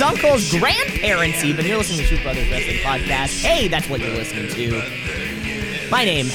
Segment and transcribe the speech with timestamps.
[0.00, 1.64] aunts, uncles, grandparents, even.
[1.64, 3.42] You're listening to Shoot Brothers Wrestling Podcast.
[3.42, 5.90] Hey, that's what you're listening to.
[5.90, 6.26] My name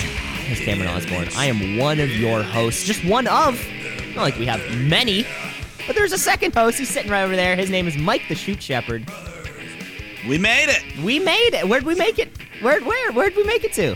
[0.50, 1.28] is Cameron Osborne.
[1.36, 3.64] I am one of your hosts, just one of.
[4.16, 5.26] Not like we have many,
[5.86, 6.80] but there's a second host.
[6.80, 7.56] He's sitting right over there.
[7.56, 9.08] His name is Mike the Shoot Shepherd.
[10.28, 11.04] We made it.
[11.04, 11.68] We made it.
[11.68, 12.30] Where'd we make it?
[12.62, 13.96] Where, where, where'd we make it to?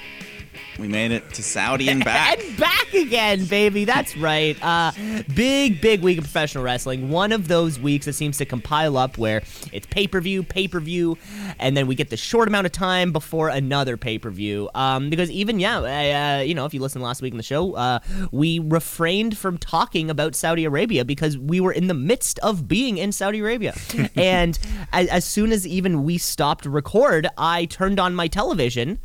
[0.78, 2.40] We made it to Saudi and back.
[2.44, 3.86] and back again, baby.
[3.86, 4.62] That's right.
[4.62, 4.92] Uh,
[5.34, 7.10] big, big week of professional wrestling.
[7.10, 10.68] One of those weeks that seems to compile up where it's pay per view, pay
[10.68, 11.18] per view,
[11.60, 14.70] and then we get the short amount of time before another pay per view.
[14.76, 17.74] Um, because even yeah, uh, you know, if you listened last week in the show,
[17.76, 18.00] uh,
[18.32, 22.98] we refrained from talking about Saudi Arabia because we were in the midst of being
[22.98, 23.76] in Saudi Arabia,
[24.16, 24.60] and
[24.92, 29.00] as, as soon as even we stopped record, I turned on my television.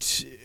[0.00, 0.37] T-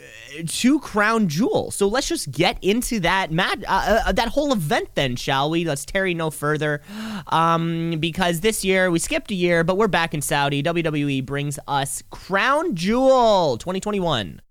[0.47, 1.71] to Crown Jewel.
[1.71, 5.65] So let's just get into that mat- uh, uh, that whole event then, shall we?
[5.65, 6.81] Let's tarry no further,
[7.27, 10.63] um, because this year we skipped a year, but we're back in Saudi.
[10.63, 14.41] WWE brings us Crown Jewel 2021.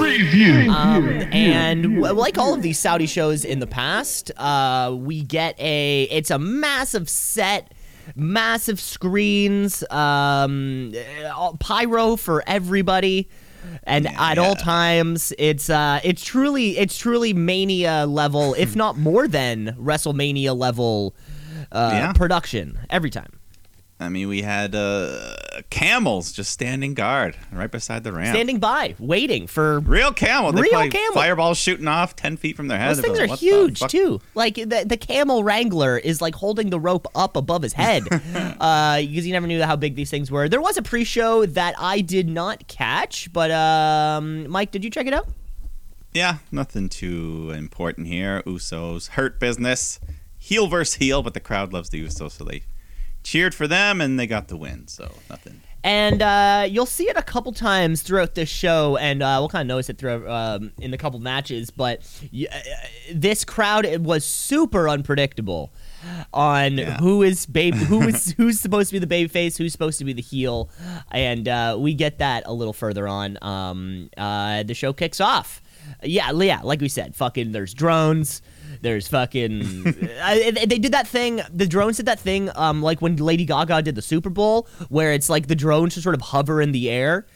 [0.00, 0.70] Review.
[0.70, 6.02] Um, and like all of these Saudi shows in the past, uh, we get a
[6.04, 7.72] it's a massive set
[8.14, 10.92] massive screens, um,
[11.60, 13.28] pyro for everybody.
[13.84, 18.96] And Yeah, at all times, it's uh, it's truly it's truly mania level, if not
[18.96, 21.14] more than WrestleMania level
[21.72, 22.12] uh, Yeah.
[22.12, 23.37] production every time.
[24.00, 25.34] I mean, we had uh,
[25.70, 28.34] camels just standing guard right beside the ramp.
[28.34, 30.52] Standing by, waiting for Real camel.
[30.52, 31.14] They Real camel.
[31.14, 32.96] Fireballs shooting off ten feet from their head.
[32.96, 34.20] Those things like, are huge too.
[34.36, 38.04] Like the, the camel wrangler is like holding the rope up above his head,
[38.60, 40.48] uh, because you never knew how big these things were.
[40.48, 45.08] There was a pre-show that I did not catch, but um, Mike, did you check
[45.08, 45.26] it out?
[46.14, 48.42] Yeah, nothing too important here.
[48.46, 49.98] Usos hurt business,
[50.38, 52.62] heel versus heel, but the crowd loves the Usos, so they
[53.22, 54.86] cheered for them and they got the win.
[54.88, 55.60] So nothing.
[55.84, 59.62] And uh, you'll see it a couple times throughout this show, and uh, we'll kind
[59.62, 61.70] of notice it throughout um, in the couple matches.
[61.70, 62.00] But
[62.32, 62.58] y- uh,
[63.14, 65.72] this crowd it was super unpredictable
[66.34, 66.96] on Yeah.
[66.98, 70.04] who is babe, who is who's supposed to be the baby face, who's supposed to
[70.04, 70.68] be the heel,
[71.12, 73.38] and uh, we get that a little further on.
[73.40, 75.62] Um, uh, the show kicks off.
[76.02, 77.52] Yeah, yeah, like we said, fucking.
[77.52, 78.42] There's drones.
[78.80, 79.62] There's fucking.
[80.22, 81.40] uh, they they did that thing.
[81.52, 82.50] The drones did that thing.
[82.54, 86.04] Um, like when Lady Gaga did the Super Bowl, where it's like the drones just
[86.04, 87.26] sort of hover in the air,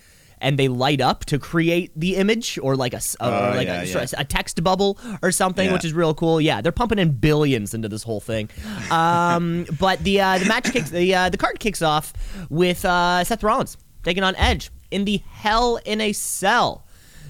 [0.41, 3.83] and they light up to create the image, or like a or Oh, like yeah,
[3.83, 4.07] a, yeah.
[4.19, 5.73] a text bubble or something, Yeah.
[5.73, 6.41] which is real cool.
[6.41, 8.49] Yeah, they're pumping in billions into this whole thing.
[8.91, 12.13] Um, but the uh, the match kicks the uh, the card kicks off
[12.51, 16.85] with uh, Seth Rollins taking on Edge in the Hell in a Cell.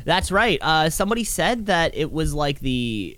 [0.04, 0.58] That's right.
[0.60, 3.16] Uh, somebody said that it was like the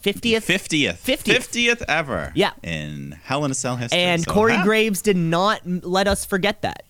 [0.00, 1.18] fiftieth, Fiftieth, 50th.
[1.32, 2.32] fiftieth ever.
[2.34, 2.52] Yeah.
[2.62, 3.98] in Hell in a Cell history.
[4.00, 4.56] and So, Corey?
[4.62, 6.84] Graves did not let us forget that.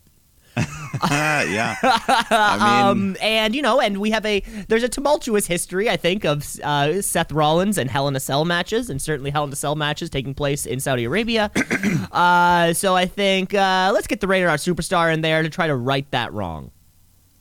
[0.57, 1.77] Ah, yeah.
[1.83, 5.97] I mean, Um, and you know, and we have a there's a tumultuous history, I
[5.97, 9.53] think, of uh, Seth Rollins and Hell in a Cell matches, and certainly Hell in
[9.53, 11.51] a Cell matches taking place in Saudi Arabia.
[12.13, 15.67] uh, so I think uh, let's get the Rated R superstar in there to try
[15.69, 16.71] to right that wrong.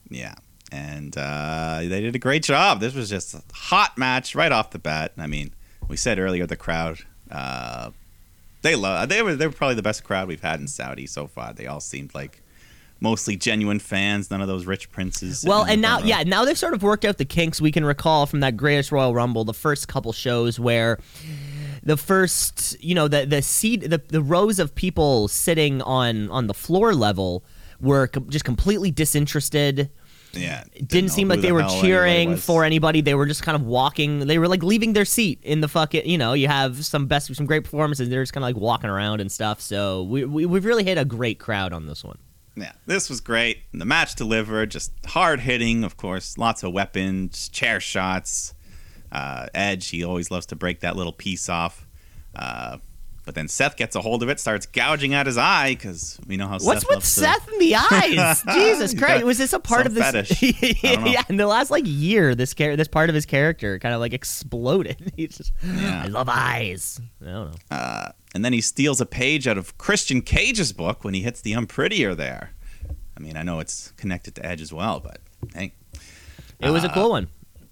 [0.10, 0.36] yeah.
[0.72, 2.80] And uh, they did a great job.
[2.80, 5.14] This was just a hot match right off the bat.
[5.18, 5.52] I mean,
[5.90, 7.00] we said earlier the crowd.
[7.30, 7.92] Uh,
[8.62, 9.10] they love.
[9.10, 9.36] They were.
[9.36, 11.54] They were probably the best crowd we've had in Saudi so far.
[11.54, 12.42] They all seemed like
[13.02, 14.30] mostly genuine fans.
[14.30, 15.44] None of those rich princes.
[15.46, 18.26] Well, and now, yeah, now they've sort of worked out the kinks we can recall
[18.26, 21.00] from that Greatest Royal Rumble, the first couple shows where
[21.84, 26.48] the first, you know, the the seat, the the rows of people sitting on on
[26.48, 27.44] the floor level
[27.80, 29.90] were com- just completely disinterested.
[30.34, 33.02] Yeah, It didn't seem like they the were hell anybody cheering for anybody.
[33.02, 34.20] They were just kind of walking.
[34.28, 36.06] They were like leaving their seat in the fucking.
[36.08, 38.10] You know, you have some best, some great performances.
[38.10, 39.60] They're just kind of like walking around and stuff.
[39.60, 42.20] So we, we we've really hit a great crowd on this one.
[42.56, 43.60] Yeah, this was great.
[43.74, 48.54] The match delivered, just hard hitting, of course, lots of weapons, chair shots.
[49.12, 51.88] Uh, Edge, he always loves to break that little piece off.
[52.36, 52.78] Uh,
[53.30, 56.36] but then Seth gets a hold of it, starts gouging out his eye because we
[56.36, 58.44] know how What's Seth with loves to- Seth in the eyes?
[58.56, 59.24] Jesus Christ!
[59.24, 60.04] Was this a part of this?
[60.30, 60.44] fetish.
[60.84, 61.12] I don't know.
[61.12, 64.00] yeah, in the last like year, this char- this part of his character kind of
[64.00, 65.14] like exploded.
[65.16, 66.02] He's just, Yeah.
[66.06, 67.00] I love eyes.
[67.22, 67.58] I don't know.
[67.70, 71.40] Uh, and then he steals a page out of Christian Cage's book when he hits
[71.42, 72.54] the unprettier there.
[73.16, 75.20] I mean, I know it's connected to Edge as well, but
[75.54, 75.74] hey,
[76.60, 77.28] It was a Uh, cool one.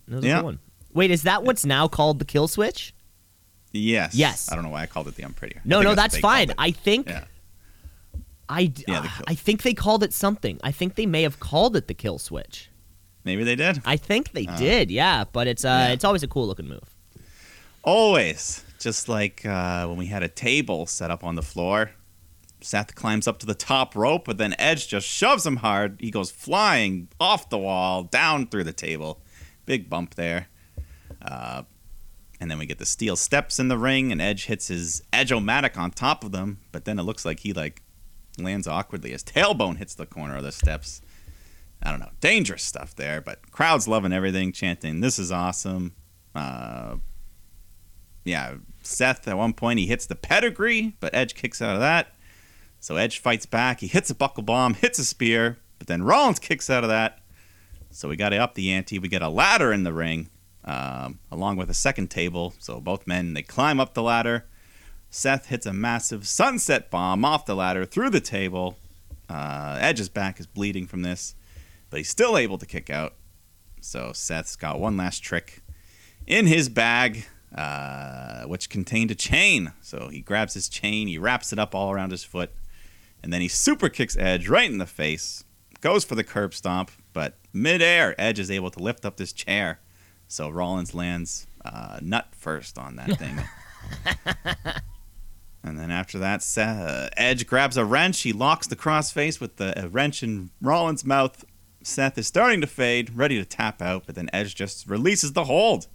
[0.07, 0.35] It was a yeah.
[0.35, 0.59] cool one.
[0.93, 2.93] Wait, is that what's now called the kill switch?
[3.77, 4.51] Yes, Yes.
[4.51, 5.61] I don't know why I called it the unprettier.
[5.65, 6.53] No, no, that's fine.
[6.57, 7.25] I think Yeah.
[8.49, 10.59] I, Yeah, kill- I think they called it something.
[10.63, 12.69] I think they may have called it the kill switch.
[13.25, 13.81] Maybe they did.
[13.85, 15.25] I think they did, yeah.
[15.31, 15.93] But it's uh, Yeah.
[15.93, 16.95] it's always a cool looking move.
[17.83, 18.63] Always.
[18.79, 21.91] Just like uh, when we had a table set up on the floor.
[22.61, 25.97] Seth climbs up to the top rope, but then Edge just shoves him hard.
[26.01, 29.21] He goes flying off the wall, down through the table.
[29.67, 30.47] Big bump there.
[31.21, 31.63] Uh,
[32.39, 35.77] and then we get the steel steps in the ring, and Edge hits his Edge-O-Matic
[35.77, 36.59] on top of them.
[36.71, 37.81] But then it looks like he like
[38.37, 39.11] lands awkwardly.
[39.11, 41.01] His tailbone hits the corner of the steps.
[41.81, 43.21] I don't know, dangerous stuff there.
[43.21, 45.93] But crowd's loving everything, chanting, "This is awesome."
[46.35, 46.97] Uh,
[48.23, 52.13] yeah, Seth at one point he hits the pedigree, but Edge kicks out of that.
[52.79, 53.79] So Edge fights back.
[53.79, 57.19] He hits a buckle bomb, hits a spear, but then Rollins kicks out of that.
[57.89, 58.99] So we got to up the ante.
[58.99, 60.29] We get a ladder in the ring,
[60.67, 62.53] um, along with a second table.
[62.59, 64.45] So both men they climb up the ladder.
[65.09, 68.77] Seth hits a massive sunset bomb off the ladder through the table.
[69.29, 71.33] Uh, Edge's back is bleeding from this,
[71.89, 73.13] but he's still able to kick out.
[73.79, 75.61] So Seth's got one last trick
[76.25, 77.25] in his bag,
[77.55, 79.71] uh, which contained a chain.
[79.81, 82.51] So he grabs his chain, he wraps it up all around his foot,
[83.23, 85.45] and then he super kicks Edge right in the face.
[85.79, 89.79] Goes for the curb stomp, but midair, Edge is able to lift up this chair.
[90.27, 93.39] So Rollins lands uh, nut first on that thing.
[95.63, 98.21] and then after that, Seth, uh, Edge grabs a wrench.
[98.21, 101.45] He locks the crossface with the wrench in Rollins' mouth.
[101.81, 105.45] Seth is starting to fade, ready to tap out, but then Edge just releases the
[105.45, 105.87] hold.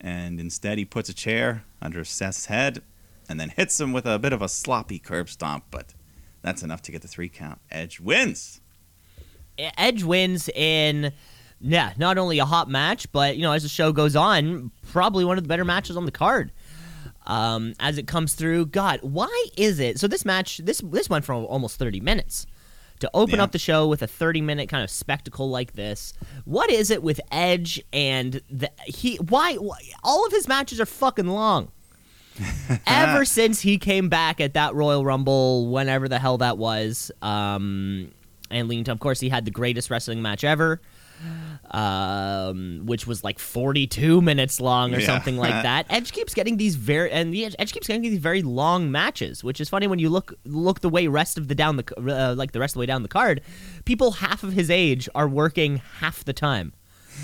[0.00, 2.82] And instead, he puts a chair under Seth's head
[3.28, 5.94] and then hits him with a bit of a sloppy curb stomp, but
[6.42, 7.58] that's enough to get the three count.
[7.70, 8.60] Edge wins.
[9.58, 11.12] Edge wins in
[11.66, 15.24] yeah, not only a hot match, but you know, as the show goes on, probably
[15.24, 16.52] one of the better matches on the card.
[17.26, 19.98] Um, as it comes through, God, why is it?
[19.98, 22.46] So this match, this this went for almost thirty minutes
[23.00, 23.44] to open Yeah.
[23.44, 26.12] up the show with a thirty minute kind of spectacle like this.
[26.44, 29.16] What is it with Edge and the he?
[29.16, 31.70] Why, why all of his matches are fucking long?
[32.86, 38.10] Ever since he came back at that Royal Rumble, whenever the hell that was, um,
[38.50, 38.86] and leaned.
[38.86, 40.80] To, of course, he had the greatest wrestling match ever,
[41.70, 45.06] um, which was like 42 minutes long or Yeah.
[45.06, 45.86] something like that.
[45.90, 49.42] Edge keeps getting these very and the Edge, Edge keeps getting these very long matches,
[49.42, 52.34] which is funny when you look look the way rest of the down the uh,
[52.34, 53.40] like the rest of the way down the card.
[53.84, 56.72] People half of his age are working half the time.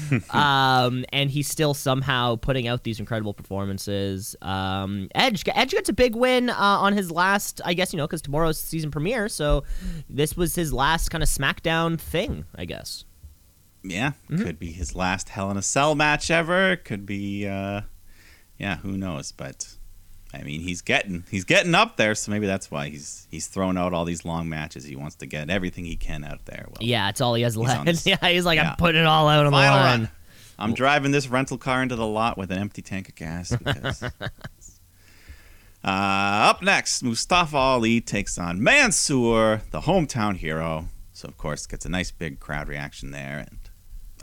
[0.30, 4.36] um, and he's still somehow putting out these incredible performances.
[4.40, 8.06] Um, Edge, Edge gets a big win uh, on his last, I guess you know,
[8.06, 9.64] because tomorrow's season premiere, so
[10.08, 13.04] this was his last kind of SmackDown thing, I guess.
[13.82, 16.76] Yeah, could be his last Hell in a Cell match ever.
[16.76, 17.82] Could be, uh,
[18.58, 19.32] yeah, who knows?
[19.32, 19.74] But
[20.34, 23.78] I mean, he's getting he's getting up there, so maybe that's why he's he's throwing
[23.78, 24.84] out all these long matches.
[24.84, 26.66] He wants to get everything he can out there.
[26.68, 27.86] Well, Yeah, it's all he has left.
[27.86, 28.70] this- yeah, he's like, yeah.
[28.70, 30.00] I'm putting it all out on the Final line.
[30.00, 30.10] run.
[30.58, 33.50] I'm driving this rental car into the lot with an empty tank of gas.
[33.64, 34.02] Because...
[34.02, 40.88] uh, up next, Mustafa Ali takes on Mansoor, the hometown hero.
[41.14, 43.58] So of course, gets a nice big crowd reaction there, and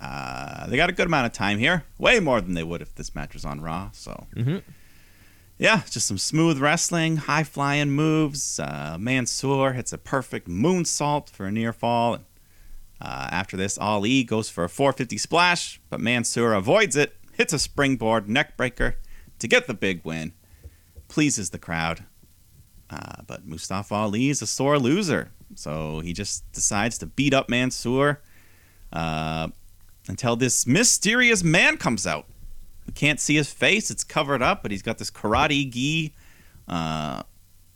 [0.02, 2.94] uh, they got a good amount of time here, way more than they would if
[2.96, 3.90] this match was on Raw.
[3.94, 4.28] So.
[4.36, 4.62] Mhm.
[5.60, 8.60] Yeah, just some smooth wrestling, high flying moves.
[8.60, 12.20] Uh, Mansoor hits a perfect moonsault for a near fall.
[13.02, 17.60] Uh, after this, Ali goes for a 450 splash, but Mansoor avoids it, hits a
[17.60, 18.96] springboard neckbreaker
[19.40, 20.34] to get the big win.
[21.08, 22.04] Pleases the crowd.
[22.90, 27.50] Uh, but Mustafa Ali is a sore loser, so he just decides to beat up
[27.50, 28.22] Mansoor
[28.94, 29.50] uh,
[30.10, 32.26] until this mysterious man comes out.
[32.86, 36.14] We can't see his face; it's covered up, but he's got this karate gi,
[36.68, 37.24] uh,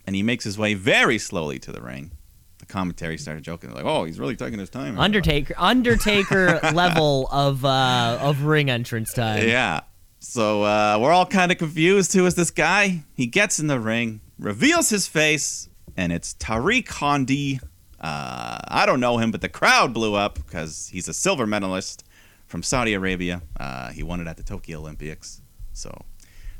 [0.07, 2.11] and he makes his way very slowly to the ring.
[2.59, 7.65] The commentary started joking, like, "Oh, he's really taking his time." Undertaker, Undertaker level of
[7.65, 9.47] uh, of ring entrance time.
[9.47, 9.81] Yeah.
[10.19, 12.13] So uh, we're all kind of confused.
[12.13, 13.03] Who is this guy?
[13.13, 17.59] He gets in the ring, reveals his face, and it's Tariq Hamedi.
[17.99, 22.05] Uh, I don't know him, but the crowd blew up because he's a silver medalist
[22.51, 23.41] from Saudi Arabia.
[23.57, 25.41] Uh, he won it at the Tokyo Olympics.
[25.71, 26.05] So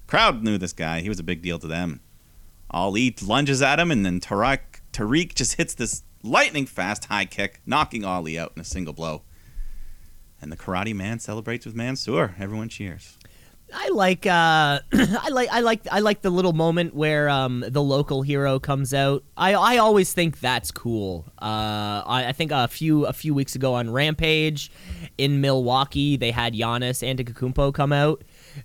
[0.07, 1.01] crowd knew this guy.
[1.01, 1.99] He was a big deal to them.
[2.71, 4.59] Ali lunges at him, and then Tariq,
[4.93, 9.23] Tariq just hits this lightning fast high kick, knocking Ali out in a single blow.
[10.41, 12.35] And the Karate Man celebrates with Mansoor.
[12.39, 13.17] Everyone cheers.
[13.73, 17.81] I like uh I like I like I like the little moment where um the
[17.81, 19.23] local hero comes out.
[19.37, 21.25] I I always think that's cool.
[21.41, 24.71] Uh I, I think a few a few weeks ago on Rampage
[25.23, 28.23] in Milwaukee they had Giannis and Antetokounmpo come out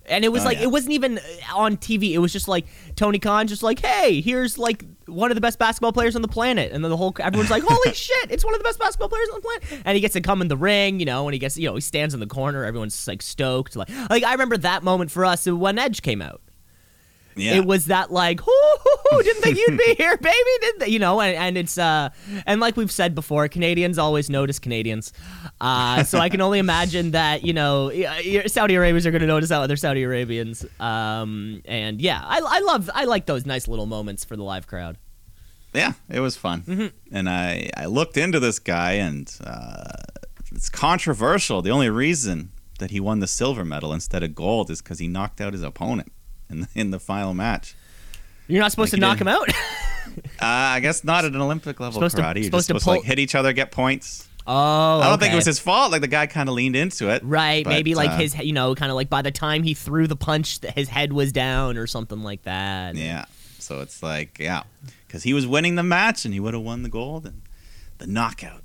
[0.09, 0.63] And it was Oh, like yeah.
[0.63, 1.19] it wasn't even
[1.55, 2.11] on TV.
[2.11, 5.57] It was just like Tony Khan, just like, hey, here's like one of the best
[5.59, 8.53] basketball players on the planet, and then the whole everyone's like, holy shit, it's one
[8.53, 9.81] of the best basketball players on the planet.
[9.85, 11.75] And he gets to come in the ring, you know, and he gets, you know,
[11.75, 12.65] he stands in the corner.
[12.65, 13.75] Everyone's like stoked.
[13.77, 16.41] Like, like I remember that moment for us when Edge came out.
[17.37, 17.55] Yeah.
[17.55, 18.41] It was that like,
[19.23, 20.87] didn't think you'd be here, baby, didn't they?
[20.87, 22.09] You know, and, and it's uh,
[22.45, 25.13] and like we've said before, Canadians always notice Canadians.
[25.61, 29.27] Uh, so I can only imagine that you know y- Saudi Arabians are going to
[29.27, 30.65] notice other Saudi Arabians.
[30.79, 34.67] Um, and yeah, I, I love, I like those nice little moments for the live
[34.67, 34.97] crowd.
[35.73, 36.61] yeah, it was fun.
[36.61, 36.87] Mm-hmm.
[37.15, 39.83] And I, I looked into this guy, and uh,
[40.53, 41.61] it's controversial.
[41.61, 45.07] The only reason that he won the silver medal instead of gold is because he
[45.07, 46.11] knocked out his opponent
[46.49, 47.75] in the, in the final match.
[48.47, 49.21] You're not supposed Like to knock did.
[49.23, 49.49] him out.
[50.39, 52.35] Uh, I guess not at an Olympic level Supposed to- karate.
[52.35, 54.27] You're supposed just to supposed to like hit each other, get points.
[54.47, 55.91] oh, I don't think it was his fault.
[55.91, 57.21] Like the guy kind of leaned into it.
[57.23, 59.75] Right, but, maybe like uh, his, you know, kind of like by the time he
[59.75, 62.95] threw the punch, his head was down or something like that.
[62.95, 63.25] Yeah.
[63.59, 64.63] So it's like, yeah,
[65.05, 67.41] because he was winning the match and he would have won the gold and
[67.99, 68.63] the knockout.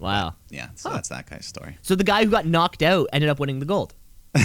[0.00, 0.34] Wow.
[0.48, 0.70] Yeah.
[0.74, 0.96] So Huh.
[0.96, 1.76] that's that guy's story.
[1.82, 3.94] So the guy who got knocked out ended up winning the gold.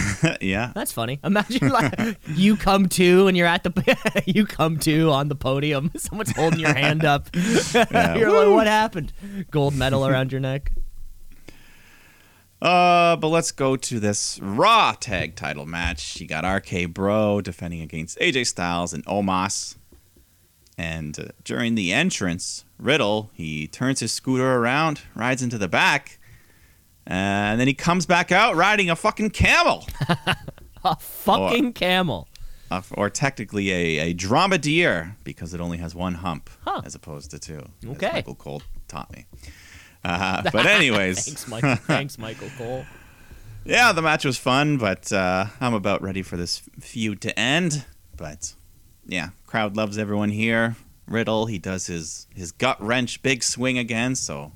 [0.42, 0.72] yeah.
[0.74, 1.20] That's funny.
[1.24, 5.92] Imagine like you come to and you're at the you come to on the podium.
[5.98, 7.30] Someone's holding your hand up.
[7.36, 9.14] you're like, what happened?
[9.52, 10.72] Gold medal around your neck.
[12.62, 16.22] Uh, but let's go to this Raw tag title match.
[16.22, 19.76] You got RK Bro defending against AJ Styles and Omos.
[20.78, 26.20] And uh, during the entrance, Riddle he turns his scooter around, rides into the back,
[27.08, 29.86] and then he comes back out riding a fucking camel,
[30.86, 32.28] A fucking camel.
[32.72, 36.82] uh, or technically a, a dromedary because it only has one hump Huh.
[36.86, 37.64] as opposed to two.
[37.86, 38.12] Okay.
[38.14, 39.26] Michael Cole taught me.
[40.04, 41.76] Uh, but anyways, Thanks, Michael.
[41.88, 42.86] Thanks, Michael Cole.
[43.66, 47.86] Yeah, the match was fun, but uh, I'm about ready for this feud to end.
[48.18, 48.54] But
[49.06, 50.76] yeah, crowd loves everyone here.
[51.08, 54.52] Riddle, he does his his gut wrench big swing again, so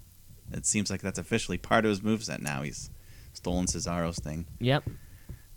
[0.52, 2.62] it seems like that's officially part of his moveset now.
[2.62, 2.90] He's
[3.34, 4.46] stolen Cesaro's thing.
[4.60, 4.84] Yep.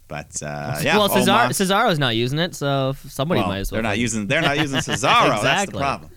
[0.09, 3.71] But uh, yeah, well, Cesar- Omos- Cesaro's not using it, so somebody well, might as
[3.71, 3.77] well.
[3.77, 5.29] They're not using they're not using Cesaro.
[5.29, 5.79] That's the Exactly.
[5.79, 6.11] problem.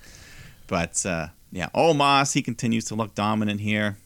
[0.68, 3.98] But uh, yeah, Omos he continues to look dominant here.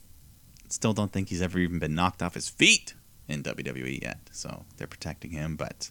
[0.69, 2.93] Still don't think he's ever even been knocked off his feet
[3.29, 4.19] in WWE yet.
[4.31, 5.55] So they're protecting him.
[5.55, 5.89] But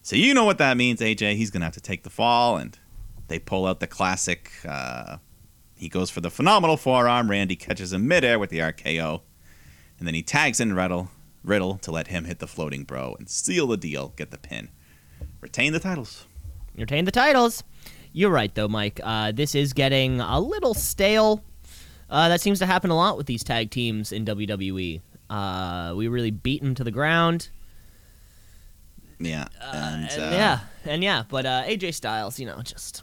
[0.00, 1.36] so you know what that means, AJ.
[1.36, 2.78] He's gonna have to take the fall, and
[3.28, 4.50] they pull out the classic.
[4.66, 5.18] Uh,
[5.76, 7.30] he goes for the phenomenal forearm.
[7.30, 9.20] Randy catches him midair with the RKO,
[9.98, 11.10] and then he tags in Riddle,
[11.44, 14.70] Riddle to let him hit the floating bro and seal the deal, get the pin,
[15.40, 16.26] retain the titles.
[16.76, 17.62] retain the titles.
[18.12, 18.98] You're right, though, Mike.
[19.02, 21.44] Uh, this is getting a little stale.
[22.08, 25.02] Uh, that seems to happen a lot with these tag teams in WWE.
[25.28, 27.50] Uh, we really beat them to the ground.
[29.18, 33.02] Yeah, and, and uh, yeah, and yeah, but uh, AJ Styles, you know, just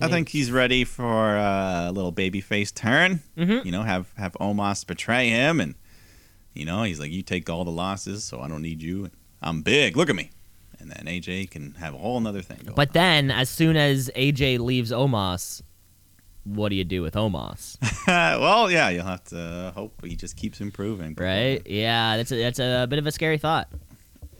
[0.00, 3.20] I think he's ready for uh, a little babyface turn.
[3.36, 3.64] Mhm.
[3.64, 5.74] You know, have have Omos betray him, and
[6.54, 9.10] you know he's like, "You take all the losses, so I don't need you.
[9.42, 9.96] I'm big.
[9.96, 10.30] Look at me."
[10.78, 12.58] And then AJ can have a whole another thing.
[12.64, 15.62] Going But then, as soon as AJ leaves Omos,
[16.44, 17.76] what do you do with Omos?
[18.08, 21.62] well, yeah, you'll have to hope he just keeps improving, right?
[21.66, 23.68] Yeah, that's a, that's a bit of a scary thought.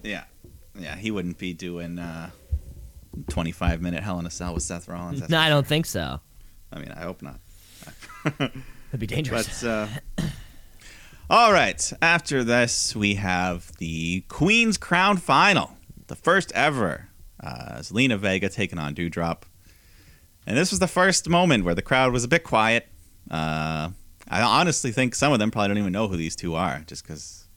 [0.02, 0.24] Yeah,
[0.76, 2.30] yeah, he wouldn't be doing uh,
[3.28, 5.28] 25 minute Hell in a Cell with Seth Rollins.
[5.28, 6.20] No, I don't think so.
[6.72, 7.40] I mean, I hope not.
[8.38, 8.62] That'd
[8.98, 9.62] be dangerous.
[9.62, 9.88] But uh,
[11.30, 15.72] all right, after this we have the Queen's Crown final,
[16.06, 17.08] the first ever.
[17.42, 19.42] Uh, Zelina Vega taking on Doudrop,
[20.46, 22.86] and this was the first moment where the crowd was a bit quiet.
[23.30, 23.90] Uh,
[24.28, 27.02] I honestly think some of them probably don't even know who these two are, just
[27.02, 27.48] because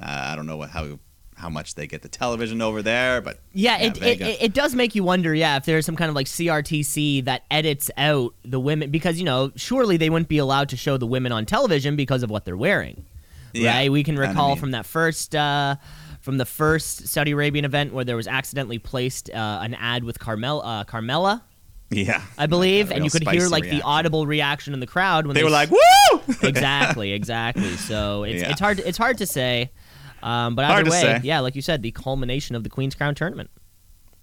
[0.00, 0.98] uh, I don't know what, how
[1.40, 3.20] how much they get the television over there.
[3.20, 6.08] But Yeah, it, it, it, it does make you wonder, yeah, if there's some kind
[6.08, 10.38] of like CRTC that edits out the women because you know surely they wouldn't be
[10.38, 13.04] allowed to show the women on television because of what they're wearing,
[13.52, 13.90] Yeah, right?
[13.90, 14.58] We can recall mean.
[14.58, 15.76] from that first uh,
[16.20, 20.18] from the first Saudi Arabian event where there was accidentally placed uh, an ad with
[20.18, 21.42] Carmel uh, Carmella,
[21.90, 25.34] yeah, I believe, and you could hear like the audible reaction in the crowd when
[25.34, 27.76] They they, were s- like, "Woo!" exactly, exactly.
[27.76, 28.50] So it's Yeah.
[28.50, 29.72] it's hard it's hard to say.
[30.22, 33.50] Um, but either way, yeah, like you said, the culmination of the Queen's Crown tournament.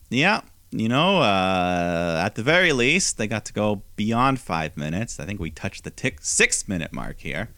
[0.09, 5.19] Yeah, you know, uh, at the very least, they got to go beyond five minutes.
[5.19, 7.49] I think we touched the tick six minute mark here.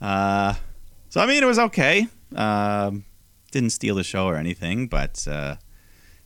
[0.00, 0.54] Uh,
[1.08, 2.06] so I mean, it was okay.
[2.34, 3.04] Um,
[3.50, 5.56] didn't steal the show or anything, but uh,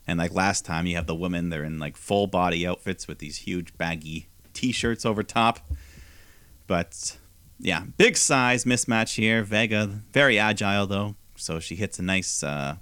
[0.07, 1.49] and like last time, you have the women.
[1.49, 5.59] They're in like full body outfits with these huge baggy t-shirts over top.
[6.67, 7.17] But
[7.59, 9.43] yeah, big size mismatch here.
[9.43, 12.43] Vega very agile though, so she hits a nice.
[12.43, 12.77] Uh,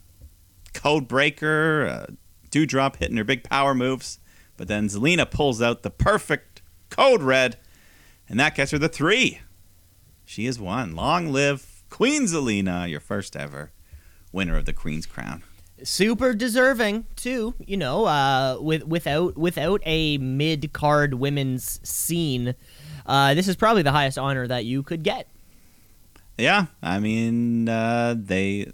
[0.73, 2.13] code breaker, uh,
[2.51, 4.19] Doudrop hitting her big power moves.
[4.57, 7.57] But then Zelina pulls out the perfect code red,
[8.29, 9.39] and that gets her the three.
[10.25, 10.95] She is one.
[10.95, 13.71] Long live Queen Zelina, your first ever
[14.31, 15.43] winner of the Queen's Crown.
[15.83, 17.55] super deserving too.
[17.65, 22.53] You know, uh, with without without a mid card women's scene,
[23.07, 25.27] uh, this is probably the highest honor that you could get.
[26.37, 28.71] Yeah, I mean, uh, they,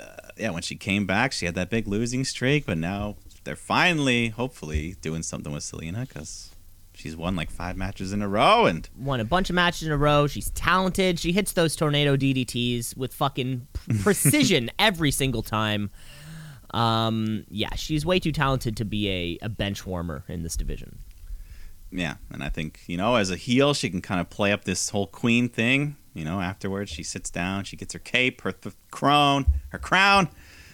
[0.00, 0.04] uh,
[0.38, 4.28] yeah, when she came back, she had that big losing streak, but now they're finally,
[4.28, 6.54] hopefully, doing something with Zelina because
[6.94, 9.92] she's won like five matches in a row, and Won a bunch of matches in
[9.92, 10.26] a row.
[10.26, 11.18] She's talented.
[11.18, 13.66] She hits those tornado DDTs with fucking
[14.02, 15.90] precision every single time.
[16.72, 21.00] Um, yeah, she's way too talented to be a, a bench warmer in this division.
[21.90, 24.64] yeah, and I think you know, as a heel, she can kind of play up
[24.64, 25.96] this whole queen thing.
[26.14, 30.28] You know, afterwards, she sits down, she gets her cape, her th- crown, her crown,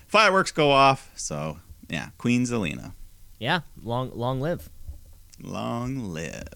[0.06, 1.12] fireworks go off.
[1.14, 2.92] So yeah, Queen Zelina.
[3.38, 4.68] Yeah, long long live.
[5.40, 6.48] Long live.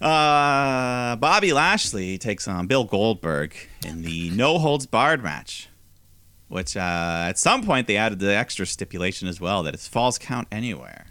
[0.00, 5.68] Uh, Bobby Lashley takes on Bill Goldberg in the no holds barred match,
[6.48, 10.16] which uh, at some point they added the extra stipulation as well that it's falls
[10.16, 11.06] count anywhere.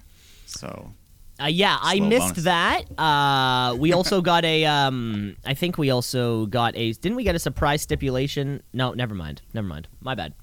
[0.48, 0.94] So
[1.42, 2.44] Uh, yeah, I missed bonus.
[2.44, 3.00] that.
[3.00, 4.66] Uh, we also got a.
[4.66, 6.94] Um, I think we also got a.
[6.94, 8.62] Didn't we get a surprise stipulation?
[8.74, 9.42] No, never mind.
[9.54, 9.88] Never mind.
[10.02, 10.34] My bad.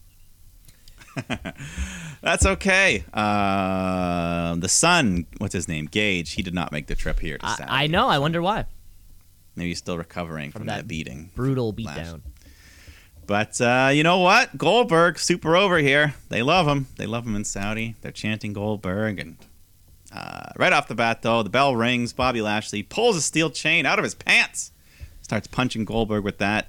[2.21, 3.05] that's okay.
[3.13, 7.39] Uh, the son, what's his name, Gage, he did not make the trip here.
[7.39, 8.09] To I, I know.
[8.09, 8.67] I wonder why.
[9.55, 11.31] Maybe he's still recovering from, that, that beating.
[11.35, 12.21] Brutal beatdown.
[13.27, 14.57] But uh, you know what?
[14.57, 16.15] Goldberg, super over here.
[16.29, 16.87] They love him.
[16.97, 17.97] They love him in Saudi.
[18.03, 19.19] They're chanting Goldberg.
[19.19, 19.37] And
[20.13, 22.13] uh, right off the bat, though, the bell rings.
[22.13, 24.73] Bobby Lashley pulls a steel chain out of his pants,
[25.23, 26.69] starts punching Goldberg with that.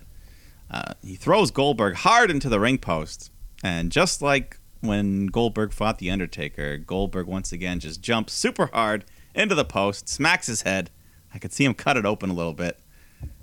[0.70, 3.32] Uh, he throws Goldberg hard into the ring post.
[3.64, 9.06] And just like when Goldberg fought The Undertaker, Goldberg once again just jumps super hard
[9.34, 10.90] into the post, smacks his head.
[11.34, 12.80] I could see him cut it open a little bit.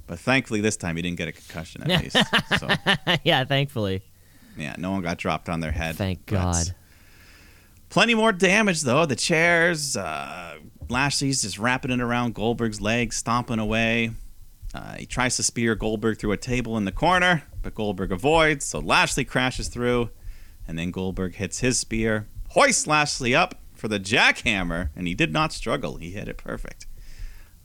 [0.06, 2.16] But thankfully, this time he didn't get a concussion at least.
[2.58, 2.68] So.
[3.24, 4.02] yeah, thankfully.
[4.56, 5.96] Yeah, no one got dropped on their head.
[5.96, 6.74] Thank God.
[7.94, 9.06] Plenty more damage though.
[9.06, 10.56] The chairs, uh,
[10.88, 14.10] Lashley's just wrapping it around Goldberg's legs, stomping away.
[14.74, 18.64] Uh, he tries to spear Goldberg through a table in the corner, but Goldberg avoids.
[18.64, 20.10] So Lashley crashes through,
[20.66, 25.32] and then Goldberg hits his spear, hoists Lashley up for the jackhammer, and he did
[25.32, 25.98] not struggle.
[25.98, 26.88] He hit it perfect.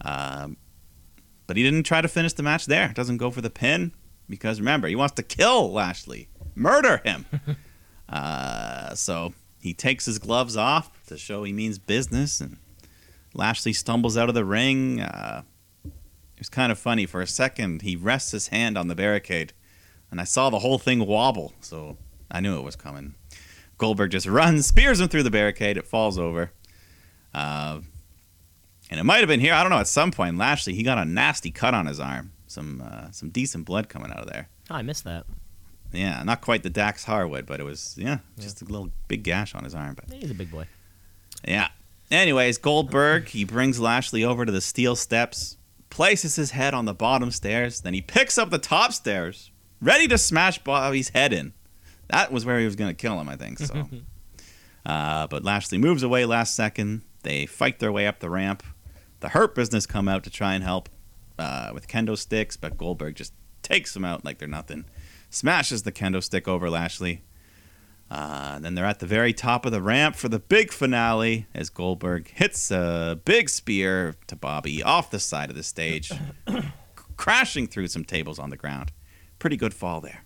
[0.02, 0.58] Um,
[1.48, 2.89] but he didn't try to finish the match there.
[2.94, 3.94] Doesn't go for the pin
[4.30, 7.26] because remember he wants to kill Lashley, murder him.
[8.10, 12.58] uh, so he takes his gloves off to show he means business, and
[13.34, 15.02] Lashley stumbles out of the ring.
[15.02, 15.43] Uh,
[15.86, 17.06] it was kind of funny.
[17.06, 19.54] For a second, he rests his hand on the barricade,
[20.10, 21.98] and I saw the whole thing wobble, so
[22.32, 23.15] I knew it was coming.
[23.78, 25.78] Goldberg just runs, spears him through the barricade.
[25.78, 26.52] It falls over.
[27.34, 27.82] Uh,
[28.89, 29.54] and it might have been here.
[29.54, 29.78] I don't know.
[29.78, 32.32] At some point, Lashley he got a nasty cut on his arm.
[32.48, 34.50] Some uh, some decent blood coming out of there.
[34.69, 35.26] Oh, I missed that.
[35.91, 39.56] Yeah, not quite the Dax Harwood, but it was yeah, just a little big gash
[39.56, 39.95] on his arm.
[39.95, 40.67] But He's a big boy.
[41.47, 41.69] yeah.
[42.12, 45.58] Anyways, Goldberg he brings Lashley over to the steel steps,
[45.89, 50.08] places his head on the bottom stairs, then he picks up the top stairs, ready
[50.08, 51.54] to smash Bobby's head in.
[52.08, 53.60] That was where he was going to kill him, I think.
[53.60, 53.88] So,
[54.86, 57.04] uh, but Lashley moves away last second.
[57.21, 58.63] They fight their way up the ramp.
[59.19, 60.89] The Hurt Business come out to try and help
[61.38, 64.86] uh, with kendo sticks, but Goldberg just takes them out like they're nothing.
[65.30, 67.24] Smashes the kendo stick over Lashley.
[68.10, 71.70] Uh, then they're at the very top of the ramp for the big finale as
[71.70, 76.12] Goldberg hits a big spear to Bobby off the side of the stage,
[77.18, 78.92] crashing through some tables on the ground.
[79.38, 80.26] Pretty good fall there.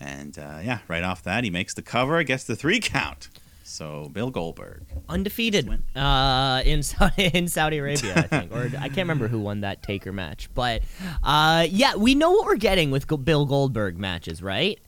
[0.00, 3.28] And uh, yeah, right off that, he makes the cover, gets the three count.
[3.68, 4.84] So Bill Goldberg.
[5.08, 9.60] Undefeated uh, in Saudi, in Saudi Arabia, I think, or I can't remember who won
[9.62, 10.82] that Taker match, but
[11.24, 14.78] uh, yeah, we know what we're getting with Bill Goldberg matches, right?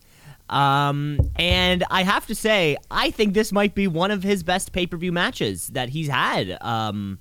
[0.48, 4.72] Um, and I have to say, I think this might be one of his best
[4.72, 6.56] pay per view matches that he's had.
[6.62, 7.18] Um,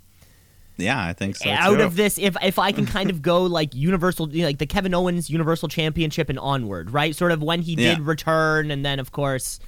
[0.78, 1.50] Yeah, I think so.
[1.50, 1.82] out too.
[1.82, 4.68] of this if if I can kind of go like universal you know, like the
[4.68, 7.16] Kevin Owens Universal Championship and onward, right?
[7.16, 8.04] Sort of when he did Yeah.
[8.04, 9.60] return and then of course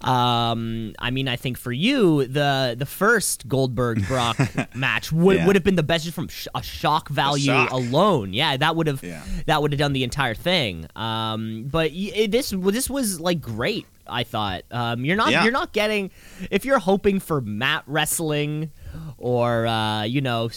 [0.00, 4.36] um I mean I think for you the the first Goldberg Brock
[4.74, 5.46] match would Yeah.
[5.46, 7.70] would have been the best just from sh- a shock value shock.
[7.70, 8.32] alone.
[8.32, 9.22] Yeah, that would have Yeah.
[9.46, 10.86] that would have done the entire thing.
[10.96, 13.86] Um but it, this this was like great.
[14.04, 15.44] I thought um, you're not Yeah.
[15.44, 16.10] you're not getting
[16.50, 18.72] if you're hoping for mat wrestling
[19.16, 20.50] or uh, you know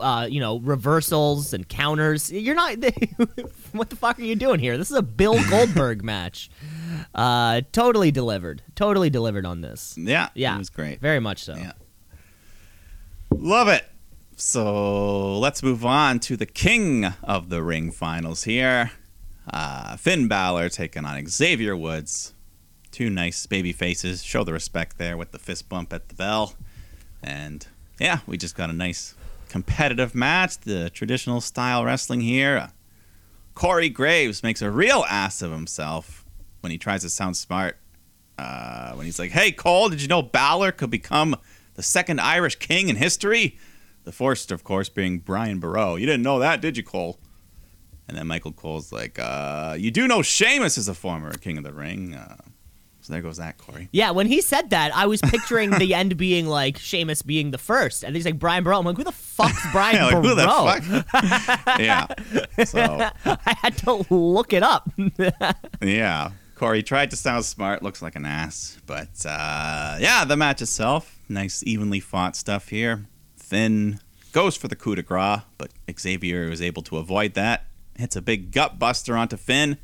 [0.00, 2.30] uh, you know reversals and counters.
[2.32, 2.74] You're not.
[3.72, 4.76] what the fuck are you doing here?
[4.76, 6.50] This is a Bill Goldberg match.
[7.14, 8.62] Uh, totally delivered.
[8.74, 9.94] Totally delivered on this.
[9.98, 11.00] Yeah, Yeah, it was great.
[11.00, 11.54] Very much so.
[11.54, 11.72] Yeah.
[13.30, 13.84] Love it.
[14.36, 18.92] So let's move on to the king of the ring finals here.
[19.52, 22.32] Uh, Finn Balor taking on Xavier Woods.
[22.90, 24.22] Two nice baby faces.
[24.22, 26.54] Show the respect there with the fist bump at the bell.
[27.22, 27.66] And
[27.98, 29.14] yeah, we just got a nice
[29.48, 30.58] competitive match.
[30.58, 32.70] The traditional style wrestling here.
[33.54, 36.19] Corey Graves makes a real ass of himself
[36.60, 37.76] when he tries to sound smart.
[38.38, 41.36] Uh, when he's like, "Hey Cole, did you know Balor could become
[41.74, 43.58] the second Irish king in history?"
[44.04, 45.96] The first, of course, being Brian Boru.
[45.96, 47.18] You didn't know that, did you, Cole?
[48.08, 51.64] And then Michael Cole's like, uh, "You do know Sheamus is a former king of
[51.64, 52.36] the ring." Uh,
[53.02, 53.88] so there goes that, Corey.
[53.92, 57.58] Yeah, when he said that, I was picturing the end being like Sheamus being the
[57.58, 58.76] first, and he's like Brian Boru.
[58.76, 60.28] I'm like, who the fuck's Brian Yeah, like, Boru?
[60.28, 61.78] who the fuck?
[61.78, 62.06] yeah.
[62.64, 64.90] So I had to look it up.
[65.82, 66.32] Yeah.
[66.60, 68.76] Corey tried to sound smart, looks like an ass.
[68.84, 73.06] But uh, yeah, the match itself, nice, evenly fought stuff here.
[73.34, 73.98] Finn
[74.32, 77.64] goes for the coup de grace, but Xavier was able to avoid that.
[77.96, 79.78] Hits a big gut buster onto Finn,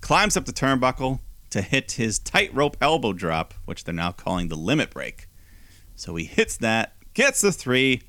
[0.00, 4.56] climbs up the turnbuckle to hit his tightrope elbow drop, which they're now calling the
[4.56, 5.28] limit break.
[5.94, 8.00] So he hits that, gets the three.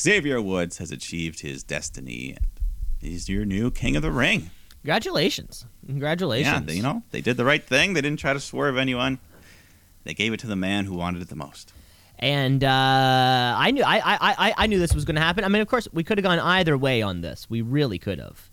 [0.00, 2.46] Xavier Woods has achieved his destiny, and
[3.02, 4.50] he's your new king of the ring.
[4.84, 5.64] Congratulations.
[5.86, 6.66] Congratulations.
[6.68, 7.94] Yeah, you know, they did the right thing.
[7.94, 9.18] They didn't try to swerve anyone.
[10.04, 11.72] They gave it to the man who wanted it the most.
[12.18, 15.42] And uh, I knew I, I, I, I knew this was going to happen.
[15.42, 17.48] I mean, of course, we could have gone either way on this.
[17.48, 18.50] We really could have.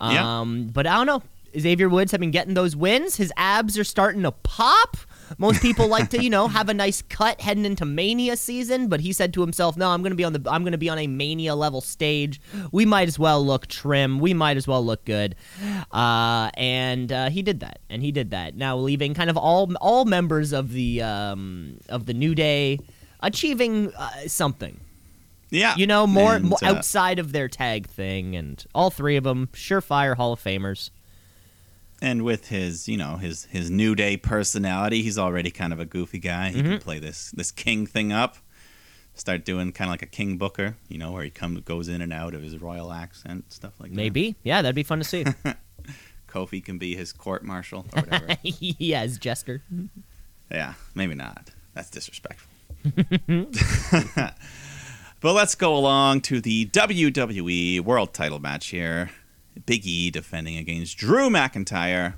[0.00, 0.40] Yeah.
[0.40, 1.22] Um, But I don't know.
[1.58, 3.16] Xavier Woods have been getting those wins.
[3.16, 4.96] His abs are starting to pop.
[5.36, 9.00] Most people like to, you know, have a nice cut heading into Mania season, but
[9.00, 10.88] he said to himself, "No, I'm going to be on the I'm going to be
[10.88, 12.40] on a Mania level stage.
[12.72, 14.20] We might as well look trim.
[14.20, 15.34] We might as well look good."
[15.92, 18.56] Uh, and uh, he did that, and he did that.
[18.56, 22.78] Now leaving kind of all all members of the um, of the New Day
[23.20, 24.80] achieving uh, something.
[25.50, 25.74] Yeah.
[25.76, 29.24] You know, more, And, more uh, outside of their tag thing, and all three of
[29.24, 30.90] them surefire Hall of Famers.
[32.00, 35.84] And with his, you know, his his new day personality, he's already kind of a
[35.84, 36.50] goofy guy.
[36.50, 36.70] He Mm-hmm.
[36.70, 38.36] can play this this king thing up.
[39.14, 42.00] Start doing kind of like a king booker, you know, where he comes goes in
[42.00, 43.96] and out of his royal accent, stuff like that.
[43.96, 45.24] Maybe, yeah, that'd be fun to see.
[46.28, 48.36] Kofi can be his court martial or whatever.
[48.42, 49.62] yeah, as Jester.
[50.52, 51.50] Yeah, maybe not.
[51.74, 52.48] That's disrespectful.
[55.20, 59.10] but let's go along to the WWE World Title match here.
[59.66, 62.14] Big E defending against Drew McIntyre,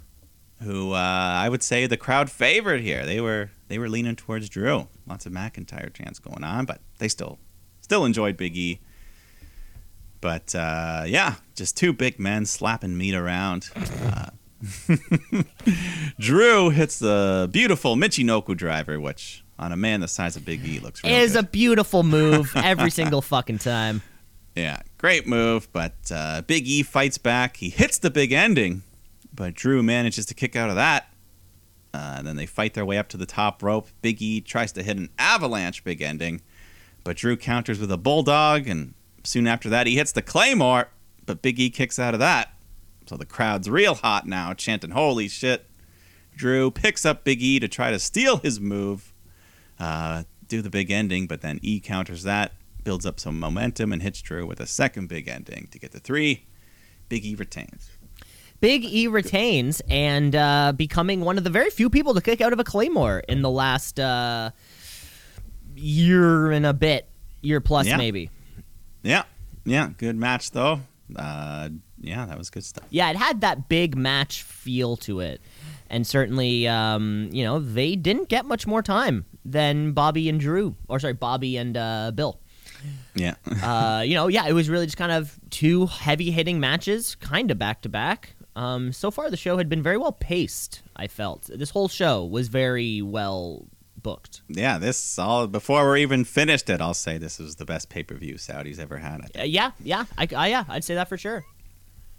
[0.63, 3.05] who uh, I would say the crowd favored here.
[3.07, 4.89] They were they were leaning towards Drew.
[5.07, 7.39] Lots of McIntyre chants going on, but they still
[7.81, 8.81] still enjoyed Big E.
[10.21, 13.71] But uh, yeah, just two big men slapping meat around.
[14.05, 14.27] Uh,
[16.19, 20.79] Drew hits the beautiful Michinoku driver, which on a man the size of Big E
[20.81, 21.45] looks real Is good.
[21.45, 24.03] a beautiful move every single fucking time.
[24.61, 25.69] Yeah, great move.
[25.73, 27.57] But uh, Big E fights back.
[27.57, 28.83] He hits the big ending,
[29.35, 31.13] but Drew manages to kick out of that.
[31.93, 33.89] Uh, and then they fight their way up to the top rope.
[34.01, 36.41] Big E tries to hit an avalanche big ending,
[37.03, 38.95] but Drew counters with a bulldog, and
[39.25, 40.89] soon after that he hits the claymore.
[41.27, 42.55] But Big E kicks out of that.
[43.07, 45.67] So the crowd's real hot now, chanting "Holy shit!"
[46.37, 49.13] Drew picks up Big E to try to steal his move,
[49.79, 52.53] uh, do the big ending, but then E counters that,
[52.85, 56.01] builds up some momentum, and hits Drew with a second big ending to get the
[56.01, 56.47] three.
[57.09, 57.91] Big E retains.
[58.61, 62.53] Big E retains and uh, becoming one of the very few people to kick out
[62.53, 64.51] of a Claymore in the last uh,
[65.75, 67.09] year and a bit,
[67.41, 67.97] year plus Yeah.
[67.97, 68.31] maybe.
[69.03, 69.23] Yeah,
[69.65, 70.81] yeah, good match though.
[71.17, 72.85] Uh, yeah, that was good stuff.
[72.91, 75.41] Yeah, it had that big match feel to it.
[75.89, 80.77] And certainly, um, you know, they didn't get much more time than Bobby and Drew,
[80.87, 82.39] or sorry, Bobby and uh, Bill.
[83.15, 87.15] Yeah, uh, you know, yeah, it was really just kind of two heavy hitting matches,
[87.17, 88.35] kind of back to back.
[88.57, 90.83] Um, so far, the show had been very well paced.
[90.97, 93.67] I felt this whole show was very well
[94.03, 94.43] booked.
[94.49, 94.79] yeah.
[94.79, 96.81] This all before we're even finished it.
[96.81, 99.21] I'll say this is the best pay per view Saudi's ever had.
[99.35, 99.41] I.
[99.41, 101.45] Uh, yeah, yeah, I, I, yeah, I'd say that for sure.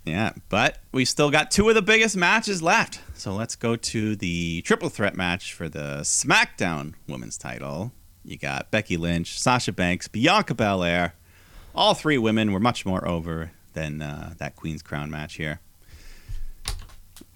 [0.05, 3.01] Yeah, but we still got two of the biggest matches left.
[3.13, 7.91] So let's go to the triple threat match for the SmackDown Women's title.
[8.23, 11.13] You got Becky Lynch, Sasha Banks, Bianca Belair.
[11.73, 15.59] All three women were much more over than uh, that Queen's Crown match here.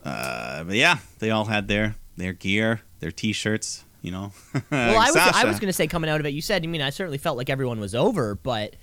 [0.03, 3.83] Uh, but yeah, they all had their their gear, their T-shirts.
[4.01, 4.31] You know.
[4.71, 6.67] Well, I was, I was going to say coming out of it, you said, I
[6.67, 8.75] mean, I certainly felt like everyone was over, but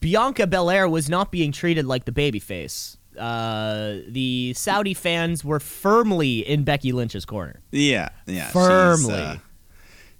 [0.00, 6.40] Bianca Belair was not being treated like the babyface uh, the Saudi fans were firmly
[6.40, 7.60] in Becky Lynch's corner.
[7.70, 8.44] Yeah, yeah.
[8.46, 9.40] She's, Firmly.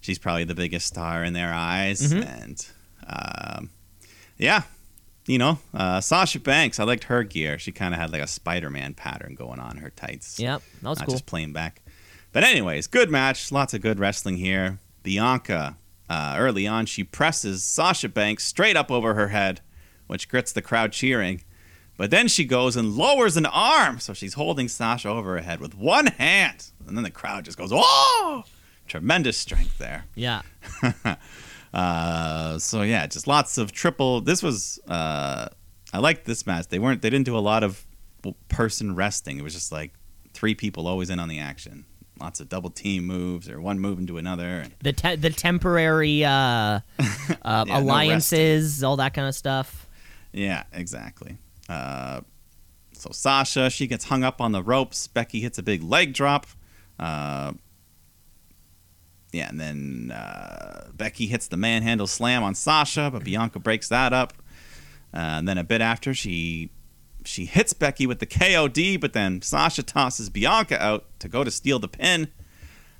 [0.04, 2.26] She's probably the biggest star in their eyes, Mhm.
[2.42, 2.66] and
[3.06, 3.70] um,
[4.38, 4.62] yeah,
[5.26, 6.78] you know, uh, Sasha Banks.
[6.78, 7.58] I liked her gear.
[7.58, 10.38] She kind of had like a Spider-Man pattern going on her tights.
[10.38, 11.14] Yep, that was not cool.
[11.14, 11.80] just plain back.
[12.32, 13.50] But anyways, good match.
[13.50, 14.78] Lots of good wrestling here.
[15.02, 15.76] Bianca,
[16.10, 19.60] uh, early on, she presses Sasha Banks straight up over her head,
[20.06, 21.42] which grits the crowd cheering.
[21.96, 25.60] But then she goes and lowers an arm, so she's holding Sasha over her head
[25.60, 28.44] with one hand, and then the crowd just goes, "Oh!"
[28.86, 30.04] Tremendous strength there.
[30.14, 30.42] Yeah.
[31.74, 34.20] Uh, so yeah, just lots of triple.
[34.20, 35.48] This was uh,
[35.92, 36.68] I liked this match.
[36.68, 37.84] They weren't they didn't do a lot of
[38.48, 39.38] person resting.
[39.38, 39.92] It was just like
[40.32, 41.84] three people always in on the action.
[42.20, 44.66] Lots of double team moves or one move into another.
[44.84, 46.30] The te- the temporary uh,
[47.42, 49.88] uh, no alliances, all that kind of stuff.
[50.32, 51.38] yeah, exactly.
[51.68, 52.20] Uh,
[52.92, 55.08] so Sasha she gets hung up on the ropes.
[55.08, 56.46] Becky hits a big leg drop.
[57.00, 57.54] Uh,
[59.34, 64.12] yeah, and then uh, Becky hits the manhandle slam on Sasha, but Bianca breaks that
[64.12, 64.32] up.
[65.12, 66.70] Uh, and then a bit after, she
[67.24, 71.50] she hits Becky with the KOD, but then Sasha tosses Bianca out to go to
[71.50, 72.28] steal the pin.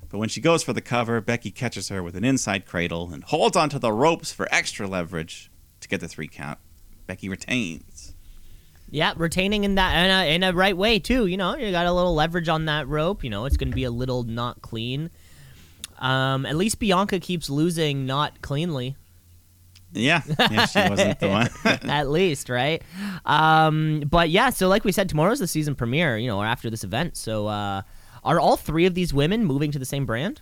[0.09, 3.23] But when she goes for the cover, Becky catches her with an inside cradle and
[3.23, 6.57] holds onto the ropes for extra leverage to get the three count.
[7.07, 8.13] Becky retains.
[8.89, 11.25] Yeah, retaining in that in a, in a right way too.
[11.25, 13.23] You know, you got a little leverage on that rope.
[13.23, 15.09] You know, it's going to be a little not clean.
[16.05, 18.95] Um, at least Bianca keeps losing not cleanly.
[19.91, 21.49] Yeah, yeah, she wasn't the one.
[21.89, 22.81] at least, right?
[23.25, 26.17] Um, but yeah, so like we said, tomorrow's the season premiere.
[26.17, 27.15] You know, or after this event.
[27.15, 27.81] So, uh,
[28.23, 30.41] are all three of these women moving to the same brand?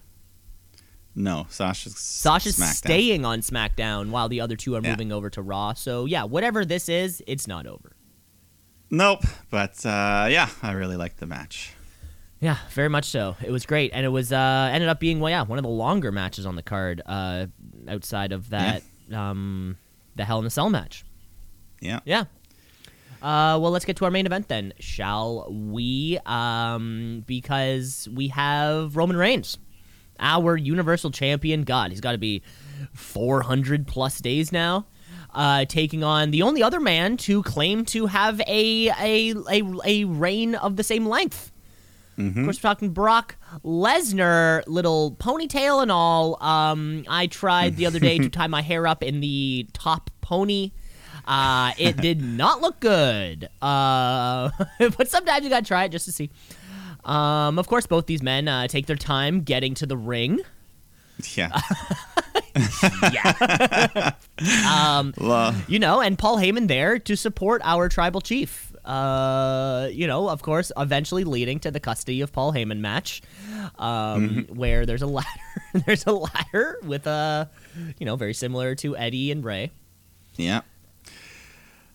[1.16, 2.74] no, Sasha's Sasha's SmackDown.
[2.74, 4.90] staying on SmackDown while the other two are Yeah.
[4.90, 5.74] moving over to Raw.
[5.74, 7.96] So yeah, whatever this is, it's not over.
[8.90, 11.74] Nope, but uh, yeah, I really liked the match.
[12.44, 13.38] Yeah, very much so.
[13.42, 15.70] It was great, and it was uh, ended up being well, yeah, one of the
[15.70, 17.46] longer matches on the card uh,
[17.88, 19.78] outside of that um,
[20.18, 21.06] the Hell in a Cell match.
[21.80, 22.02] Yeah.
[22.04, 22.26] Yeah.
[23.22, 26.20] Uh, well, let's get to our main event then, shall we?
[26.26, 29.58] Um, because we have Roman Reigns,
[30.20, 31.64] our Universal Champion.
[31.64, 32.42] God, he's got to be
[32.94, 34.88] 400 plus days now.
[35.34, 40.04] Uh, taking on the only other man to claim to have a a, a, a
[40.04, 41.53] reign of the same length.
[42.18, 46.42] Of course, we're talking Brock Lesnar, little ponytail and all.
[46.44, 50.72] Um, I tried the other day to tie my hair up in the top pony.
[51.26, 53.50] Uh, it did not look good.
[53.62, 54.50] Uh,
[54.98, 56.30] but sometimes you gotta try it just to see.
[57.06, 60.40] Um, of course, both these men uh, take their time getting to the ring.
[61.36, 61.60] Yeah.
[63.12, 64.12] Yeah.
[64.70, 68.73] um, Well, you know, and Paul Heyman there to support our tribal chief.
[68.86, 73.22] Uh, you know, of course, eventually leading to the custody of Paul Heyman match,
[73.80, 75.28] um, where there's a ladder.
[75.86, 77.50] there's a ladder with a,
[78.00, 79.72] you know, very similar to Eddie and Rey.
[80.36, 80.62] yeah.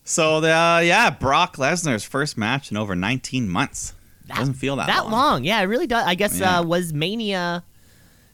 [0.03, 3.93] So the uh, yeah, Brock Lesnar's first match in over 19 months.
[4.27, 5.43] Doesn't feel that, that long.
[5.43, 6.03] Yeah, it really does.
[6.05, 6.59] I guess Yeah.
[6.59, 7.63] uh, was Mania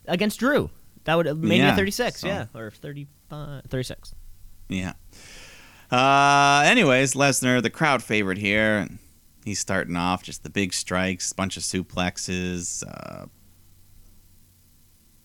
[0.07, 0.69] against Drew.
[1.03, 4.15] That would Mania Yeah, 36, so- yeah, or 35, 36.
[4.69, 4.93] Yeah.
[5.91, 8.87] Uh, anyways, Lesnar, the crowd favorite here.
[9.43, 12.83] He's starting off just the big strikes, bunch of suplexes.
[12.87, 13.27] Uh,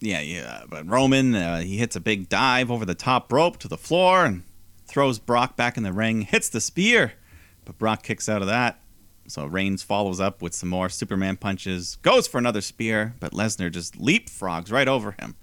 [0.01, 0.63] yeah, yeah.
[0.69, 4.25] But Roman, uh, he hits a big dive over the top rope to the floor
[4.25, 4.43] and
[4.87, 6.23] throws Brock back in the ring.
[6.23, 7.15] Hits the spear,
[7.65, 8.83] but Brock kicks out of that.
[9.29, 13.71] So Reigns follows up with some more Superman punches, goes for another spear, but Lesnar
[13.71, 15.37] just leapfrogs right over him.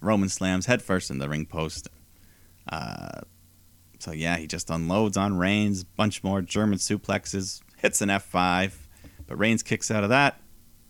[0.00, 1.88] Roman slams headfirst in the ring post.
[2.70, 3.20] Uh,
[4.08, 8.72] so yeah, he just unloads on Reigns, bunch more German suplexes, hits an F5,
[9.26, 10.40] but Reigns kicks out of that.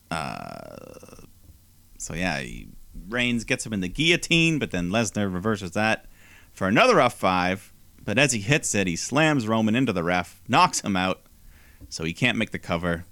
[0.09, 1.25] Uh,
[1.99, 2.69] so yeah, he,
[3.09, 6.07] Reigns gets him in the guillotine, but then Lesnar reverses that
[6.53, 7.73] for another F5.
[8.05, 11.23] But as he hits it, he slams Roman into the ref, knocks him out,
[11.89, 13.05] so he can't make the cover.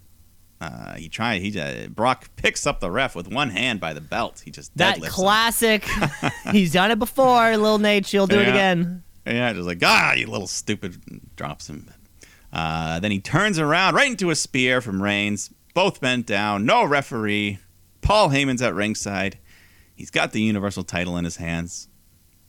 [0.60, 1.42] Uh, he tried.
[1.42, 4.42] He uh, Brock picks up the ref with one hand by the belt.
[4.44, 5.84] He just That classic.
[6.52, 8.06] he's done it before, little Nate.
[8.06, 9.02] She'll do it again.
[9.26, 11.00] Yeah, just like, ah, you little stupid,
[11.34, 11.90] drops him.
[12.52, 15.50] Uh, then he turns around right into a spear from Reigns.
[15.74, 17.58] Both men down, no referee.
[18.02, 19.38] Paul Heyman's at ringside.
[19.96, 21.88] He's got the Universal title in his hands.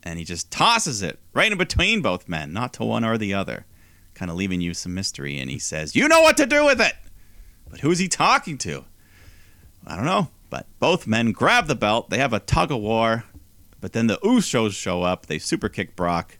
[0.04, 3.34] And he just tosses it right in between both men, not to one or the
[3.34, 3.66] other,
[4.14, 5.38] kind of leaving you some mystery.
[5.38, 6.94] And he says, You know what to do with it!
[7.68, 8.84] But who's he talking to?
[9.86, 10.28] I don't know.
[10.48, 12.08] But both men grab the belt.
[12.08, 13.24] They have a tug of war.
[13.80, 15.26] But then the Usos show up.
[15.26, 16.37] They super kick Brock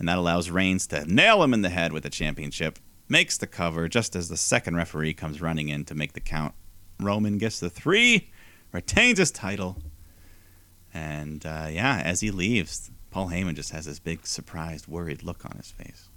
[0.00, 2.78] and that allows Reigns to nail him in the head with the championship.
[3.06, 6.54] makes the cover just as the second referee comes running in to make the count.
[6.98, 8.30] Roman gets the three,
[8.72, 9.76] retains his title,
[10.94, 15.44] and uh, yeah, as he leaves, Paul Heyman just has this big, surprised, worried look
[15.44, 16.08] on his face.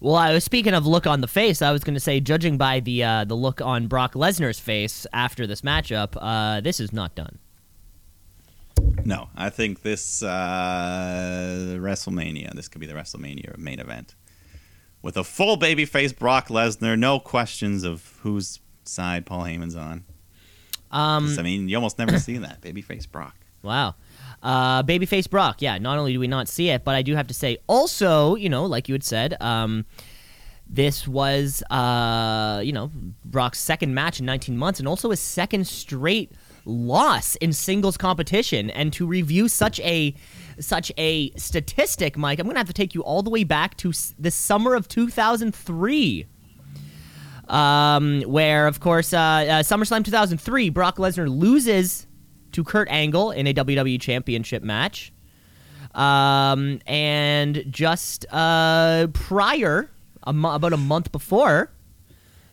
[0.00, 1.60] Well, I was speaking of look on the face.
[1.60, 5.06] I was going to say, judging by the uh, the look on Brock Lesnar's face
[5.12, 7.38] after this matchup, uh, this is not done.
[9.04, 14.14] No, I think this uh, WrestleMania, this could be the WrestleMania main event.
[15.02, 20.04] With a full babyface Brock Lesnar, no questions of whose side Paul Heyman's on.
[20.90, 23.34] Um, I mean, you almost never see that babyface Brock.
[23.62, 23.94] Wow.
[24.42, 25.62] Uh, babyface Brock.
[25.62, 28.34] Yeah, not only do we not see it, but I do have to say, also,
[28.34, 29.84] you know, like you had said, um,
[30.66, 32.90] this was, uh, you know,
[33.24, 36.32] Brock's second match in 19 months and also his second straight
[36.64, 38.70] loss in singles competition.
[38.70, 40.14] And to review such a
[40.58, 43.76] such a statistic, Mike, I'm going to have to take you all the way back
[43.78, 46.26] to the summer of 2003
[47.50, 52.06] um, where, of course, uh, uh, SummerSlam 2003, Brock Lesnar loses
[52.52, 55.12] to Kurt Angle in a WWE Championship match.
[55.94, 59.90] Um, and just uh, prior,
[60.22, 61.72] about a month before,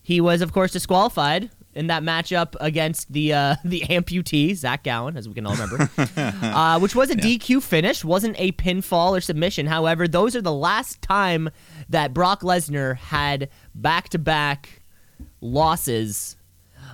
[0.01, 5.15] he was, of course, disqualified in that matchup against the uh, the amputee Zach Gowen,
[5.15, 9.21] as we can all remember, uh, which was a DQ finish, wasn't a pinfall or
[9.21, 9.67] submission.
[9.67, 11.49] However, those are the last time
[11.89, 14.81] that Brock Lesnar had back to back
[15.39, 16.35] losses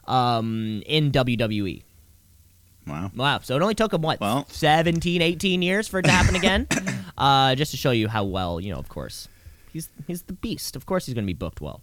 [0.06, 1.84] um, in WWE.
[2.86, 3.12] Wow.
[3.16, 3.40] Wow.
[3.40, 6.68] So it only took him, what, Well- 17, 18 years for it to happen again?
[7.18, 9.30] uh, just to show you how well, you know, of course.
[9.72, 10.76] He's, he's the beast.
[10.76, 11.82] Of course he's going to be booked well.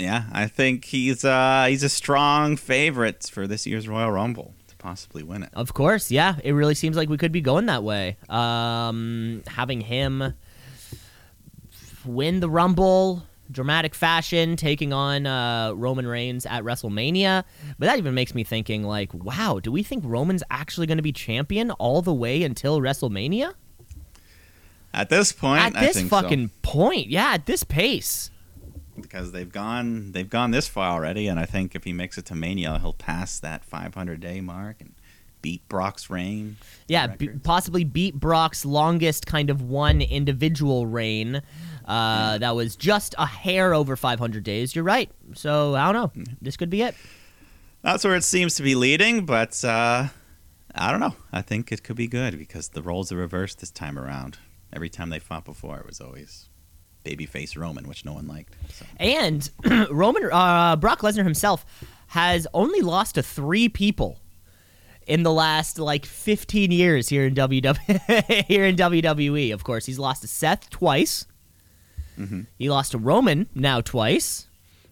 [0.00, 4.76] Yeah, I think he's uh, he's a strong favorite for this year's Royal Rumble to
[4.76, 5.50] possibly win it.
[5.52, 6.36] Of course, yeah.
[6.42, 8.16] It really seems like we could be going that way.
[8.28, 10.34] Um, having him
[12.04, 17.44] win the Rumble, dramatic fashion, taking on uh, Roman Reigns at WrestleMania.
[17.78, 21.02] But that even makes me thinking, like, wow, do we think Roman's actually going to
[21.02, 23.54] be champion all the way until WrestleMania?
[24.92, 26.20] At this point, at I this think so.
[26.20, 28.30] fucking point, yeah, at this pace.
[29.00, 32.26] Because they've gone they've gone this far already, and I think if he makes it
[32.26, 34.94] to Mania, he'll pass that 500 day mark and
[35.42, 36.56] beat Brock's reign.
[36.86, 37.42] Yeah, record.
[37.42, 41.42] possibly beat Brock's longest kind of one individual reign.
[41.86, 44.74] Uh, That was just a hair over 500 days.
[44.74, 45.10] You're right.
[45.34, 46.24] So I don't know.
[46.42, 46.94] This could be it.
[47.82, 50.08] That's where it seems to be leading, but uh,
[50.74, 51.14] I don't know.
[51.32, 54.36] I think it could be good because the roles are reversed this time around.
[54.70, 56.49] Every time they fought before, it was always
[57.04, 58.54] babyface Roman, which no one liked.
[58.72, 58.84] So.
[58.98, 59.50] And
[59.90, 61.64] Roman uh, Brock Lesnar himself
[62.08, 64.18] has only lost to three people
[65.06, 69.52] in the last like 15 years here in WW here in WWE.
[69.52, 71.26] Of course, he's lost to Seth twice.
[72.58, 74.46] He lost to Roman now twice,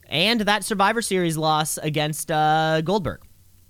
[0.09, 3.23] and that Survivor Series loss against uh, Goldberg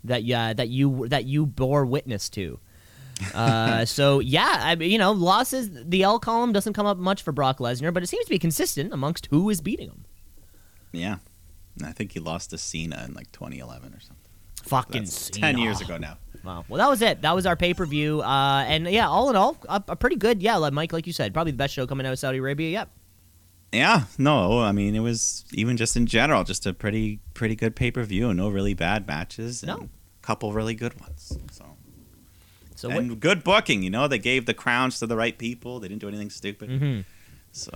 [0.05, 2.61] that yeah that you that you bore witness to.
[3.35, 5.71] Uh, so yeah, I mean, you know, losses.
[5.73, 8.39] The L column doesn't come up much for Brock Lesnar, but it seems to be
[8.39, 10.05] consistent amongst who is beating him.
[10.93, 11.17] Yeah.
[11.85, 14.17] I think he lost to Cena in like 2011 or something.
[14.65, 16.19] Fucking 10 years ago now.
[16.45, 16.65] Wow.
[16.69, 17.23] Well, that was it.
[17.23, 18.21] That was our pay per view.
[18.21, 20.43] Uh, and yeah, all in all, a, a pretty good.
[20.43, 22.69] Yeah, like Mike, like you said, probably the best show coming out of Saudi Arabia
[22.71, 22.89] yet.
[23.73, 27.77] Yeah, no, I mean it was even just in general, just a pretty pretty good
[27.77, 28.33] pay per view.
[28.33, 29.63] No really bad matches.
[29.63, 29.77] And No.
[29.77, 29.89] a
[30.23, 31.37] couple really good ones.
[31.53, 31.68] So
[32.79, 33.83] So and what, good booking.
[33.83, 35.81] You know, they gave the crowns to the right people.
[35.81, 36.71] They didn't do anything stupid.
[36.71, 37.05] Mhm.
[37.51, 37.73] So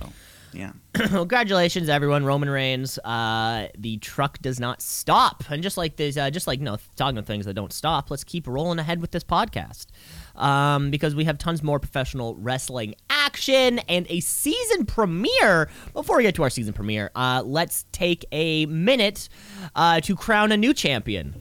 [0.53, 2.23] yeah, congratulations, everyone.
[2.23, 2.97] Roman Reigns.
[2.99, 6.77] Uh, the truck does not stop, and just like this, uh, just like you know,
[6.95, 9.87] talking of things that don't stop, let's keep rolling ahead with this podcast.
[10.35, 15.69] Um, because we have tons more professional wrestling action and a season premiere.
[15.91, 19.27] Before we get to our season premiere, uh, let's take a minute
[19.75, 21.35] uh, to crown a new champion.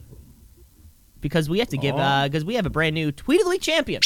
[1.23, 2.25] Because we have to give, Oh.
[2.29, 4.03] because we have a brand new tweet of the week champion.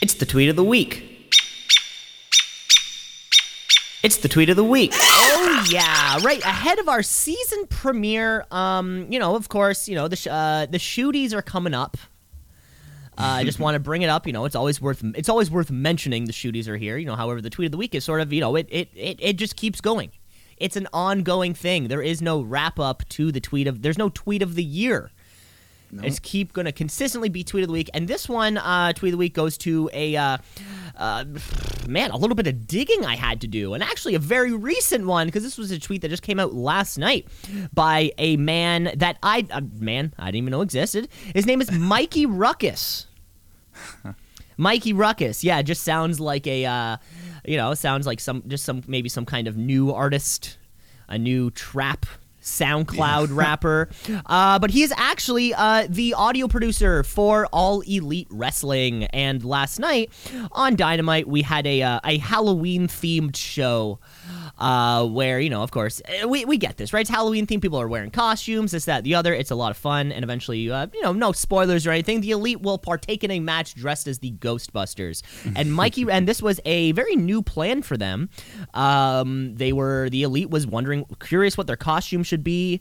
[0.00, 1.08] It's the tweet of the week.
[4.02, 4.90] It's the tweet of the week.
[4.94, 8.44] Oh yeah, right ahead of our season premiere.
[8.50, 11.96] Um, you know, of course, you know the sh- uh, the shooties are coming up.
[13.16, 14.26] Uh, I just want to bring it up.
[14.26, 16.96] You know, it's always worth it's always worth mentioning the shooties are here.
[16.98, 18.88] You know, however, the tweet of the week is sort of you know it it
[18.96, 20.10] it, it just keeps going.
[20.62, 21.88] It's an ongoing thing.
[21.88, 23.82] There is no wrap up to the tweet of.
[23.82, 25.10] There's no tweet of the year.
[26.02, 29.10] It's keep going to consistently be tweet of the week, and this one uh, tweet
[29.10, 30.38] of the week goes to a uh,
[30.96, 31.24] uh,
[31.86, 35.04] man, a little bit of digging I had to do, and actually a very recent
[35.04, 37.26] one because this was a tweet that just came out last night
[37.74, 41.08] by a man that I uh, man I didn't even know existed.
[41.34, 43.06] His name is Mikey Rukus.
[44.56, 46.96] Mikey Rukus, yeah, just sounds like a uh,
[47.44, 50.58] You know, sounds like some just some maybe some kind of new artist,
[51.08, 52.06] a new trap
[52.42, 53.88] SoundCloud rapper.
[54.26, 59.04] Uh, but he is actually uh, the audio producer for All Elite Wrestling.
[59.04, 60.10] And last night
[60.52, 63.98] on Dynamite, we had a uh, a Halloween themed show.
[64.58, 67.00] Uh, where you know, of course, eh, we, we get this right.
[67.00, 67.62] It's Halloween themed.
[67.62, 68.72] People are wearing costumes.
[68.72, 69.34] This, that, the other.
[69.34, 72.20] It's a lot of fun, and eventually, uh, you know, no spoilers or anything.
[72.20, 75.22] The elite will partake in a match dressed as the Ghostbusters,
[75.56, 76.06] and Mikey.
[76.08, 78.28] and this was a very new plan for them.
[78.74, 82.80] Um, they were the elite was wondering, curious what their costume should be.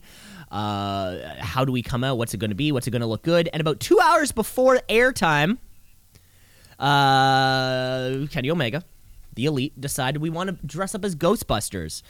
[0.50, 2.18] Uh, how do we come out?
[2.18, 2.72] What's it going to be?
[2.72, 3.50] What's it going to look good?
[3.52, 5.58] And about two hours before airtime,
[6.80, 8.86] uh, Kenny Omega,
[9.36, 12.02] the elite, decided we want to dress up as Ghostbusters.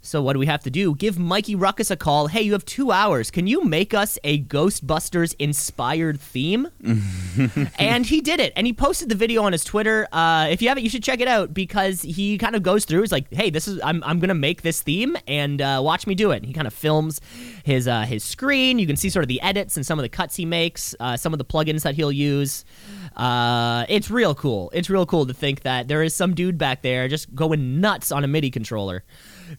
[0.00, 0.94] So what do we have to do?
[0.94, 2.28] Give Mikey Rukus a call.
[2.28, 3.30] Hey, you have two hours.
[3.30, 6.68] Can you make us a Ghostbusters inspired theme?
[7.78, 8.52] and he did it.
[8.54, 10.06] And he posted the video on his Twitter.
[10.12, 13.00] Uh, if you haven't, you should check it out because he kind of goes through.
[13.00, 16.14] He's like, "Hey, this is I'm, I'm gonna make this theme and uh, watch me
[16.14, 17.20] do it." And he kind of films
[17.64, 18.78] his uh, his screen.
[18.78, 21.16] You can see sort of the edits and some of the cuts he makes, uh,
[21.16, 22.64] some of the plugins that he'll use.
[23.16, 24.70] Uh, it's real cool.
[24.72, 28.12] It's real cool to think that there is some dude back there just going nuts
[28.12, 29.04] on a MIDI controller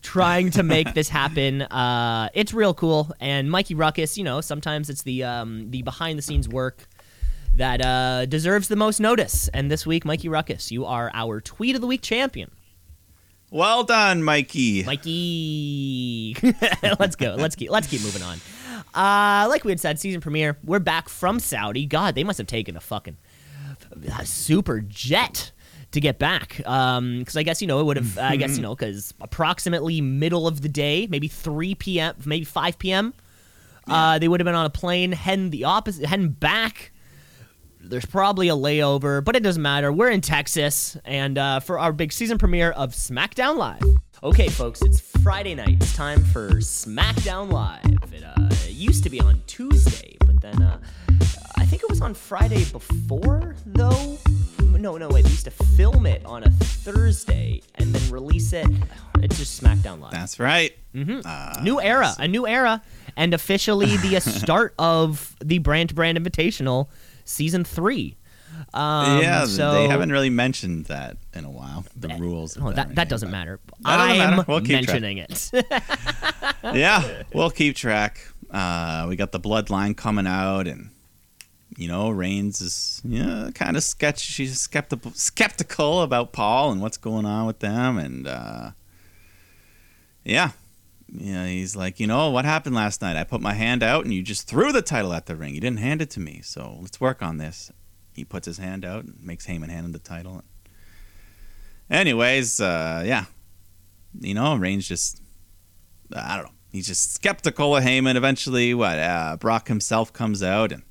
[0.02, 1.62] trying to make this happen.
[1.64, 3.12] Uh, it's real cool.
[3.20, 6.88] And Mikey Rukus, you know, sometimes it's the um, the behind the scenes work
[7.56, 9.48] that uh, deserves the most notice.
[9.50, 12.52] And this week, Mikey Rukus, you are our tweet of the week champion.
[13.52, 14.84] Well done, Mikey.
[14.84, 16.36] Mikey,
[17.00, 17.36] let's go.
[17.36, 18.40] Let's keep let's keep moving on.
[18.94, 20.58] Uh, like we had said, season premiere.
[20.64, 21.86] We're back from Saudi.
[21.86, 23.18] God, they must have taken a fucking
[24.18, 25.52] a super jet
[25.92, 26.58] to get back.
[26.58, 28.18] Because I guess you know it would have.
[28.18, 32.80] I guess you know because approximately middle of the day, maybe 3 p.m., maybe 5
[32.80, 33.14] p.m.
[33.88, 36.92] Uh, they would have been on a plane heading the opposite, heading back.
[37.82, 39.92] There's probably a layover, but it doesn't matter.
[39.92, 43.82] We're in Texas, and uh, for our big season premiere of SmackDown Live.
[44.22, 45.78] Okay, folks, it's Friday night.
[45.80, 47.86] It's time for SmackDown Live.
[48.14, 50.78] It, uh, it used to be on Tuesday, but then uh,
[51.56, 54.18] I think it was on Friday before, though.
[54.78, 55.26] No, no, wait.
[55.26, 58.68] They used to film it on a Thursday and then release it.
[59.22, 60.12] It's just SmackDown Live.
[60.12, 60.74] That's right.
[60.96, 62.82] mm-hmm new era, a new era,
[63.16, 66.88] and officially the uh, start of the Brand to Brand Invitational
[67.26, 68.16] season three.
[68.74, 71.86] Um, yeah, so they haven't really mentioned that in a while.
[71.96, 72.58] The rules.
[72.60, 73.60] Oh, that, that doesn't matter.
[73.82, 74.46] That doesn't I'm matter.
[74.48, 75.02] We'll keep track.
[75.02, 75.52] mentioning it.
[76.76, 78.20] yeah, we'll keep track.
[78.50, 80.90] Uh, we got the bloodline coming out, and
[81.80, 84.34] you know, Reigns is yeah, kind of sketchy.
[84.34, 88.72] She's skeptical, skeptical about Paul and what's going on with them, and uh,
[90.26, 90.52] yeah,
[91.08, 93.16] yeah, he's like, you know, what happened last night?
[93.16, 95.56] I put my hand out, and you just threw the title at the ring.
[95.56, 97.72] You didn't hand it to me, so let's work on this.
[98.14, 100.44] He puts his hand out and makes Heyman hand him the title.
[101.90, 103.24] Anyways, uh, yeah,
[104.20, 105.22] you know, Reigns just
[106.14, 106.52] I don't know.
[106.74, 108.18] He's just skeptical of Heyman.
[108.18, 109.00] Eventually, what?
[109.00, 110.84] Uh, Brock himself comes out and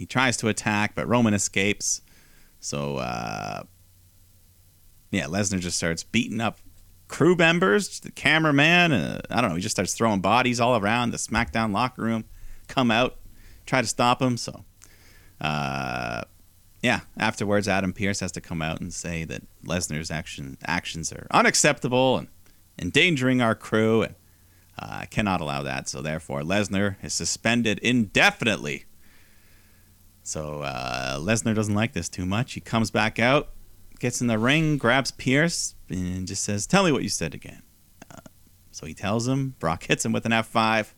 [0.00, 2.00] he tries to attack, but Roman escapes.
[2.58, 3.64] So, uh,
[5.10, 6.58] yeah, Lesnar just starts beating up
[7.06, 8.92] crew members, the cameraman.
[8.92, 9.56] Uh, I don't know.
[9.56, 12.24] He just starts throwing bodies all around the SmackDown locker room.
[12.66, 13.18] Come out,
[13.66, 14.38] try to stop him.
[14.38, 14.64] So,
[15.38, 16.22] uh,
[16.82, 17.00] yeah.
[17.18, 22.16] Afterwards, Adam Pearce has to come out and say that Lesnar's action actions are unacceptable
[22.16, 22.28] and
[22.78, 24.14] endangering our crew, and
[24.78, 25.90] uh, cannot allow that.
[25.90, 28.86] So therefore, Lesnar is suspended indefinitely.
[30.30, 32.52] So uh, Lesnar doesn't like this too much.
[32.52, 33.48] He comes back out,
[33.98, 37.62] gets in the ring, grabs Pearce, and just says, "Tell me what you said again."
[38.08, 38.20] Uh,
[38.70, 39.56] so he tells him.
[39.58, 40.94] Brock hits him with an F5.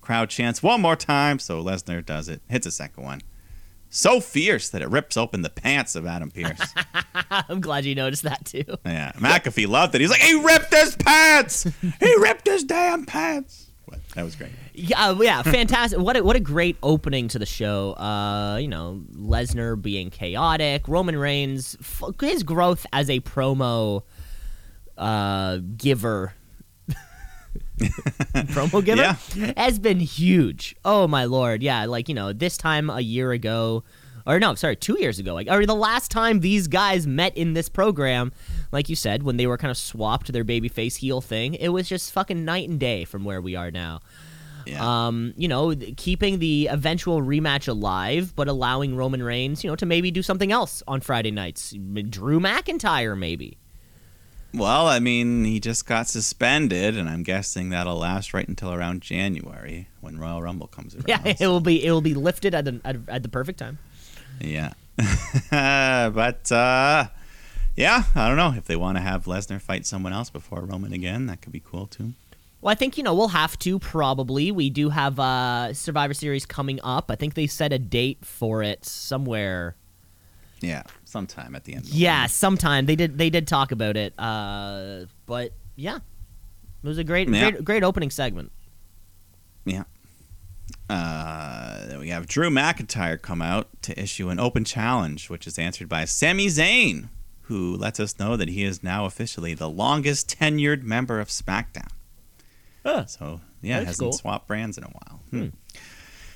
[0.00, 1.40] Crowd chants one more time.
[1.40, 2.40] So Lesnar does it.
[2.48, 3.20] Hits a second one.
[3.90, 6.72] So fierce that it rips open the pants of Adam Pearce.
[7.30, 8.62] I'm glad you noticed that too.
[8.86, 10.02] Yeah, McAfee loved it.
[10.02, 11.66] He's like, he ripped his pants.
[11.98, 13.67] He ripped his damn pants.
[14.18, 14.50] That was great.
[14.74, 16.00] Yeah, uh, yeah, fantastic.
[16.00, 17.92] What a, what a great opening to the show.
[17.92, 24.02] Uh, you know, Lesnar being chaotic, Roman Reigns, f- his growth as a promo
[24.96, 26.34] uh, giver.
[27.78, 29.52] promo giver Yeah.
[29.56, 30.74] has been huge.
[30.84, 31.84] Oh my lord, yeah.
[31.84, 33.84] Like you know, this time a year ago,
[34.28, 35.34] or no, sorry, two years ago.
[35.34, 38.30] Like, or the last time these guys met in this program,
[38.70, 41.88] like you said, when they were kind of swapped their babyface heel thing, it was
[41.88, 44.00] just fucking night and day from where we are now
[44.66, 45.06] Yeah.
[45.06, 49.86] um, you know, keeping the eventual rematch alive, but allowing Roman Reigns, you know, to
[49.86, 51.70] maybe do something else on Friday nights.
[52.10, 53.56] Drew McIntyre, maybe.
[54.54, 59.00] well, I mean, he just got suspended, and I'm guessing that'll last right until around
[59.02, 61.06] January when Royal Rumble comes around.
[61.06, 63.78] Yeah, it will be it will be lifted at the at, at the perfect time.
[64.40, 64.72] Yeah.
[65.50, 67.06] but uh
[67.76, 70.92] Yeah, I don't know if they want to have Lesnar fight someone else before Roman
[70.92, 71.26] again.
[71.26, 72.14] That could be cool too.
[72.60, 74.50] Well, I think you know we'll have to probably.
[74.50, 77.08] We do have uh, Survivor Series coming up.
[77.08, 79.76] I think they set a date for it somewhere.
[80.60, 81.86] Yeah, sometime at the end.
[81.86, 82.30] Yeah, week.
[82.30, 83.16] sometime they did.
[83.16, 84.12] They did talk about it.
[84.18, 87.50] Uh, but yeah, it was a great, Yeah.
[87.52, 88.50] great, great opening segment.
[89.64, 89.84] Yeah.
[90.88, 95.88] Uh, we have Drew McIntyre come out to issue an open challenge, which is answered
[95.88, 97.08] by Sami Zayn,
[97.42, 101.90] who lets us know that he is now officially the longest tenured member of SmackDown.
[102.84, 103.06] Huh.
[103.06, 104.12] So yeah, That's hasn't cool.
[104.12, 105.20] swapped brands in a while.
[105.30, 105.48] Hmm.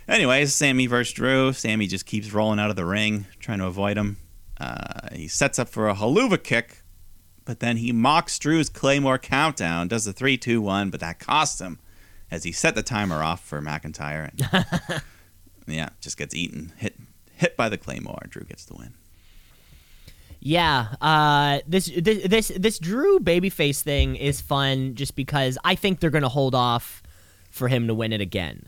[0.08, 1.52] Anyways, Sami versus Drew.
[1.52, 4.18] Sami just keeps rolling out of the ring, trying to avoid him.
[4.60, 6.82] Uh, he sets up for a Helluva Kick,
[7.44, 11.60] but then he mocks Drew's Claymore countdown, does the three, two, one, but that costs
[11.60, 11.78] him
[12.32, 14.30] as he set the timer off for McIntyre.
[14.30, 15.02] And,
[15.66, 16.96] yeah, just gets eaten, hit,
[17.34, 18.22] hit by the Claymore.
[18.28, 18.94] Drew gets the win.
[20.40, 26.00] Yeah, uh, this this this this Drew babyface thing is fun just because I think
[26.00, 27.00] they're gonna hold off
[27.50, 28.66] for him to win it again.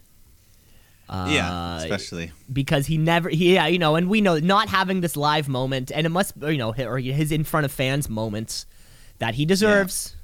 [1.09, 2.31] Uh, yeah, especially.
[2.53, 5.91] because he never he, yeah you know and we know not having this live moment
[5.93, 8.67] and it must you know or his in front of fans moments
[9.19, 10.15] that he deserves.
[10.15, 10.24] Yeah,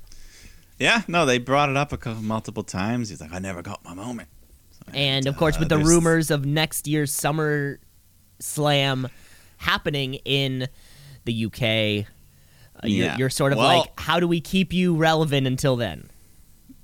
[1.09, 3.09] no, they brought it up a couple, multiple times.
[3.11, 4.29] He's like, I never got my moment.
[4.73, 7.79] So, And of course, uh, with the there's- rumors of next year's Summer
[8.39, 9.09] Slam
[9.59, 10.69] happening in
[11.25, 12.07] the UK,
[12.83, 16.09] uh, you're, you're sort of Well- like, how do we keep you relevant until then?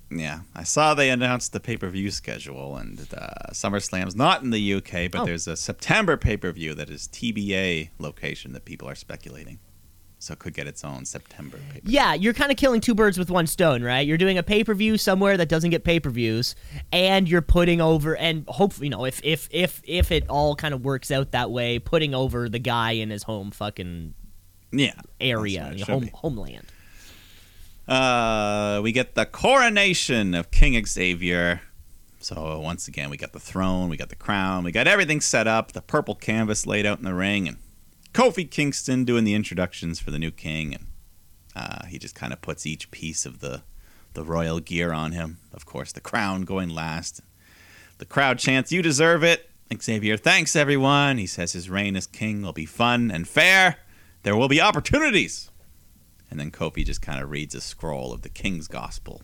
[0.09, 4.51] Yeah, I saw they announced the pay per view schedule, and uh, SummerSlam's not in
[4.51, 5.25] the UK, but Oh.
[5.25, 9.59] there's a September pay per view that is TBA location that people are speculating.
[10.19, 13.19] So it could get its own September pay Yeah, you're kind of killing two birds
[13.19, 14.05] with one stone, right?
[14.05, 16.55] You're doing a pay per view somewhere that doesn't get pay per views,
[16.91, 20.73] and you're putting over and hopefully, you know, if if if if it all kind
[20.73, 24.15] of works out that way, putting over the guy in his home fucking
[24.71, 24.93] Yeah.
[25.21, 26.11] area, That's what it your should home be.
[26.13, 26.65] homeland.
[27.87, 31.61] Uh, we get the coronation of King Xavier.
[32.19, 35.47] So once again, we got the throne, we got the crown, we got everything set
[35.47, 37.57] up, the purple canvas laid out in the ring, and
[38.17, 40.87] Kofi Kingston doing the introductions for the new king, and
[41.55, 43.61] uh, he just kind of puts each piece of the
[44.13, 45.37] the royal gear on him.
[45.53, 47.21] Of course, the crown going last.
[47.99, 51.19] The crowd chants, "You deserve it." Xavier thanks everyone.
[51.19, 53.77] He says his reign as king will be fun and fair.
[54.23, 55.51] There will be opportunities.
[56.31, 59.21] And then Kofi just kind of reads a scroll of the king's gospel.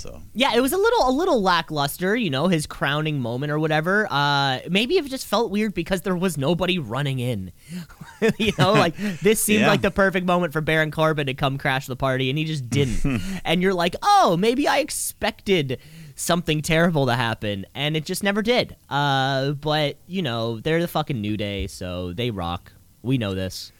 [0.00, 3.58] So Yeah, it was a little a little lackluster, you know, his crowning moment or
[3.58, 4.06] whatever.
[4.10, 7.52] Uh, maybe it just felt weird because there was nobody running in.
[8.38, 9.68] you know, like this seemed Yeah.
[9.68, 12.68] like the perfect moment for Baron Corbin to come crash the party, and he just
[12.70, 13.20] didn't.
[13.44, 15.78] and you're like, oh, maybe I expected
[16.16, 18.76] something terrible to happen, and it just never did.
[18.88, 22.72] Uh, but you know, they're the fucking New Day, so they rock.
[23.02, 23.72] We know this.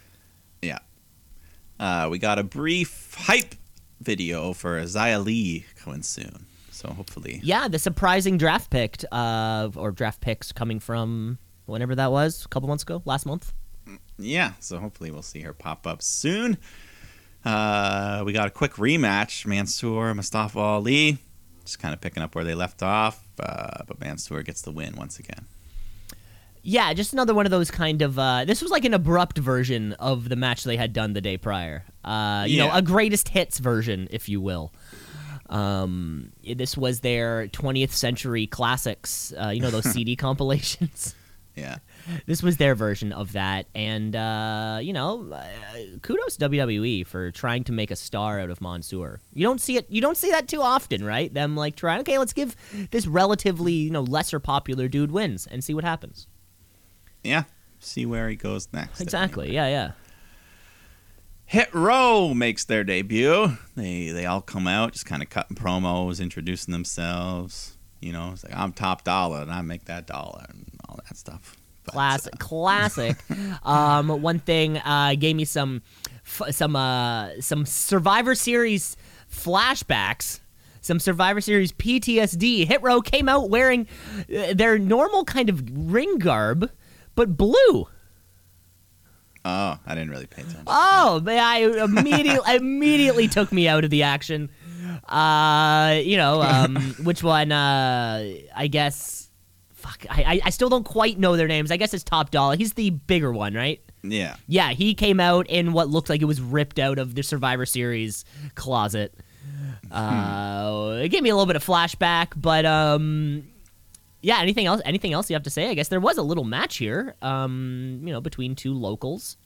[0.62, 0.78] yeah,
[1.78, 3.54] uh, we got a brief hype
[4.01, 6.46] video for Xia Li coming soon.
[6.70, 12.11] So hopefully, Yeah, the surprising draft pick, uh, or draft picks coming from whenever that
[12.11, 13.53] was, a couple months ago, last month.
[14.18, 14.53] yeah.
[14.61, 16.57] So hopefully we'll see her pop up soon.
[17.44, 21.18] Uh, we got a quick rematch: Mansoor, Mustafa Ali,
[21.64, 23.26] just kind of picking up where they left off.
[23.38, 25.46] Uh, but Mansoor gets the win once again.
[26.62, 28.18] Yeah, just another one of those kind of.
[28.18, 31.36] Uh, this was like an abrupt version of the match they had done the day
[31.36, 31.84] prior.
[32.04, 34.72] Uh, you know, a greatest hits version, if you will.
[35.48, 39.32] Um, this was their 20th century classics.
[39.40, 41.14] Uh, you know those CD compilations.
[41.56, 41.78] Yeah.
[42.26, 45.44] This was their version of that, and uh, you know, uh,
[46.00, 49.20] kudos WWE for trying to make a star out of Mansoor.
[49.34, 49.86] You don't see it.
[49.90, 51.34] You don't see that too often, right?
[51.34, 52.00] Them like trying.
[52.00, 52.56] Okay, let's give
[52.92, 56.28] this relatively you know lesser popular dude wins and see what happens.
[57.22, 57.44] Yeah.
[57.78, 59.00] See where he goes next.
[59.00, 59.52] Exactly.
[59.52, 59.92] Yeah, yeah.
[61.46, 63.56] Hit Row makes their debut.
[63.74, 67.76] They they all come out, just kind of cutting promos, introducing themselves.
[68.00, 71.16] You know, it's like I'm top dollar and I make that dollar and all that
[71.16, 71.56] stuff.
[71.84, 73.16] But, Classic, uh, classic.
[73.64, 75.82] um, one thing uh, gave me some,
[76.24, 78.96] f- some, uh, some Survivor Series
[79.32, 80.40] flashbacks.
[80.82, 82.66] Some Survivor Series PTSD.
[82.66, 83.86] Hit Row came out wearing
[84.34, 85.62] uh, their normal kind of
[85.92, 86.70] ring garb,
[87.14, 87.86] but blue.
[89.44, 90.64] oh, I didn't really pay attention.
[90.66, 94.50] Oh, but I immediately immediately took me out of the action.
[95.08, 97.52] Uh, you know, um, which one?
[97.52, 99.30] Uh, I guess.
[99.74, 101.70] Fuck, I, I I still don't quite know their names.
[101.70, 102.56] I guess it's Top Dollar.
[102.56, 103.80] He's the bigger one, right?
[104.02, 104.36] Yeah.
[104.46, 107.64] Yeah, he came out in what looked like it was ripped out of the Survivor
[107.66, 109.14] Series closet.
[109.90, 113.49] Uh, it gave me a little bit of flashback, but um,
[114.22, 114.40] yeah.
[114.40, 114.80] Anything else?
[114.84, 115.68] Anything else you have to say?
[115.68, 119.36] I guess there was a little match here, um, you know, between two locals.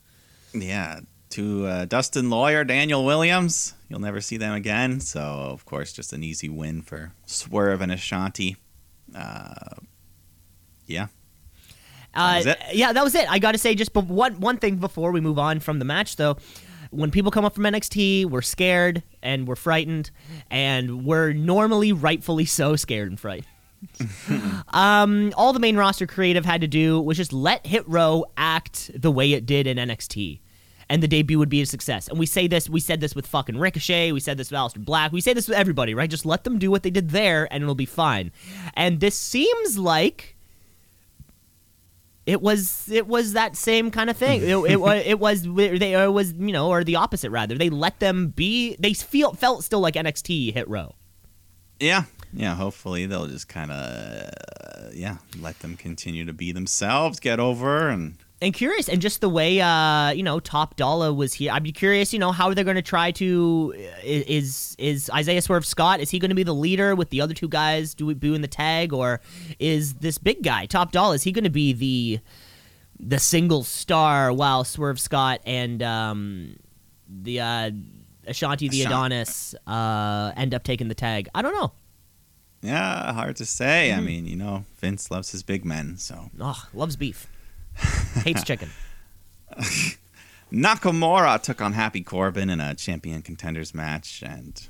[0.53, 1.01] Yeah.
[1.31, 3.75] to uh, Dustin Lawyer, Daniel Williams.
[3.89, 5.01] You'll never see them again.
[5.01, 8.57] So, of course, just an easy win for Swerve and Ashante.
[9.15, 9.77] Uh,
[10.87, 11.09] yeah.
[12.15, 12.59] Uh, it.
[12.73, 13.29] Yeah, that was it.
[13.29, 15.85] I got to say, just but one one thing before we move on from the
[15.85, 16.37] match, though,
[16.91, 20.13] when people come up from NXT, we're scared and we're frightened,
[20.51, 23.49] and we're normally rightfully so scared and frightened.
[24.69, 28.91] um, all the main roster creative had to do was just let Hit Row act
[28.95, 30.41] the way it did in NXT.
[30.89, 32.09] And the debut would be a success.
[32.09, 34.85] And we say this, we said this with fucking Ricochet, we said this with Aleister
[34.85, 36.11] Black, we say this with everybody, right?
[36.11, 38.33] Just let them do what they did there and it'll be fine.
[38.75, 40.35] And this seems like
[42.27, 44.43] it was it was that same kind of thing.
[44.43, 47.55] It, it, it was they it was you know or the opposite rather.
[47.57, 48.77] They let them be.
[48.79, 50.95] They feel felt still like NXT hit row.
[51.79, 52.05] Yeah.
[52.35, 52.55] Yeah.
[52.55, 58.17] Hopefully they'll just kind of, yeah, let them continue to be themselves, get over, and
[58.43, 61.51] And curious, and just the way uh you know Top Dollar was here.
[61.53, 63.73] I'd be curious, you know, how are they're going to try to
[64.05, 66.01] is is Isaiah Swerve Scott?
[66.01, 68.49] Is he going to be the leader with the other two guys do doing the
[68.49, 69.21] tag, or
[69.59, 71.15] is this big guy Top Dollar?
[71.15, 72.21] Is he going to be the
[73.01, 76.57] the single star while Swerve Scott and um
[77.09, 77.71] the uh
[78.29, 81.29] Ashante Thee Adonis uh end up taking the tag?
[81.35, 81.73] I don't know.
[82.65, 83.91] Yeah, hard to say.
[83.91, 84.01] Mm-hmm.
[84.01, 86.31] I mean, you know, Vince loves his big men, so.
[86.41, 87.29] Oh, loves beef,
[88.25, 88.71] hates chicken.
[90.51, 94.67] Nakamura took on Happy Corbin in a champion contenders match, and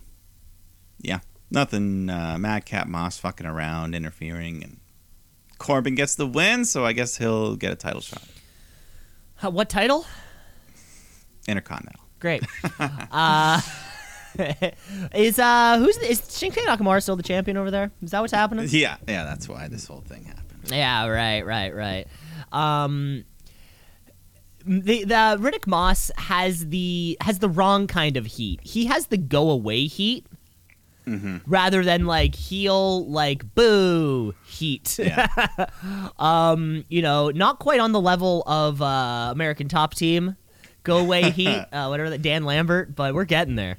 [1.00, 1.20] yeah,
[1.50, 2.10] nothing.
[2.10, 4.80] Uh, Madcap Moss fucking around, interfering, and
[5.58, 8.24] Corbin gets the win, so I guess he'll get a title shot.
[9.42, 10.04] Uh, what title?
[11.46, 12.02] Intercontinental.
[12.18, 12.42] Great.
[12.80, 13.60] uh,
[15.14, 17.90] is uh who's the, is Shinsuke Nakamura still the champion over there?
[18.02, 18.66] Is that what's happening?
[18.70, 20.70] Yeah, yeah, that's why this whole thing happened.
[20.70, 22.06] Yeah, right, right, right.
[22.52, 23.24] Um,
[24.66, 28.60] the the Riddick Moss has the has the wrong kind of heat.
[28.62, 30.26] He has the go away heat.
[31.46, 35.26] Rather than like heel, like boo heat, Yeah.
[36.18, 40.34] um, you know, not quite on the level of uh, American Top Team,
[40.82, 43.76] go away heat, uh, whatever that Dan Lambert, but we're getting there.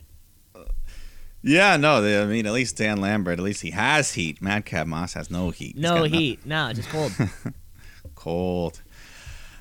[1.48, 4.42] Yeah, no, they, I mean, at least Dan Lambert, at least he has heat.
[4.42, 5.76] Madcap Moss has no heat.
[5.76, 7.12] He's No heat, no, just cold.
[8.16, 8.82] cold.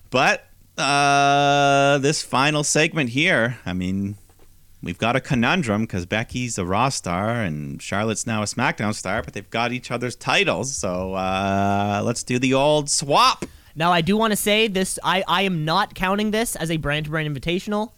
[0.08, 0.46] But
[0.78, 4.16] uh, this final segment here, I mean,
[4.82, 9.22] we've got a conundrum because Becky's a Raw star and Charlotte's now a SmackDown star,
[9.22, 10.74] but they've got each other's titles.
[10.74, 13.44] So uh, let's do the old swap.
[13.76, 16.78] Now, I do want to say this: I, I am not counting this as a
[16.78, 17.90] brand to brand invitational,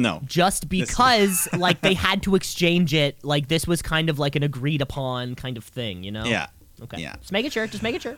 [0.00, 0.20] No.
[0.24, 3.22] just because like they had to exchange it.
[3.22, 6.24] Like this was kind of like an agreed upon kind of thing, you know?
[6.24, 6.48] Yeah.
[6.82, 7.00] Okay.
[7.00, 7.16] Yeah.
[7.20, 7.66] Just make it sure.
[7.66, 8.16] Just make it sure.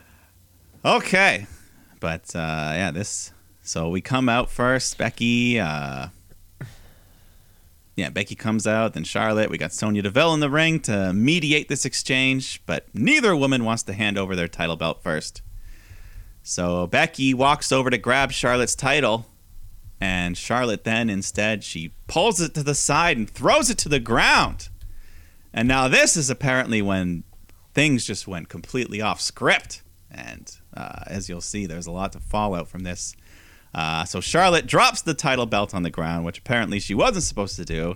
[0.85, 1.47] Okay.
[1.99, 3.31] But uh, yeah, this.
[3.61, 4.97] So we come out first.
[4.97, 5.59] Becky.
[5.59, 6.07] Uh,
[7.95, 8.93] yeah, Becky comes out.
[8.93, 9.49] Then Charlotte.
[9.49, 13.83] We got Sonya Deville in the ring to mediate this exchange, but neither woman wants
[13.83, 15.41] to hand over their title belt first.
[16.41, 19.25] So Becky walks over to grab Charlotte's title,
[20.03, 24.01] and Charlotte then instead she pulls it to the side and throws it to the
[24.01, 24.67] ground.
[25.53, 27.23] And now this is apparently when
[27.73, 29.81] things just went completely off script.
[30.11, 33.15] And uh, as you'll see, there's a lot of fallout from this.
[33.73, 37.55] Uh, so Charlotte drops the title belt on the ground, which apparently she wasn't supposed
[37.55, 37.95] to do.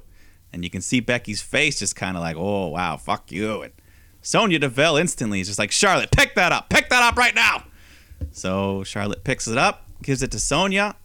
[0.54, 3.64] And you can see Becky's face just kind of like, oh, wow, fuck you.
[3.64, 3.74] And
[4.22, 6.70] Sonya Deville instantly is just like, Charlotte, pick that up.
[6.70, 7.66] Pick that up right now.
[8.32, 10.96] So Charlotte picks it up, gives it to Sonya.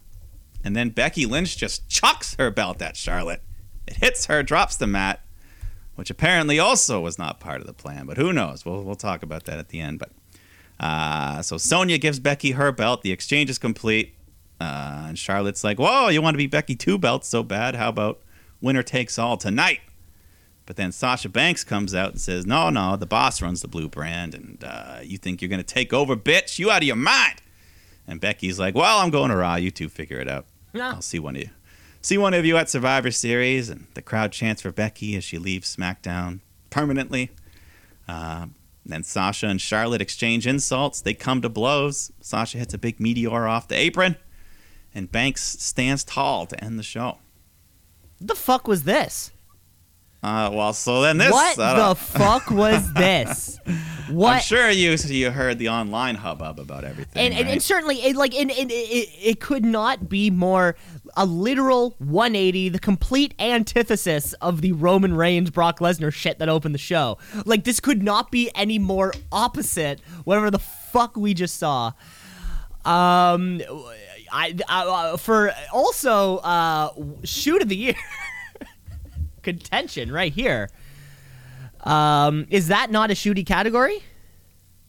[0.63, 3.41] And then Becky Lynch just chucks her belt at Charlotte.
[3.85, 5.19] It hits her, drops the mat,
[5.95, 8.05] which apparently also was not part of the plan.
[8.05, 8.65] But who knows?
[8.65, 9.99] We'll, we'll talk about that at the end.
[9.99, 10.11] But
[10.79, 13.01] uh, so Sonya gives Becky her belt.
[13.01, 14.15] The exchange is complete.
[14.59, 17.75] Uh, and Charlotte's like, Whoa, you want to be Becky two belts so bad?
[17.75, 18.21] How about
[18.61, 19.81] winner takes all tonight?
[20.65, 23.89] But then Sasha Banks comes out and says, No, no, the boss runs the blue
[23.89, 24.33] brand.
[24.33, 26.59] And uh, you think you're going to take over, bitch?
[26.59, 27.41] You out of your mind.
[28.07, 29.55] And Becky's like, Well, I'm going to Raw.
[29.55, 30.45] You two figure it out.
[30.73, 30.85] No.
[30.85, 31.49] I'll see one of you.
[32.01, 35.37] See one of you at Survivor Series, and the crowd chants for Becky as she
[35.37, 37.31] leaves SmackDown permanently.
[38.07, 38.47] Uh,
[38.85, 40.99] then Sasha and Charlotte exchange insults.
[40.99, 42.11] They come to blows.
[42.19, 44.17] Sasha hits a big meteor off the apron,
[44.93, 47.19] and Banks stands tall to end the show.
[48.19, 49.31] The fuck was this?
[50.23, 51.31] Uh, well, so then this.
[51.31, 53.59] what the fuck was this?
[54.09, 54.35] What?
[54.35, 57.25] I'm sure you you heard the online hubbub about everything.
[57.25, 57.53] and, and, right?
[57.53, 60.77] and certainly it, like and, and it, it could not be more
[61.17, 66.73] a literal 180 the complete antithesis of the roman reigns brock lesnar shit that opened
[66.73, 71.57] the show like this could not be any more opposite whatever the fuck we just
[71.57, 71.87] saw
[72.85, 73.61] um
[74.31, 76.89] I, I uh, for also uh,
[77.23, 77.95] shoot of the year
[79.43, 80.69] contention right here.
[81.81, 84.01] Um, is that not a shooty category,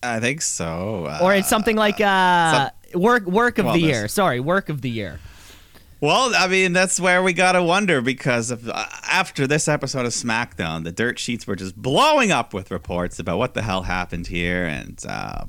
[0.03, 1.07] I think so.
[1.07, 4.09] Uh, or it's something like uh, work work of well, the year?
[4.09, 5.19] Sorry, work of the year.
[6.01, 10.13] Well, I mean, that's where we gotta wonder because of, uh, after this episode of
[10.13, 14.27] SmackDown, the dirt sheets were just blowing up with reports about what the hell happened
[14.27, 15.47] here, and uh,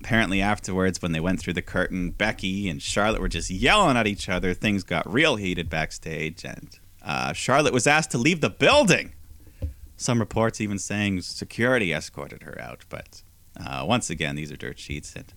[0.00, 4.06] apparently afterwards, when they went through the curtain, Becky and Charlotte were just yelling at
[4.06, 4.54] each other.
[4.54, 9.12] Things got real heated backstage, and uh, Charlotte was asked to leave the building.
[9.96, 13.22] Some reports even saying security escorted her out, but
[13.58, 15.14] uh, once again, these are dirt sheets.
[15.14, 15.32] And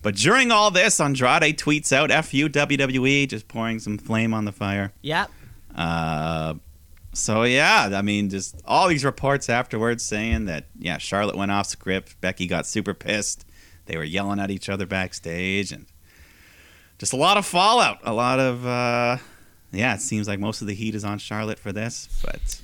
[0.00, 4.52] but during all this, Andrade tweets out "Fu WWE," just pouring some flame on the
[4.52, 4.92] fire.
[5.02, 5.30] Yep.
[5.76, 6.54] Uh,
[7.12, 11.66] so yeah, I mean, just all these reports afterwards saying that yeah, Charlotte went off
[11.66, 12.20] script.
[12.20, 13.44] Becky got super pissed.
[13.84, 15.86] They were yelling at each other backstage, and
[16.98, 17.98] just a lot of fallout.
[18.02, 19.18] A lot of uh,
[19.72, 19.94] yeah.
[19.94, 22.60] It seems like most of the heat is on Charlotte for this, but.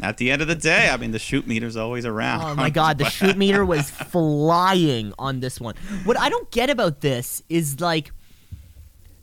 [0.00, 2.42] At the end of the day, I mean, the shoot meter's always around.
[2.42, 5.74] Oh my god, the shoot meter was flying on this one.
[6.04, 8.10] What I don't get about this is like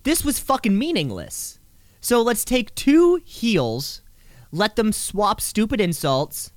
[0.03, 1.59] this was fucking meaningless.
[2.01, 4.01] So let's take two heels,
[4.51, 6.51] let them swap stupid insults,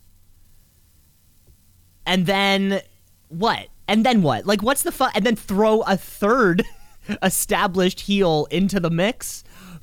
[2.07, 2.83] and then
[3.29, 3.69] what?
[3.89, 4.47] And then what?
[4.47, 6.65] Like what's the fu- and then throw a third
[7.23, 9.43] established heel into the mix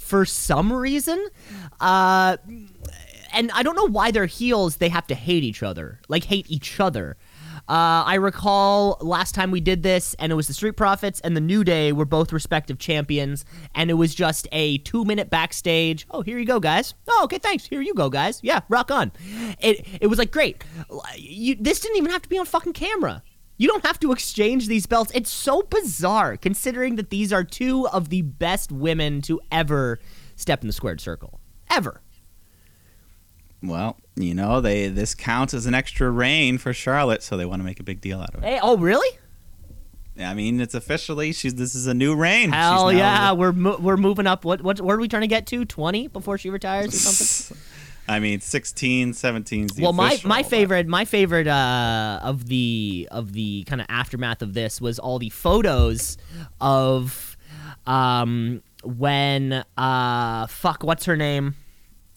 [0.10, 1.28] for some reason?
[1.80, 2.38] Uh
[3.32, 4.78] and I don't know why they're heels.
[4.78, 7.16] They have to hate each other, like hate each other.
[7.68, 11.38] Uh, I recall last time we did this, and it was the Street Profits and
[11.38, 13.46] the New Day were both respective champions,
[13.76, 16.08] and it was just a two-minute backstage.
[16.10, 16.96] Oh, here you go, guys.
[17.08, 17.68] Oh, okay, thanks.
[17.68, 18.40] Here you go, guys.
[18.42, 19.12] Yeah, rock on.
[19.60, 20.64] It it was like great.
[21.16, 23.22] You, this didn't even have to be on fucking camera.
[23.60, 25.12] You don't have to exchange these belts.
[25.14, 30.00] It's so bizarre, considering that these are two of the best women to ever
[30.38, 32.02] step in the squared circle, ever.
[33.62, 37.60] Well, you know, they this counts as an extra reign for Charlotte, so they want
[37.60, 38.48] to make a big deal out of it.
[38.48, 39.20] Hey, oh really?
[40.18, 42.54] I mean, it's officially she's this is a new reign.
[42.54, 44.46] Hell yeah, we're mo- we're moving up.
[44.46, 45.66] What what where are we trying to get to?
[45.66, 47.58] Twenty before she retires or something?
[48.10, 53.08] I mean, 16, 17 is the well, my my favorite my favorite uh, of the
[53.12, 56.18] of the kind of aftermath of this was all the photos
[56.60, 57.38] of
[57.86, 61.56] um when uh fuck what's her name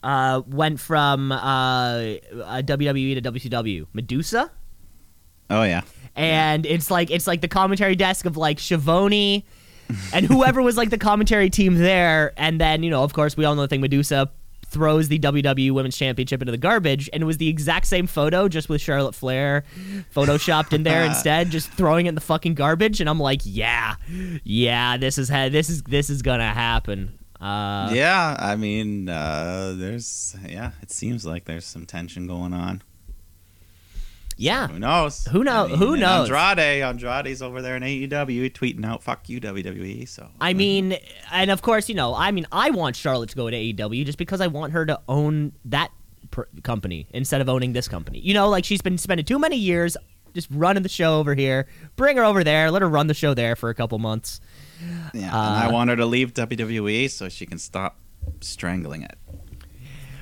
[0.03, 4.51] uh went from uh, uh WWE to WCW Medusa.
[5.51, 5.82] Oh yeah.
[6.16, 9.45] and it's like it's like the commentary desk of like Schiavone
[10.14, 13.45] and whoever was like the commentary team there, and then you know, of course, we
[13.45, 13.82] all know the thing.
[13.82, 14.30] Medusa
[14.73, 18.49] throws the WWE Women's Championship into the garbage, and it was the exact same photo,
[18.49, 19.64] just with Charlotte Flair
[20.14, 23.01] photoshopped in there instead, just throwing it in the fucking garbage.
[23.01, 23.97] And I'm like, yeah,
[24.45, 27.18] yeah, this is ha- this is this is gonna happen.
[27.41, 32.83] Uh, yeah, I mean, uh, there's yeah, it seems like there's some tension going on.
[34.37, 34.68] Yeah.
[34.68, 35.26] Who knows?
[35.26, 36.30] Who know- I mean, who knows?
[36.30, 40.97] Andrade, Andrade's over there in AEW tweeting out "fuck you WWE." So I mean,
[41.30, 44.18] and of course, you know, I mean, I want Charlotte to go to AEW just
[44.18, 45.91] because I want her to own that
[46.30, 48.20] pr- company instead of owning this company.
[48.20, 49.97] You know, like she's been spending too many years
[50.35, 51.66] just running the show over here.
[51.97, 54.41] Bring her over there, let her run the show there for a couple months.
[54.80, 57.99] yeah, and uh, I want her to leave WWE so she can stop
[58.41, 59.18] strangling it.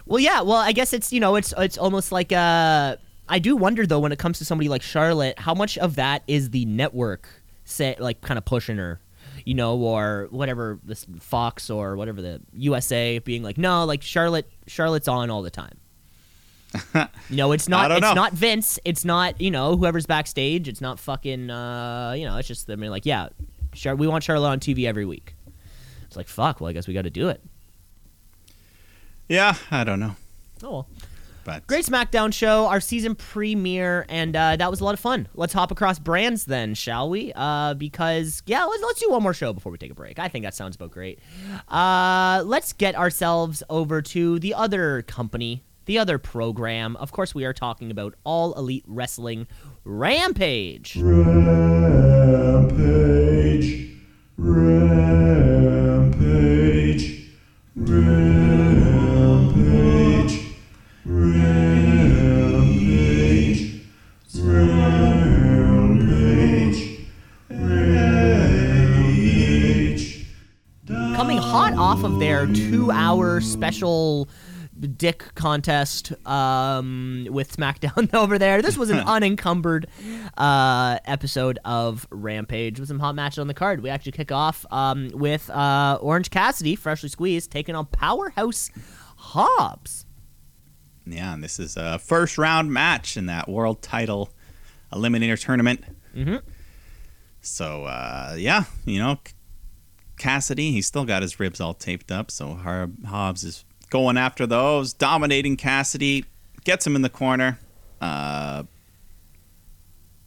[0.06, 0.40] Well, yeah.
[0.40, 2.96] Well, I guess it's you know it's it's almost like uh
[3.30, 6.22] I do wonder though when it comes to somebody like Charlotte, how much of that
[6.26, 7.28] is the network
[7.64, 9.00] say like kind of pushing her,
[9.44, 14.50] you know, or whatever this Fox or whatever the USA being like, no, like Charlotte
[14.66, 15.78] Charlotte's on all the time.
[17.30, 18.14] you know, it's I not it's know.
[18.14, 22.48] not Vince, it's not you know whoever's backstage, it's not fucking uh you know it's
[22.48, 23.28] just I mean like yeah,
[23.72, 25.34] Char- we want Charlotte on TV every week.
[26.04, 26.60] It's like fuck.
[26.60, 27.40] Well, I guess we got to do it.
[29.28, 30.16] Yeah, I don't know,
[30.64, 30.88] Oh well.
[31.44, 35.28] But Great SmackDown show, our season premiere, and uh, that was a lot of fun.
[35.34, 37.32] Let's hop across brands then, shall we?
[37.34, 40.18] Uh, because yeah, let's, let's do one more show before we take a break.
[40.18, 41.18] I think that sounds about great.
[41.68, 46.96] Uh, let's get ourselves over to the other company, the other program.
[46.96, 49.46] Of course, we are talking about All Elite Wrestling
[49.84, 50.96] Rampage.
[50.96, 52.60] Rampage.
[54.36, 56.00] Rampage.
[57.76, 58.40] Rampage.
[61.10, 62.70] Rampage.
[64.38, 65.80] Rampage.
[67.50, 68.56] Rampage.
[70.86, 74.28] Coming hot off of their two-hour special
[74.96, 78.62] dick contest um, with SmackDown over there.
[78.62, 79.88] This was an unencumbered
[80.38, 83.82] uh, episode of Rampage with some hot matches on the card.
[83.82, 88.70] We actually kick off um, with uh, Orange Cassidy, freshly squeezed, taking on Powerhouse
[89.16, 90.06] Hobbs.
[91.12, 94.30] Yeah, and this is a first round match in that world title
[94.92, 95.84] eliminator tournament.
[96.14, 96.42] Mhm.
[97.40, 99.18] So uh, yeah, you know,
[100.16, 102.30] Cassidy, he's still got his ribs all taped up.
[102.30, 102.54] So
[103.06, 106.24] Hobbs is going after those, dominating Cassidy,
[106.64, 107.58] gets him in the corner.
[108.00, 108.64] Uh,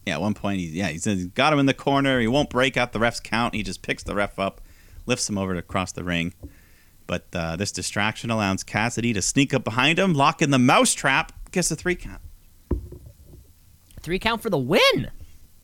[0.06, 2.20] yeah, at one point, he, yeah, he's got him in the corner.
[2.20, 3.54] He won't break out the ref's count.
[3.54, 4.60] He just picks the ref up,
[5.06, 6.34] lifts him over to across the ring.
[7.08, 11.32] But uh, this distraction allows Cassidy to sneak up behind him, lock in the mousetrap,
[11.52, 12.22] gets a three count.
[14.02, 15.12] Three count for the win.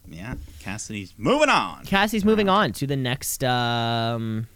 [0.08, 1.86] Yeah, Cassidy's moving on.
[1.86, 4.48] Cassidy's moving on to the next um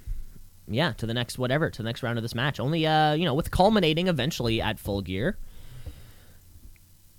[0.68, 2.60] yeah, to the next whatever, to the next round of this match.
[2.60, 5.38] Only uh, you know, with culminating eventually at full gear.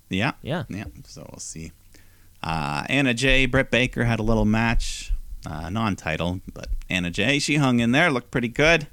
[0.09, 0.63] Yeah, Yeah.
[0.69, 0.85] yeah.
[1.05, 1.71] So we'll see.
[2.43, 5.11] Uh, Anna Jay, Britt Baker had a little match,
[5.49, 8.87] uh, non-title, but Anna Jay, she hung in there, looked pretty good.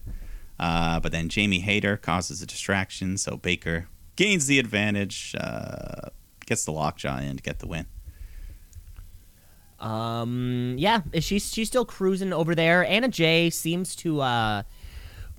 [0.63, 6.11] Uh, but then Jamie Hayter causes a distraction, so Baker gains the advantage, uh,
[6.47, 7.87] gets the lockjaw in to get the win.
[9.81, 12.87] Um yeah, she's she's still cruising over there.
[12.87, 14.63] Anna Jay seems to uh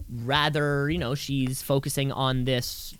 [0.09, 2.93] rather, you know, she's focusing on this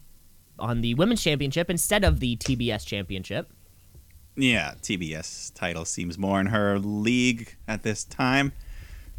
[0.57, 3.51] on the women's championship instead of the TBS championship.
[4.37, 8.53] Yeah, TBS title seems more in her league at this time,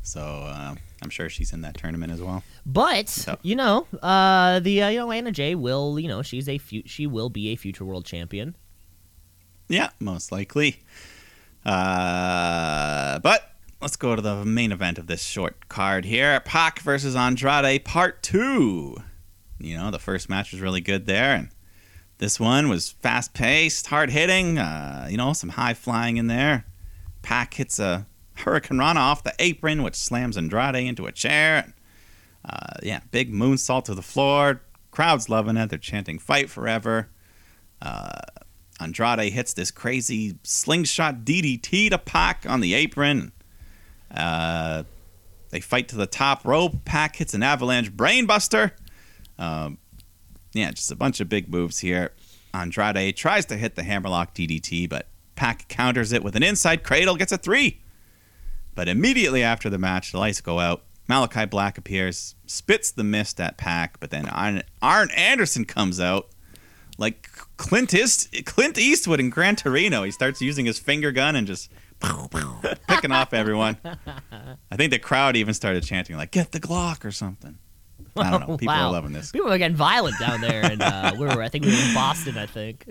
[0.00, 2.42] so uh, I'm sure she's in that tournament as well.
[2.66, 3.40] But Yep.
[3.42, 6.82] you know, uh, the uh, you know Anna Jay will you know she's a fu-
[6.86, 8.56] she will be a future world champion.
[9.68, 10.80] Yeah, most likely.
[11.64, 13.50] Uh, but
[13.80, 18.22] let's go to the main event of this short card here Pac versus Andrade, part
[18.22, 18.96] two.
[19.58, 21.48] You know, the first match was really good there, and
[22.18, 26.64] this one was fast paced, hard hitting, uh, you know, some high flying in there.
[27.22, 28.06] Pac hits a
[28.38, 31.72] hurricanrana off the apron, which slams Andrade into a chair.
[32.44, 34.60] Uh, yeah, big moonsault to the floor.
[34.90, 35.70] Crowd's loving it.
[35.70, 37.08] They're chanting "Fight Forever."
[37.80, 38.20] Uh,
[38.80, 43.32] Andrade hits this crazy slingshot DDT to Pac on the apron.
[44.10, 44.84] Uh,
[45.50, 46.84] they fight to the top rope.
[46.84, 48.72] Pac hits an avalanche brainbuster.
[49.38, 49.78] Um,
[50.52, 52.12] yeah, just a bunch of big moves here.
[52.52, 57.16] Andrade tries to hit the hammerlock DDT, but Pac counters it with an inside cradle,
[57.16, 57.80] gets a three.
[58.74, 60.82] But immediately after the match, the lights go out.
[61.08, 66.28] Malachi Black appears, spits the mist at Pac, but then Arn, Arn Anderson comes out
[66.96, 70.02] like Clint East, Clint Eastwood in Gran Torino.
[70.04, 71.70] He starts using his finger gun and just
[72.88, 73.76] picking off everyone.
[74.70, 77.58] I think the crowd even started chanting like "Get the Glock" or something.
[78.16, 78.56] I don't know.
[78.58, 78.88] People Wow.
[78.88, 79.32] are loving this.
[79.32, 81.94] People are getting violent down there, and uh, where were I think we were in
[81.94, 82.38] Boston.
[82.38, 82.86] I think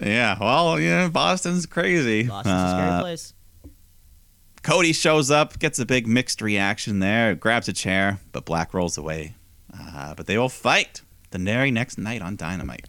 [0.00, 2.24] Yeah, well, yeah, Boston's crazy.
[2.24, 3.33] Boston's a scary Uh, place.
[4.64, 8.98] Cody shows up, gets a big mixed reaction there, grabs a chair, but Black rolls
[8.98, 9.34] away.
[9.72, 12.88] Uh, but they will fight the very next night on Dynamite.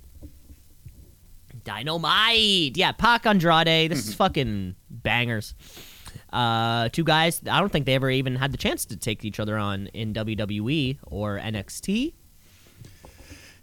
[1.63, 2.77] Dynamite.
[2.77, 3.91] Yeah, Pac Andrade.
[3.91, 4.17] This is Mm-hmm.
[4.17, 5.53] fucking bangers.
[6.31, 7.41] Uh, two guys.
[7.49, 10.13] I don't think they ever even had the chance to take each other on in
[10.13, 12.13] WWE or NXT.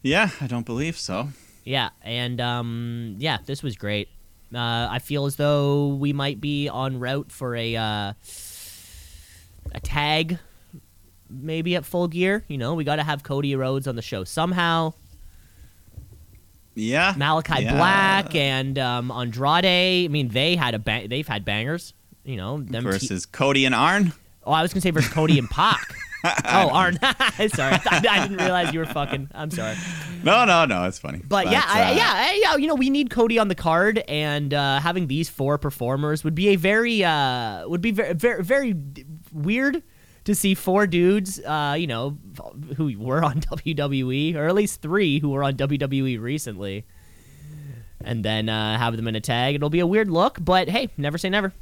[0.02, 1.28] Yeah, I don't believe so.
[1.64, 4.08] Yeah, and um, yeah, this was great.
[4.54, 8.12] Uh, I feel as though we might be en route for a uh,
[9.72, 10.38] a tag,
[11.30, 12.44] maybe at Full Gear.
[12.48, 14.92] You know, we got to have Cody Rhodes on the show somehow.
[16.74, 17.76] Yeah, Malachi yeah.
[17.76, 19.64] Black and um, Andrade.
[19.64, 21.94] I mean, they had a bang- they've had bangers.
[22.24, 22.84] You know, them.
[22.84, 24.12] te- versus Cody and Arn.
[24.44, 25.94] oh, I was gonna say versus Cody and Pac.
[26.44, 26.98] oh, Arn.
[27.48, 29.28] sorry, I, I didn't realize you were fucking.
[29.34, 29.76] I'm sorry.
[30.22, 31.20] No, no, no, it's funny.
[31.26, 32.56] But, yeah, I, uh, yeah, I- yeah.
[32.56, 36.34] You know, we need Cody on the card, and uh, having these four performers would
[36.34, 38.74] be a very, uh, would be very, very, very
[39.32, 39.82] weird
[40.24, 42.16] to see four dudes, uh, you know,
[42.76, 46.86] who were on WWE, or at least three who were on WWE recently,
[48.04, 49.56] and then uh, have them in a tag.
[49.56, 51.52] It'll be a weird look, but hey, never say never.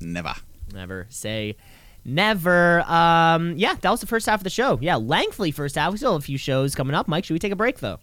[0.00, 0.34] never.
[0.72, 1.56] Never say
[2.04, 2.82] never.
[2.82, 4.78] Um, yeah, that was the first half of the show.
[4.80, 5.92] Yeah, lengthy first half.
[5.92, 7.08] We still have a few shows coming up.
[7.08, 7.98] Mike, should we take a break though?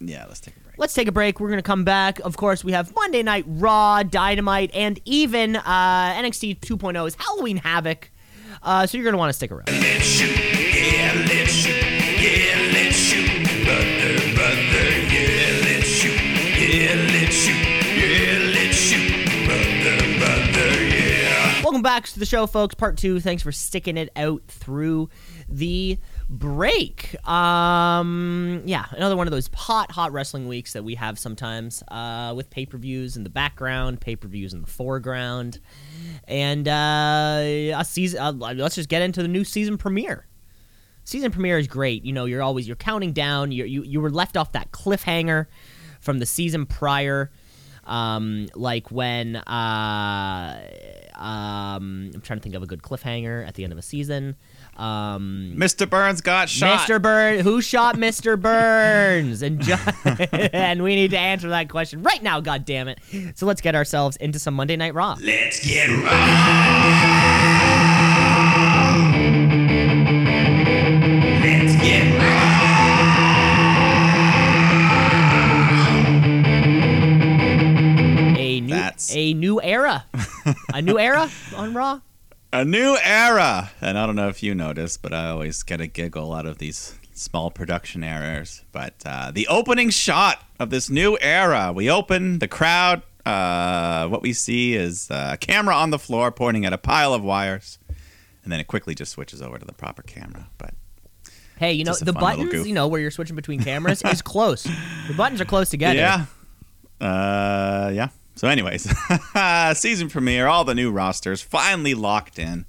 [0.00, 0.78] Yeah, let's take a break.
[0.78, 1.40] Let's take a break.
[1.40, 2.20] We're going to come back.
[2.20, 8.10] Of course, we have Monday Night Raw, Dynamite, and even uh, NXT 2.0's Halloween Havoc.
[8.62, 9.68] Uh, so you're going to want to stick around.
[21.90, 22.72] Back to the show, folks.
[22.76, 23.18] Part two.
[23.18, 25.08] Thanks for sticking it out through
[25.48, 27.16] the break.
[27.28, 32.32] Um, yeah, another one of those hot, hot wrestling weeks that we have sometimes uh,
[32.36, 35.58] with pay per views in the background, pay per views in the foreground,
[36.28, 38.20] and uh, a season.
[38.20, 40.28] Uh, let's just get into the new season premiere.
[41.02, 42.04] Season premiere is great.
[42.04, 43.50] You know, you're always you're counting down.
[43.50, 45.46] You're, you you were left off that cliffhanger
[45.98, 47.32] from the season prior.
[47.90, 50.64] Um, like when uh,
[51.16, 54.36] um, I'm trying to think of a good cliffhanger at the end of a season.
[54.76, 55.90] Um, Mr.
[55.90, 56.88] Burns got shot.
[56.88, 57.02] Mr.
[57.02, 58.40] Burns, who shot Mr.
[58.40, 59.42] Burns?
[59.42, 59.74] And jo-
[60.52, 62.40] and we need to answer that question right now.
[62.40, 63.00] God damn it!
[63.34, 65.16] So let's get ourselves into some Monday Night Raw.
[65.20, 67.96] Let's get raw.
[78.80, 80.04] That's- a new era,
[80.74, 82.00] a new era on Raw.
[82.52, 83.70] A new era.
[83.80, 86.58] And I don't know if you noticed, but I always get a giggle out of
[86.58, 88.64] these small production errors.
[88.72, 93.02] But uh, the opening shot of this new era, we open the crowd.
[93.24, 97.22] Uh, what we see is a camera on the floor pointing at a pile of
[97.22, 97.78] wires,
[98.42, 100.48] and then it quickly just switches over to the proper camera.
[100.58, 100.74] But
[101.56, 104.64] Hey, you know the buttons, you know where you're switching between cameras is close.
[104.64, 105.94] The buttons are close together.
[106.00, 106.24] yeah,
[107.00, 108.08] uh, yeah.
[108.40, 108.90] So, anyways,
[109.78, 112.64] season premiere, all the new rosters finally locked in.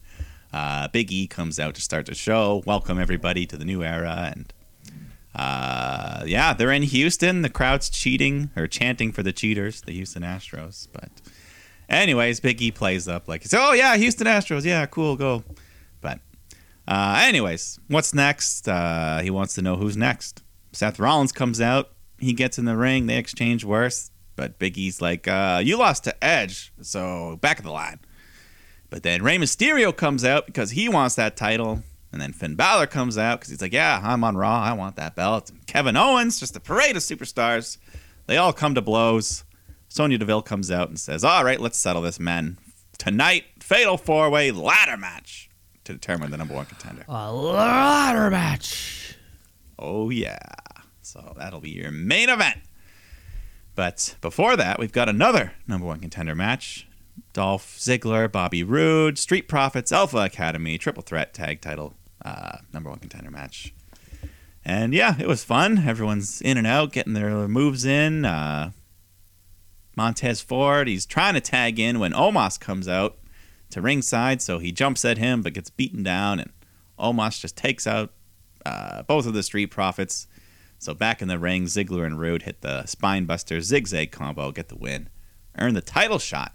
[0.51, 2.61] Uh, Big E comes out to start the show.
[2.65, 4.53] Welcome everybody to the new era, and
[5.33, 7.41] uh, yeah, they're in Houston.
[7.41, 10.89] The crowd's cheating or chanting for the cheaters, the Houston Astros.
[10.91, 11.09] But,
[11.87, 15.45] anyways, Big E plays up like, "Oh yeah, Houston Astros, yeah, cool, go."
[16.01, 16.19] But,
[16.85, 18.67] uh, anyways, what's next?
[18.67, 20.43] Uh, he wants to know who's next.
[20.73, 21.91] Seth Rollins comes out.
[22.19, 23.05] He gets in the ring.
[23.05, 24.10] They exchange worse.
[24.41, 27.99] But Big E's like, uh, you lost to Edge, so back of the line.
[28.89, 31.83] But then Rey Mysterio comes out because he wants that title.
[32.11, 34.59] And then Finn Balor comes out because he's like, yeah, I'm on Raw.
[34.59, 35.51] I want that belt.
[35.51, 37.77] And Kevin Owens, just a parade of superstars.
[38.25, 39.43] They all come to blows.
[39.89, 42.57] Sonya Deville comes out and says, all right, let's settle this, men.
[42.97, 45.51] Tonight, fatal four way ladder match
[45.83, 47.05] to determine the number one contender.
[47.07, 49.19] A ladder match.
[49.77, 50.39] Oh, yeah.
[51.03, 52.57] So that'll be your main event.
[53.75, 56.87] But before that, we've got another number one contender match.
[57.33, 62.99] Dolph Ziggler, Bobby Roode, Street Profits, Alpha Academy, triple threat tag title, uh, number one
[62.99, 63.73] contender match.
[64.63, 65.87] And yeah, it was fun.
[65.87, 68.25] Everyone's in and out, getting their moves in.
[68.25, 68.71] Uh,
[69.95, 73.17] Montez Ford, he's trying to tag in when Omos comes out
[73.71, 76.51] to ringside, so he jumps at him but gets beaten down, and
[76.99, 78.11] Omos just takes out
[78.65, 80.27] uh, both of the Street Profits.
[80.81, 84.75] So back in the ring, Ziggler and Roode hit the spinebuster zigzag combo, get the
[84.75, 85.09] win,
[85.59, 86.53] earn the title shot.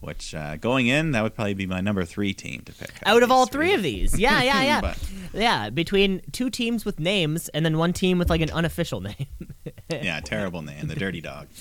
[0.00, 2.90] Which uh, going in, that would probably be my number three team to pick.
[3.06, 4.98] Out of these all three of these, yeah, yeah, yeah, But-
[5.32, 5.70] yeah.
[5.70, 9.26] Between two teams with names and then one team with like an unofficial name.
[9.90, 11.48] yeah, terrible name, the Dirty Dog.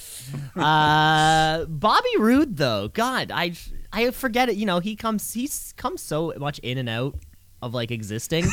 [0.58, 3.54] Uh, Bobby Roode, though, God, I
[3.94, 4.58] I forget it.
[4.58, 7.16] You know, he comes he's comes so much in and out
[7.62, 8.46] of like existing.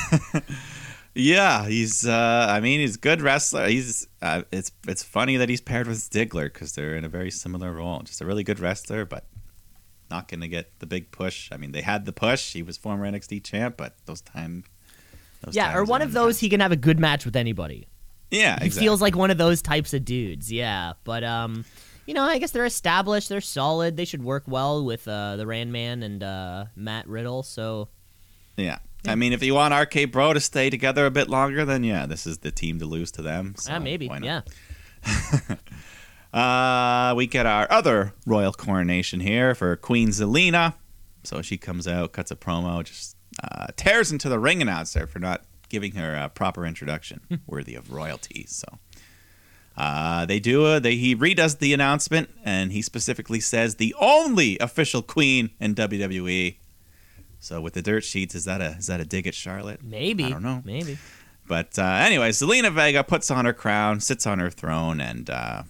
[1.14, 2.06] Yeah, he's.
[2.06, 3.68] Uh, I mean, he's a good wrestler.
[3.68, 4.06] He's.
[4.20, 4.72] Uh, it's.
[4.88, 8.00] It's funny that he's paired with Ziggler because they're in a very similar role.
[8.00, 9.24] Just a really good wrestler, but
[10.10, 11.50] not going to get the big push.
[11.52, 12.52] I mean, they had the push.
[12.52, 14.64] He was former NXT champ, but those time.
[15.42, 17.86] Those yeah, or one of those he can have a good match with anybody.
[18.30, 18.86] Yeah, He exactly.
[18.86, 20.50] feels like one of those types of dudes.
[20.50, 21.64] Yeah, but um,
[22.06, 23.28] you know, I guess they're established.
[23.28, 23.96] They're solid.
[23.96, 27.42] They should work well with uh, the Rand Man and uh, Matt Riddle.
[27.42, 27.88] So
[28.56, 28.78] Yeah.
[29.06, 32.06] I mean, if you want RK Bro to stay together a bit longer, then yeah,
[32.06, 33.54] this is the team to lose to them.
[33.58, 34.10] So yeah, maybe.
[34.22, 34.40] Yeah.
[36.32, 40.74] Uh, we get our other royal coronation here for Queen Zelina.
[41.22, 45.20] So she comes out, cuts a promo, just uh, tears into the ring announcer for
[45.20, 48.46] not giving her a proper introduction worthy of royalty.
[48.48, 48.66] So
[49.76, 54.58] uh, they do a, they he redoes the announcement and he specifically says the only
[54.58, 56.56] official queen in WWE.
[57.44, 59.82] So with the dirt sheets, is that a is that a dig at Charlotte?
[59.84, 60.24] Maybe.
[60.24, 60.62] I don't know.
[60.64, 60.96] Maybe.
[61.46, 65.64] But uh, anyway, Zelina Vega puts on her crown, sits on her throne, and uh,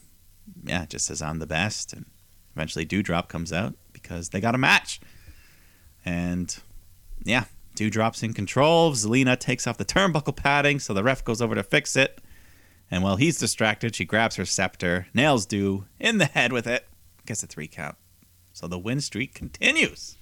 [0.62, 1.92] yeah, just says I'm the best.
[1.92, 2.06] And
[2.54, 5.00] eventually, Doudrop comes out because they got a match.
[6.04, 6.56] And
[7.24, 8.92] yeah, Doudrop's in control.
[8.92, 12.20] Zelina takes off the turnbuckle padding, so the ref goes over to fix it.
[12.88, 16.86] And while he's distracted, she grabs her scepter, nails Dew in the head with it,
[17.26, 17.96] gets a three count.
[18.52, 20.18] So the win streak continues.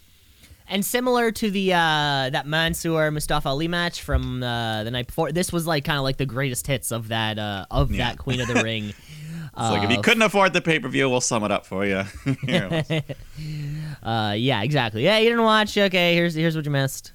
[0.73, 5.31] And similar to the uh, that Mansoor Mustafa Ali match from uh, the night before,
[5.31, 8.09] this was like kind of like the greatest hits of that uh, of Yeah.
[8.09, 8.89] that Queen of the Ring.
[8.89, 11.66] It's like if you Uh, couldn't afford the pay per view, we'll sum it up
[11.66, 12.03] for you.
[12.47, 13.16] Here it was.
[14.03, 15.05] Uh, yeah, exactly.
[15.05, 15.77] Yeah, you didn't watch.
[15.79, 17.12] Okay, here's here's what you missed.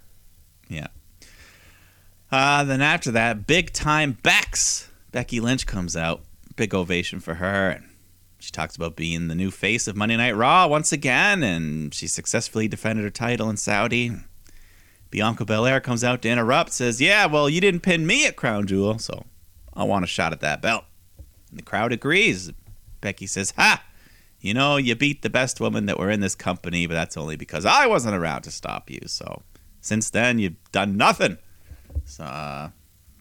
[0.70, 0.88] Yeah.
[2.32, 4.88] Uh, then after that, big time Bex.
[5.12, 6.22] Becky Lynch comes out.
[6.56, 7.70] Big ovation for her.
[7.72, 7.87] And
[8.40, 11.44] she talks about being the new face of Monday Night Raw once again.
[11.44, 14.12] And she successfully defended her title in Saudi.
[15.10, 18.68] Bianca Belair comes out to interrupt, says, Yeah, well, you didn't pin me at Crown
[18.68, 19.26] Jewel, so
[19.74, 20.84] I want a shot at that belt.
[21.50, 22.52] And the crowd agrees.
[23.02, 23.84] Becky says, Ha!
[24.40, 27.36] You know, you beat the best woman that were in this company, but that's only
[27.38, 29.00] because I wasn't around to stop you.
[29.08, 29.42] So
[29.82, 31.38] since then, you've done nothing.
[32.06, 32.70] So uh,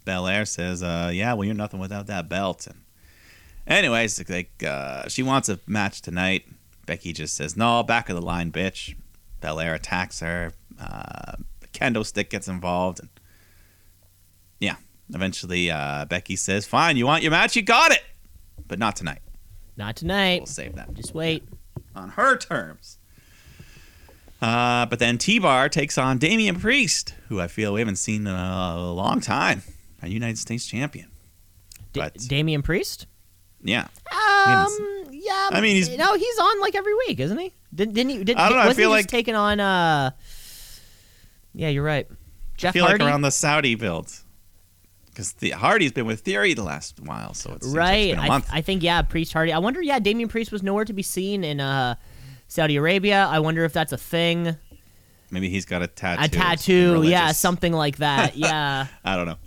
[0.04, 2.82] Belair says, uh, "Yeah, well, you're nothing without that belt." And
[3.66, 6.46] anyways, like uh, she wants a match tonight.
[6.86, 8.94] Becky just says, "No, back of the line, bitch."
[9.40, 10.52] Belair attacks her.
[10.80, 13.08] Uh, the kendo stick gets involved, and
[14.60, 14.76] yeah,
[15.12, 17.56] eventually uh, Becky says, "Fine, you want your match?
[17.56, 18.02] You got it,
[18.68, 19.20] but not tonight.
[19.76, 20.40] Not tonight.
[20.40, 21.44] We'll save that Just wait.
[21.94, 22.98] on her terms."
[24.40, 28.26] Uh, but then T Bar takes on Damian Priest, who I feel we haven't seen
[28.26, 29.62] in a long time,
[30.02, 31.08] a United States champion.
[31.92, 33.06] D- But- Damian Priest?
[33.66, 34.68] Yeah, Um,
[35.10, 35.48] yeah.
[35.50, 37.52] I mean, he's- no, he's on like every week, isn't he?
[37.74, 38.24] Didn't, didn't he?
[38.24, 39.58] Did, I don't know, I feel like- just taking on?
[39.60, 40.12] Uh,
[41.54, 42.06] yeah, you're right.
[42.56, 43.02] Jeff I feel Hardy.
[43.04, 44.12] like around the Saudi build.
[45.06, 48.10] Because the Hardy's been with Theory the last while, so it's right.
[48.10, 48.48] It's been a I, month.
[48.52, 49.52] I think yeah, Priest Hardy.
[49.52, 49.80] I wonder.
[49.82, 51.94] Yeah, Damian Priest was nowhere to be seen in uh,
[52.48, 53.26] Saudi Arabia.
[53.30, 54.56] I wonder if that's a thing.
[55.30, 56.22] Maybe he's got a tattoo.
[56.22, 58.36] A tattoo, yeah, something like that.
[58.36, 58.86] Yeah.
[59.04, 59.38] I don't know.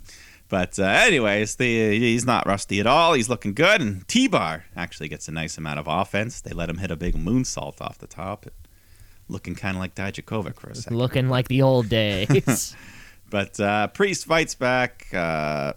[0.50, 3.14] But uh, anyways, the, he's not rusty at all.
[3.14, 6.40] He's looking good, and T Bar actually gets a nice amount of offense.
[6.40, 8.46] They let him hit a big moonsault off the top,
[9.28, 10.98] looking kind of like Dijakovic for a second.
[10.98, 12.76] Looking like the old days.
[13.30, 15.74] But uh, Priest fights back, uh,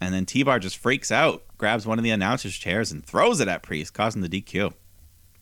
[0.00, 3.40] and then T Bar just freaks out, grabs one of the announcer's chairs, and throws
[3.40, 4.72] it at Priest, causing the DQ.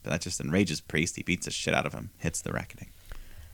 [0.03, 1.17] But that just enrages Priest.
[1.17, 2.89] He beats the shit out of him, hits the reckoning.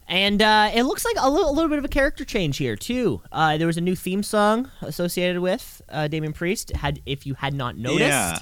[0.09, 2.77] And uh, it looks like a little, a little bit of a character change here
[2.77, 3.23] too.
[3.31, 6.71] Uh, there was a new theme song associated with uh, Damian Priest.
[6.77, 8.39] Had if you had not noticed, Yeah.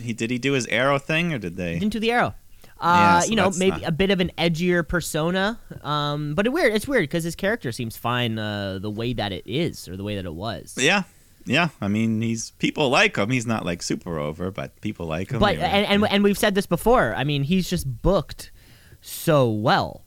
[0.00, 1.76] He did he do his arrow thing, or did they?
[1.76, 2.34] into the arrow.
[2.78, 5.58] Yeah, Uh, so you know, maybe not- a bit of an edgier persona.
[5.80, 6.74] Um, but it weird.
[6.74, 10.04] It's weird because his character seems fine uh, the way that it is or the
[10.04, 10.76] way that it was.
[10.78, 11.04] Yeah,
[11.46, 11.68] yeah.
[11.80, 13.30] I mean, he's people like him.
[13.30, 15.38] He's not like super over, but people like him.
[15.40, 17.14] But and, and and we've said this before.
[17.14, 18.50] I mean, he's just booked
[19.00, 20.02] so well.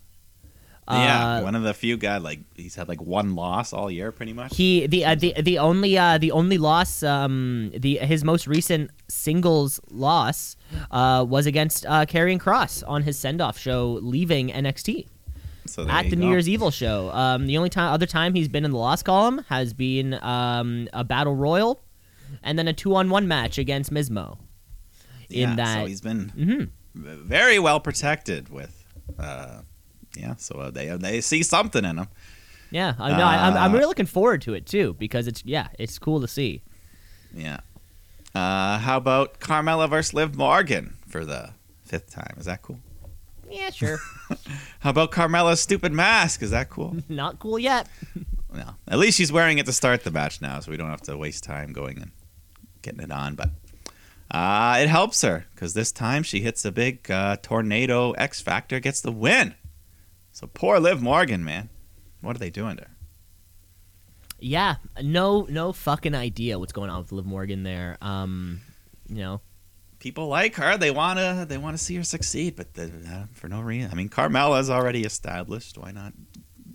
[0.90, 4.12] Yeah, Uh, one of the few guys like he's had like one loss all year,
[4.12, 4.56] pretty much.
[4.56, 8.90] He the uh, the the only uh, the only loss um the his most recent
[9.08, 10.56] singles loss
[10.92, 15.08] uh, was against uh, Karrion Kross on his send off show leaving NXT
[15.68, 16.22] so at the go.
[16.24, 17.12] New Year's Evil show.
[17.12, 20.88] Um, the only time other time he's been in the loss column has been um,
[20.94, 21.84] a battle royal,
[22.42, 24.40] and then a two on one match against Mismo.
[25.30, 26.70] yeah, in that- so he's been Mhm.
[26.96, 28.84] very well protected with.
[29.20, 29.62] Uh,
[30.16, 32.07] yeah, so uh, they they see something in him.
[32.72, 33.24] Yeah, I know.
[33.26, 36.22] I, I'm, I'm Uh, really looking forward to it too because it's yeah, it's cool
[36.22, 36.62] to see.
[37.34, 37.60] Yeah.
[38.36, 41.51] Uh, how about Carmella versus Liv Morgan for the
[41.84, 42.36] fifth time?
[42.38, 42.80] Is that cool?
[43.49, 43.97] Yeah, sure.
[44.82, 46.43] How about Carmella's stupid mask?
[46.43, 46.97] Is that cool?
[47.10, 47.88] Not cool yet.
[48.53, 48.76] no.
[48.88, 51.18] At least she's wearing it to start the match now, so we don't have to
[51.18, 52.12] waste time going and
[52.84, 53.34] getting it on.
[53.34, 53.49] But
[54.30, 58.80] uh, it helps her because this time she hits a big uh, tornado X Factor,
[58.80, 59.55] gets the win.
[60.32, 61.70] So poor Liv Morgan, man.
[62.22, 62.92] What are they doing there?
[64.40, 67.98] Yeah, no, no fucking idea what's going on with Liv Morgan there.
[68.02, 68.62] Um,
[69.08, 69.42] you know,
[70.00, 73.60] People like her; they wanna they wanna see her succeed, but the, uh, for no
[73.60, 73.92] reason.
[73.92, 75.78] I mean, Carmella's already established.
[75.78, 76.14] Why not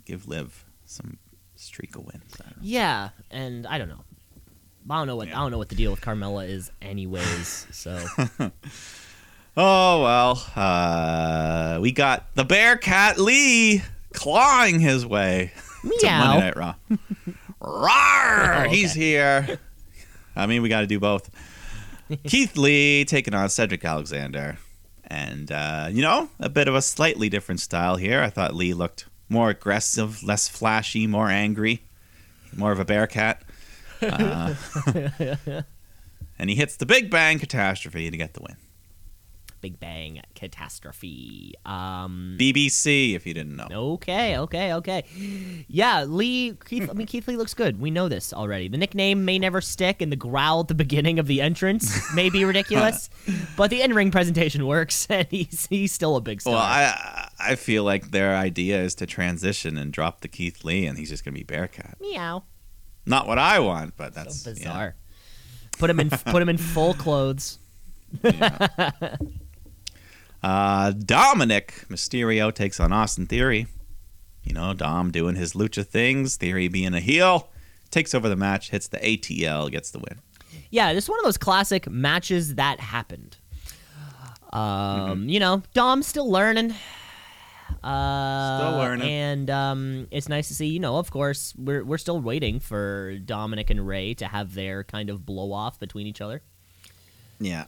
[0.05, 1.17] give Liv some
[1.55, 2.35] streak of wins?
[2.39, 2.61] I don't know.
[2.61, 4.03] yeah, and I don't know.
[4.87, 5.39] I don't know what Yeah.
[5.39, 7.65] I don't know what the deal with Carmella is, anyways.
[7.71, 7.99] So
[9.57, 16.39] Oh well, uh, we got the Bearcat Lee clawing his way to Monday.
[16.39, 16.75] Night Raw.
[16.89, 16.95] Rawr!
[18.57, 18.75] Oh, okay.
[18.75, 19.59] He's here.
[20.35, 21.29] I mean, we got to do both.
[22.25, 24.57] Keith Lee taking on Cedric Alexander,
[25.05, 28.21] and uh, you know, a bit of a slightly different style here.
[28.21, 31.83] I thought Lee looked more aggressive, less flashy, more angry,
[32.55, 33.41] more of a Bearcat.
[34.01, 34.53] Uh,
[36.37, 38.57] and he hits the Big Bang Catastrophe to get the win.
[39.65, 41.55] Big Bang catastrophe.
[41.65, 43.65] Um, BBC, if you didn't know.
[43.95, 45.03] okay, okay, okay.
[45.67, 46.55] Yeah, Lee.
[46.65, 47.81] Keith, I mean, Keith Lee looks good.
[47.81, 48.67] We know this already.
[48.67, 52.29] The nickname may never stick, and the growl at the beginning of the entrance may
[52.29, 53.09] be ridiculous,
[53.57, 56.53] but the in-ring presentation works, and he's he's still a big star.
[56.53, 60.85] Well, I I feel like their idea is to transition and drop the Keith Lee,
[60.85, 61.97] and he's just gonna be Bearcat.
[61.99, 62.43] meow.
[63.07, 64.55] Not what I want, but that's So yeah.
[64.57, 64.95] bizarre.
[65.79, 67.57] Put him in put him in full clothes.
[70.45, 73.65] Uh, Dominik Mysterio takes on Austin Theory.
[74.43, 77.49] You know, Dom doing his lucha things, Theory being a heel,
[77.89, 80.19] takes over the match, hits the ATL, gets the win.
[80.69, 83.37] Yeah, this is one of those classic matches that happened.
[84.53, 85.29] Um, Mm-hmm.
[85.29, 86.75] you know, Dom's still learning.
[87.83, 89.09] Uh, Still learning.
[89.09, 90.67] and um, it's nice to see.
[90.67, 94.83] You know, of course, we're we're still waiting for Dominic and Rey to have their
[94.83, 96.41] kind of blow off between each other.
[97.39, 97.65] Yeah,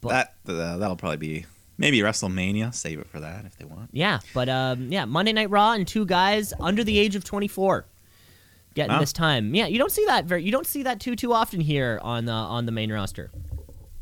[0.00, 1.46] But- that uh, that'll probably be
[1.78, 2.74] maybe WrestleMania.
[2.74, 3.90] Save it for that if they want.
[3.92, 7.86] Yeah, but um, yeah, Monday Night Raw and two guys under the age of 24
[8.74, 9.00] getting Wow.
[9.00, 9.54] this time.
[9.54, 10.42] Yeah, you don't see that very.
[10.44, 13.30] You don't see that too too often here on the on the main roster.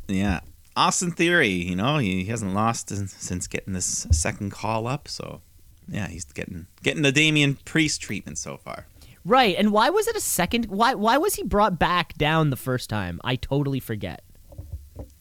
[0.08, 0.40] Yeah,
[0.76, 1.48] Austin Theory.
[1.48, 5.08] You know he hasn't lost since getting this second call up.
[5.08, 5.40] So
[5.88, 8.86] yeah, he's getting getting the Damian Priest treatment so far.
[9.26, 10.66] Right, and why was it a second?
[10.66, 13.20] Why why was he brought back down the first time?
[13.24, 14.22] I totally forget.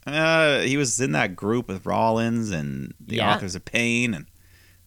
[0.05, 3.35] Uh, he was in that group with Rollins and the Yeah.
[3.35, 4.25] Authors of Pain, and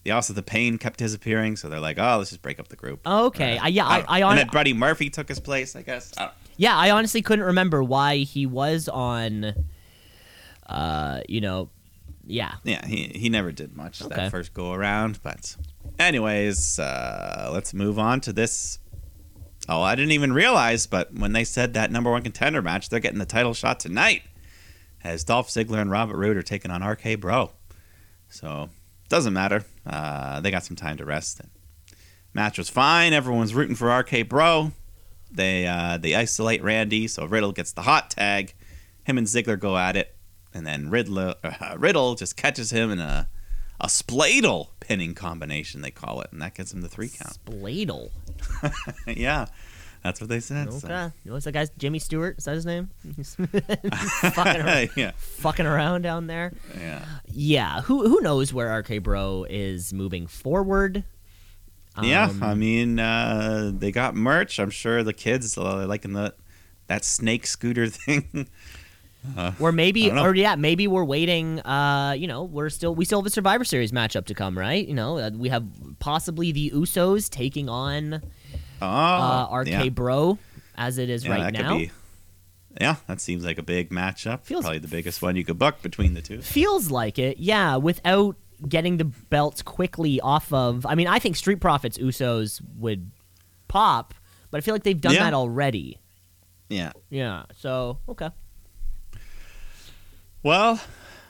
[0.05, 1.57] the Authors of the Pain kept disappearing.
[1.57, 3.01] So they're like, oh, let's just break up the group.
[3.07, 5.83] Okay, Uh, I, yeah, I, don't- I, and then Buddy Murphy took his place, I
[5.83, 6.13] guess.
[6.19, 9.53] I yeah, I honestly couldn't remember why he was on.
[10.67, 11.71] Uh, you know,
[12.27, 14.15] yeah, Yeah, he he never did much Okay.
[14.17, 15.21] that first go around.
[15.23, 15.55] But,
[15.99, 18.79] anyways, uh, let's move on to this.
[19.69, 23.01] Oh, I didn't even realize, but when they said that number one contender match, they're
[23.01, 24.23] getting the title shot tonight,
[25.07, 27.53] as Dolph Ziggler and Robert Roode are taking on RK Bro.
[28.29, 28.71] So
[29.09, 29.65] doesn't matter.
[29.87, 31.41] Uh, they got some time to rest.
[31.41, 31.51] And
[32.35, 33.13] match was fine.
[33.13, 34.73] Everyone's rooting for RK Bro.
[35.31, 38.55] They uh, they isolate Randy, so Riddle gets the hot tag.
[39.05, 40.17] Him and Ziggler go at it,
[40.53, 43.29] and then Riddler, uh, Riddle just catches him in a
[43.79, 47.39] a spladle pinning combination they call it, and that gets him the three count.
[47.45, 48.11] Spladle.
[49.07, 49.47] yeah,
[50.07, 50.73] that's what they said.
[50.73, 50.87] so.
[50.89, 52.39] Okay, you know what's that guy's Jimmy Stewart?
[52.39, 52.91] Is that his name?
[53.17, 56.53] He's fucking, around, yeah, fucking around down there.
[56.79, 57.05] yeah.
[57.31, 61.05] Yeah, who who knows where RK Bro is moving forward?
[62.03, 64.59] Yeah, Um, I mean, uh, they got merch.
[64.59, 66.35] I'm sure the kids are liking the
[66.89, 68.49] that snake scooter thing.
[69.59, 70.25] Or maybe, I don't know.
[70.25, 71.59] or yeah, maybe we're waiting.
[71.61, 74.87] Uh, you know, we're still we still have a Survivor Series matchup to come, right?
[74.87, 75.65] You know, uh, we have
[75.99, 78.23] possibly the Usos taking on
[78.83, 79.89] oh, uh, RK yeah.
[79.89, 80.39] Bro
[80.77, 81.77] as it is Yeah, right now.
[81.79, 81.91] Be,
[82.81, 84.45] yeah, that seems like a big matchup.
[84.45, 86.41] Feels- Probably the biggest one you could book between the two.
[86.43, 87.77] Feels like it, yeah.
[87.77, 88.37] Without
[88.69, 93.11] getting the belts quickly off of, I mean, I think Street Profits Usos would
[93.69, 94.15] pop,
[94.51, 95.25] but I feel like they've done Yeah.
[95.25, 96.01] that already.
[96.69, 96.93] Yeah.
[97.11, 97.45] Yeah.
[97.57, 98.31] So okay.
[100.43, 100.81] Well,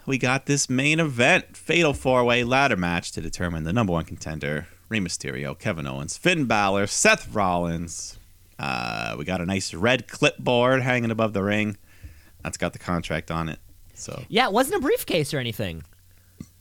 [0.04, 4.68] we got this main event, fatal four-way ladder match to determine the number one contender:
[4.88, 8.18] Rey Mysterio, Kevin Owens, Finn Balor, Seth Rollins.
[8.58, 11.76] Uh, we got a nice red clipboard hanging above the ring.
[12.42, 13.58] That's got the contract on it.
[13.94, 15.82] So Yeah, it wasn't a briefcase or anything.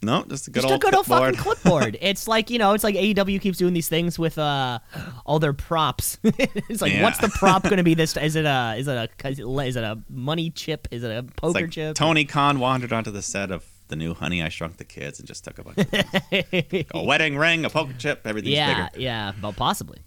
[0.01, 1.35] no, just a good Just old a good old clipboard.
[1.37, 1.97] fucking clipboard.
[2.01, 4.79] it's like you know, it's like AEW keeps doing these things with uh
[5.25, 6.17] all their props.
[6.23, 7.03] it's like, Yeah.
[7.03, 8.15] what's the prop going to be this?
[8.21, 9.27] Is it a is it a
[9.63, 10.87] is it a money chip?
[10.91, 11.95] Is it a poker like chip?
[11.95, 15.27] Tony Khan wandered onto the set of the new Honey I Shrunk the Kids and
[15.27, 16.85] just took a bunch of things.
[16.91, 19.01] a wedding ring, a poker chip, everything's yeah, bigger.
[19.01, 19.99] yeah, well, possibly.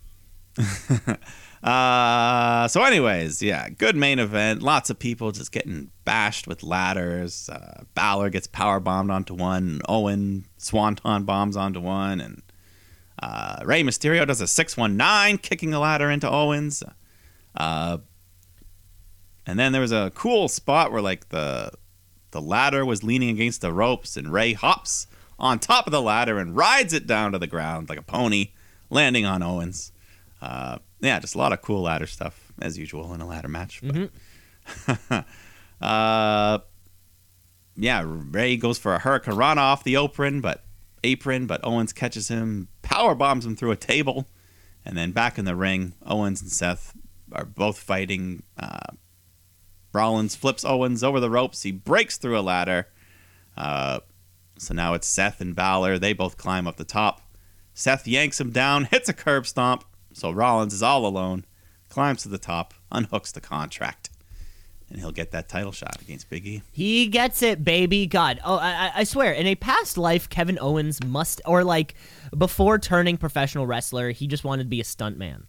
[1.62, 4.62] Uh, so, anyways, yeah, good main event.
[4.62, 7.48] Lots of people just getting bashed with ladders.
[7.48, 9.80] Uh, Balor gets power bombed onto one.
[9.88, 12.42] Owen swanton bombs onto one, and
[13.20, 16.82] uh, Rey Mysterio does a six one nine, kicking the ladder into Owens.
[17.56, 17.98] Uh,
[19.46, 21.72] and then there was a cool spot where like the
[22.30, 25.06] the ladder was leaning against the ropes, and Rey hops
[25.38, 28.52] on top of the ladder and rides it down to the ground like a pony,
[28.90, 29.92] landing on Owens.
[30.40, 33.80] Uh, yeah, just a lot of cool ladder stuff as usual in a ladder match.
[33.82, 35.24] But,
[35.80, 36.58] uh,
[37.76, 40.64] yeah, Rey goes for a hurricane off the apron, but
[41.04, 44.26] apron, but Owens catches him, power bombs him through a table,
[44.84, 46.94] and then back in the ring, Owens and Seth
[47.32, 48.42] are both fighting.
[48.58, 48.92] Uh,
[49.98, 51.62] Rollins flips Owens over the ropes.
[51.62, 52.86] He breaks through a ladder.
[53.56, 53.98] Uh,
[54.56, 55.98] so now it's Seth and Balor.
[55.98, 57.20] They both climb up the top.
[57.74, 59.84] Seth yanks him down, hits a curb stomp.
[60.12, 61.44] So Rollins is all alone,
[61.88, 64.10] climbs to the top, unhooks the contract,
[64.90, 66.62] and he'll get that title shot against Big E.
[66.72, 68.06] He gets it, baby.
[68.06, 71.94] God, oh, I- I swear, in a past life, Kevin Owens must, or like
[72.36, 75.42] before turning professional wrestler, he just wanted to be a stuntman.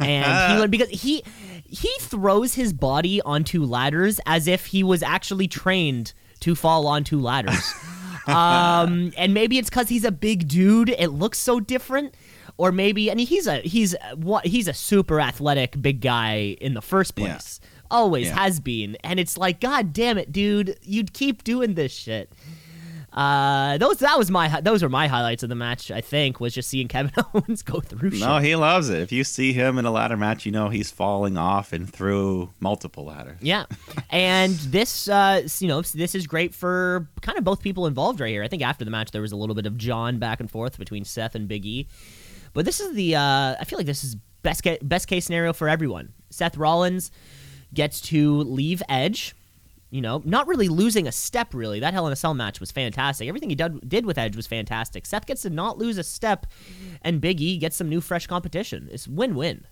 [0.00, 1.22] And he would because he
[1.68, 7.18] he throws his body onto ladders as if he was actually trained to fall onto
[7.18, 7.72] ladders.
[8.26, 12.14] um, and maybe it's because he's a big dude; it looks so different.
[12.58, 16.80] Or maybe, and he's a he's what he's a super athletic big guy in the
[16.82, 17.26] first Yeah.
[17.34, 17.60] place.
[17.90, 18.38] Always Yeah.
[18.38, 20.78] has been, and it's like, God damn it, dude!
[20.82, 22.32] You'd keep doing this shit.
[23.16, 25.90] Uh, those that was my those were my highlights of the match.
[25.90, 28.10] I think was just seeing Kevin Owens go through.
[28.10, 28.20] shit.
[28.20, 29.00] No, he loves it.
[29.00, 32.50] If you see him in a ladder match, you know he's falling off and through
[32.60, 33.38] multiple ladders.
[33.40, 33.64] Yeah,
[34.10, 38.28] and this, uh, you know, this is great for kind of both people involved right
[38.30, 38.42] here.
[38.42, 40.78] I think after the match there was a little bit of John back and forth
[40.78, 41.88] between Seth and Big E,
[42.52, 43.16] but this is the.
[43.16, 46.12] Uh, I feel like this is best ca- best case scenario for everyone.
[46.28, 47.10] Seth Rollins
[47.72, 49.34] gets to leave Edge.
[49.90, 51.54] You know, not really losing a step.
[51.54, 53.28] Really, that Hell in a Cell match was fantastic.
[53.28, 55.06] Everything he did did with Edge was fantastic.
[55.06, 56.46] Seth gets to not lose a step,
[57.02, 58.88] and Big E gets some new fresh competition.
[58.90, 59.64] It's win win.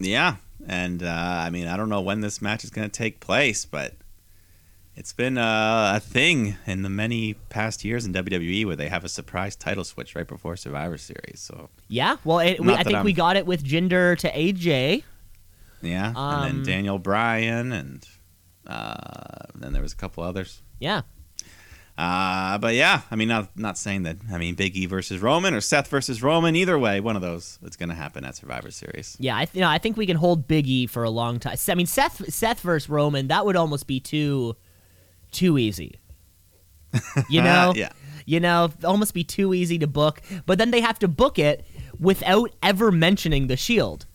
[0.00, 0.36] Yeah,
[0.66, 1.06] and uh,
[1.46, 3.94] I mean, I don't know when this match is going to take place, but
[4.96, 9.04] it's been uh, a thing in the many past years in WWE where they have
[9.04, 11.38] a surprise title switch right before Survivor Series.
[11.40, 15.04] So Yeah, well, it, we, I think I'm- we got it with Jinder to AJ.
[15.80, 18.04] yeah, and Um, then Daniel Bryan, and
[18.66, 20.62] uh, then there was a couple others.
[20.78, 21.02] Yeah.
[21.96, 24.16] Uh, but yeah, I mean, not not saying that.
[24.32, 26.56] I mean, Big E versus Roman or Seth versus Roman.
[26.56, 29.16] Either way, one of those is going to happen at Survivor Series.
[29.20, 31.38] Yeah, I, th- you know, I think we can hold Big E for a long
[31.38, 31.56] time.
[31.68, 34.56] I mean, Seth Seth versus Roman, that would almost be too
[35.32, 35.98] too easy.
[37.28, 37.72] You know?
[37.76, 37.90] yeah.
[38.24, 41.66] You know, almost be too easy to book, but then they have to book it
[41.98, 44.06] without ever mentioning the Shield.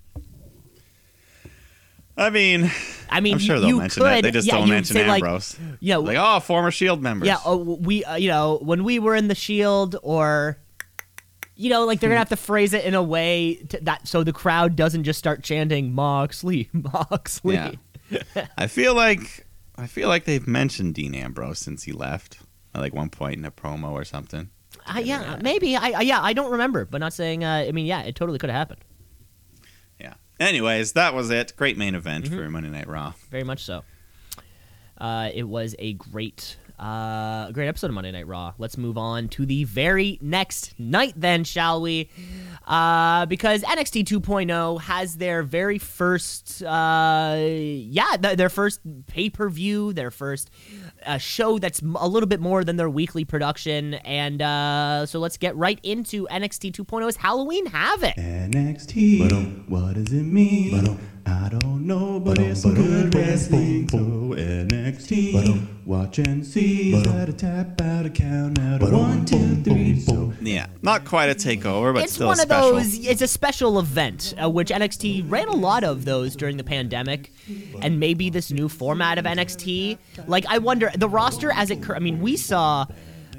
[2.18, 2.72] I mean,
[3.10, 4.22] I mean, I'm sure they'll mention could, it.
[4.23, 5.57] They just yeah, don't mention say, like, Ambrose.
[5.80, 7.27] yeah, like, oh, former Shield members.
[7.27, 10.57] Yeah, oh, we uh, you know when we were in the Shield, or
[11.56, 14.23] you know, like they're gonna have to phrase it in a way to, that so
[14.23, 17.80] the crowd doesn't just start chanting Moxley, Moxley.
[18.10, 18.48] Yeah.
[18.57, 19.45] I feel like
[19.77, 22.39] I feel like they've mentioned Dean Ambrose since he left.
[22.73, 24.49] At like one point in a promo or something.
[24.85, 25.76] Uh, yeah, maybe.
[25.76, 27.44] I, I yeah, I don't remember, but not saying.
[27.44, 28.81] Uh, I mean, yeah, it totally could have happened.
[30.39, 31.53] Anyways, that was it.
[31.55, 32.35] Great main event Mm-hmm.
[32.38, 33.14] for Monday Night Raw.
[33.31, 33.84] Very much so.
[34.97, 38.53] Uh, it was a great, uh, great episode of Monday Night Raw.
[38.57, 42.09] Let's move on to the very next night, then, shall we?
[42.65, 49.49] Uh, because NXT 2.0 has their very first, uh, yeah, th- their first pay per
[49.49, 50.49] view, their first
[51.05, 55.37] uh, show that's a little bit more than their weekly production, and uh, so let's
[55.37, 58.15] get right into NXT 2.0's Halloween Havoc.
[58.15, 60.99] NXT, what does it mean?
[61.27, 63.89] I don't know, but it's some good wrestling.
[63.89, 66.93] So NXT, watch and see.
[66.95, 69.99] Is that a tap out, a count out, a one, two, three.
[69.99, 70.67] So Yeah.
[70.81, 72.77] Not quite a takeover, but it's still one special.
[72.77, 76.55] of those it's a special event uh, which nxt ran a lot of those during
[76.57, 77.31] the pandemic
[77.81, 79.97] and maybe this new format of nxt
[80.27, 82.85] like i wonder the roster as it cur- i mean we saw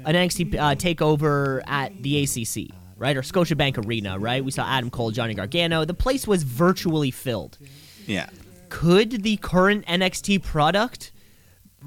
[0.05, 3.17] an nxt uh, takeover at the acc right?
[3.17, 4.43] Or scotiabank arena right?
[4.43, 5.85] We saw adam cole johnny gargano.
[5.85, 7.57] The place was virtually filled.
[8.05, 8.29] Yeah.
[8.69, 11.11] could the current nxt product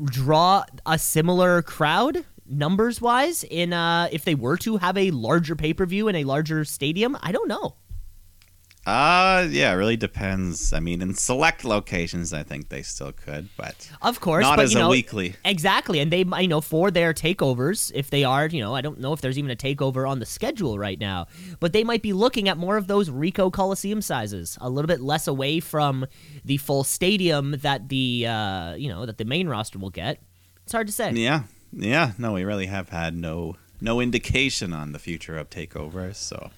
[0.04, 5.54] draw a similar crowd numbers wise in uh if they were to have a larger
[5.54, 7.16] pay-per-view in a larger stadium?
[7.22, 7.76] I don't know
[8.84, 10.72] Uh yeah, it really depends.
[10.72, 14.64] I mean, in select locations, I think they still could, but of course not but
[14.64, 15.36] as you a know weekly.
[15.44, 18.98] exactly and they you know for their takeovers if they are you know i don't
[18.98, 21.26] know if there's even a takeover on the schedule right now
[21.60, 25.00] but they might be looking at more of those ricoh coliseum sizes a little bit
[25.00, 26.04] less away from
[26.44, 30.20] the full stadium that the uh you know that the main roster will get
[30.64, 31.44] it's hard to say Yeah.
[31.72, 32.12] Yeah.
[32.18, 36.14] No, we really have had no no indication on the future of takeovers.
[36.16, 36.50] So,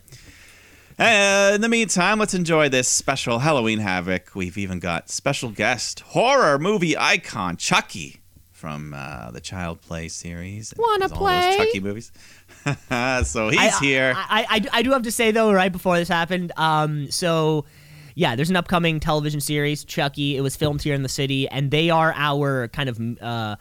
[0.98, 4.34] uh, in the meantime, let's enjoy this special Halloween Havoc.
[4.34, 8.20] We've even got special guest horror movie icon Chucky
[8.52, 10.72] from uh, the Child Play series.
[10.76, 11.56] Wanna play?
[11.58, 12.12] Chucky movies.
[12.64, 14.14] so he's I, here.
[14.16, 17.64] I, I, I do have to say though, right before this happened, um, so
[18.14, 20.36] yeah, there's an upcoming television series, Chucky.
[20.36, 23.56] It was filmed here in the city, and they are our kind of uh,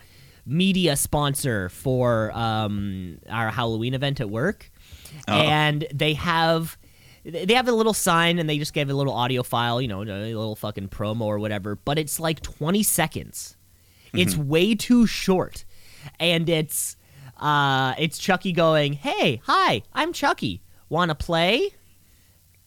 [0.45, 4.69] media sponsor for um, our Halloween event at work,
[5.27, 5.33] Oh.
[5.33, 6.77] and they have.
[7.25, 10.01] They have a little sign and they just gave a little audio file, you know,
[10.01, 13.55] a little fucking promo or whatever, but it's like 20 seconds.
[14.13, 15.65] It's way too short.
[16.19, 16.97] And it's
[17.37, 20.61] uh it's Chucky going, "Hey, hi, I'm Chucky.
[20.89, 21.71] Want to play?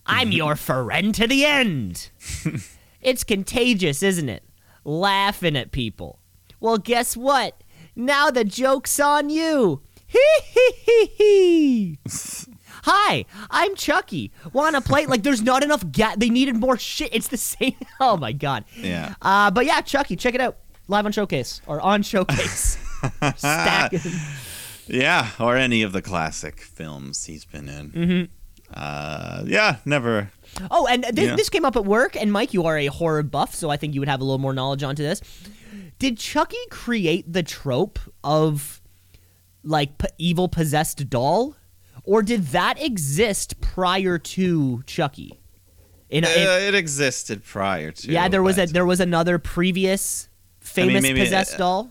[0.06, 2.10] I'm your friend to the end."
[3.00, 4.42] it's contagious, isn't it?
[4.84, 6.18] Laughing at people.
[6.58, 7.62] Well, guess what?
[7.94, 9.82] Now the joke's on you.
[10.08, 11.98] Hee hee hee hee.
[12.88, 14.30] Hi, I'm Chucky.
[14.52, 15.06] Want to play?
[15.06, 17.12] Like, there's not enough ga They needed more shit.
[17.12, 17.74] It's the same.
[18.00, 18.64] Oh my god.
[18.76, 19.14] Yeah.
[19.22, 20.56] Uh, but yeah, Chucky, check it out.
[20.86, 22.78] Live on Showcase or on Showcase.
[23.36, 23.92] Stack.
[24.86, 27.90] Yeah, or any of the classic films he's been in.
[27.90, 28.32] Mm-hmm.
[28.72, 30.30] Uh, yeah, never.
[30.70, 31.36] Oh, and this, Yeah.
[31.36, 33.94] this came up at work, and Mike, you are a horror buff, so I think
[33.94, 35.20] you would have a little more knowledge onto this.
[35.98, 38.80] Did Chucky create the trope of
[39.64, 41.56] like p- evil possessed doll,
[42.06, 45.38] or did that exist prior to Chucky?
[46.08, 48.10] In, Uh, in- it existed prior to.
[48.10, 50.28] yeah, there was a there was another previous
[50.76, 51.90] mean, famous maybe, possessed uh, doll.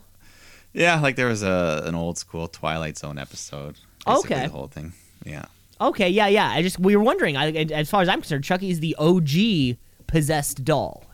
[0.74, 3.76] Yeah, like there was a an old school Twilight Zone episode.
[4.08, 4.44] Okay.
[4.44, 4.94] The whole thing.
[5.26, 5.46] Yeah.
[5.82, 6.50] Okay, yeah, yeah.
[6.50, 7.36] I just we were wondering.
[7.38, 9.78] I, as far as I'm concerned, Chucky is the OG
[10.08, 11.05] possessed doll.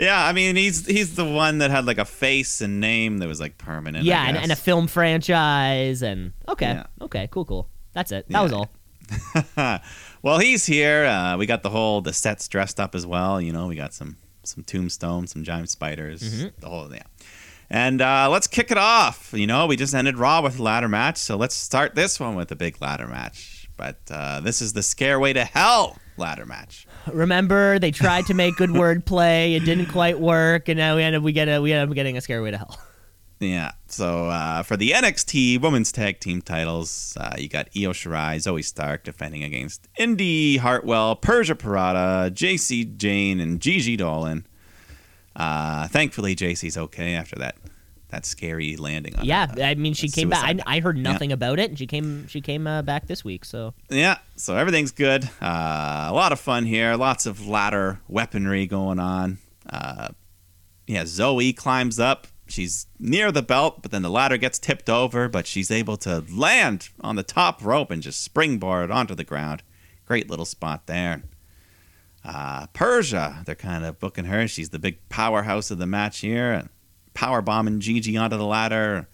[0.00, 3.28] Yeah, I mean he's he's the one that had like a face and name that
[3.28, 4.04] was like permanent.
[4.04, 6.86] Yeah, and, and a film franchise, and okay, Yeah.
[7.02, 7.68] okay, cool, cool.
[7.92, 8.26] That's it.
[8.30, 8.70] That was all.
[10.22, 11.04] well, he's here.
[11.04, 13.40] Uh, we got the whole the sets dressed up as well.
[13.40, 16.60] You know, we got some some tombstones, some giant spiders, Mm-hmm.
[16.60, 17.02] the whole yeah.
[17.68, 19.32] And uh, let's kick it off.
[19.32, 22.34] You know, we just ended Raw with a ladder match, so let's start this one
[22.34, 23.68] with a big ladder match.
[23.76, 26.86] But uh, this is the Scareway to Hell ladder match.
[27.06, 29.56] Remember, they tried to make good wordplay.
[29.56, 32.16] It didn't quite work, and now we ended we get a we ended up getting
[32.16, 32.78] a scary way to hell.
[33.40, 33.72] Yeah.
[33.86, 38.62] So uh, for the NXT Women's Tag Team titles, uh, you got Io Shirai, Zoey
[38.62, 44.44] Stark defending against Indi Hartwell, Persia Pirotta, JC Jane, and Gigi Dolin.
[45.34, 47.56] Uh, thankfully, JC's okay after that
[48.10, 49.16] that scary landing.
[49.16, 50.44] On Yeah, uh, I mean, she came back.
[50.66, 51.02] I, I heard Yeah.
[51.04, 53.44] nothing about it, and she came she came uh, back this week.
[53.44, 55.24] So Yeah, so everything's good.
[55.40, 56.94] Uh, a lot of fun here.
[56.96, 59.38] Lots of ladder weaponry going on.
[59.68, 60.08] Uh,
[60.86, 62.26] yeah, Zoey climbs up.
[62.48, 66.24] She's near the belt, but then the ladder gets tipped over, but she's able to
[66.32, 69.62] land on the top rope and just springboard onto the ground.
[70.04, 71.22] Great little spot there.
[72.24, 74.48] Uh, Persia, they're kind of booking her.
[74.48, 76.68] She's the big powerhouse of the match here.
[77.14, 79.08] Power bombing Gigi onto the ladder.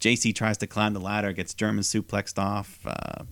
[0.00, 2.78] JC tries to climb the ladder, gets German suplexed off.
[2.86, 3.24] Uh,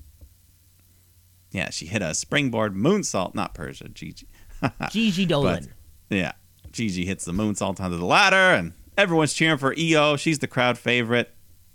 [1.53, 4.27] yeah, she hit a springboard moonsault, not Persia, Gigi.
[4.91, 5.69] Gigi Dolin.
[6.11, 6.33] Yeah,
[6.73, 10.17] Gigi hits the moonsault onto the ladder, and everyone's cheering for Io.
[10.17, 11.33] She's the crowd favorite.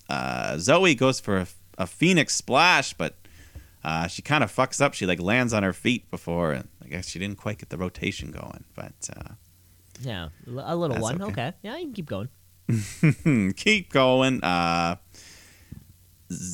[0.10, 3.16] Uh, Zoey goes for a, a phoenix splash, but
[3.84, 4.94] uh, she kind of fucks up.
[4.94, 7.78] She like lands on her feet before, and I guess she didn't quite get the
[7.78, 8.66] rotation going.
[8.76, 9.34] But uh,
[10.02, 11.22] yeah, a little That's one.
[11.22, 11.32] okay.
[11.32, 11.54] Okay.
[11.64, 13.54] yeah, you can keep going.
[13.56, 14.44] keep going.
[14.44, 14.96] Uh,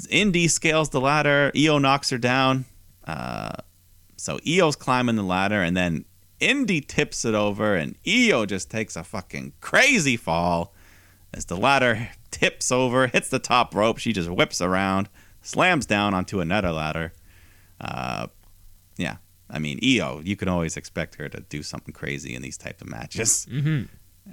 [0.09, 1.51] Indi scales the ladder.
[1.55, 2.65] Io knocks her down.
[3.05, 3.53] Uh,
[4.17, 6.05] so Io's climbing the ladder, and then
[6.39, 10.73] Indi tips it over, and EO just takes a fucking crazy fall
[11.33, 13.97] as the ladder tips over, hits the top rope.
[13.97, 15.09] She just whips around,
[15.41, 17.13] slams down onto another ladder.
[17.79, 18.27] Uh,
[18.97, 19.17] yeah,
[19.49, 20.21] I mean Io.
[20.23, 23.45] You can always expect her to do something crazy in these type of matches.
[23.49, 23.83] hmm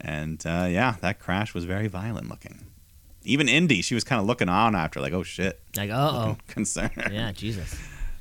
[0.00, 2.66] And uh, yeah, that crash was very violent looking.
[3.22, 6.36] Even Indi, she was kind of looking on after, like, oh shit, Like, uh oh.
[6.48, 6.90] concern.
[7.10, 7.74] Yeah, Jesus.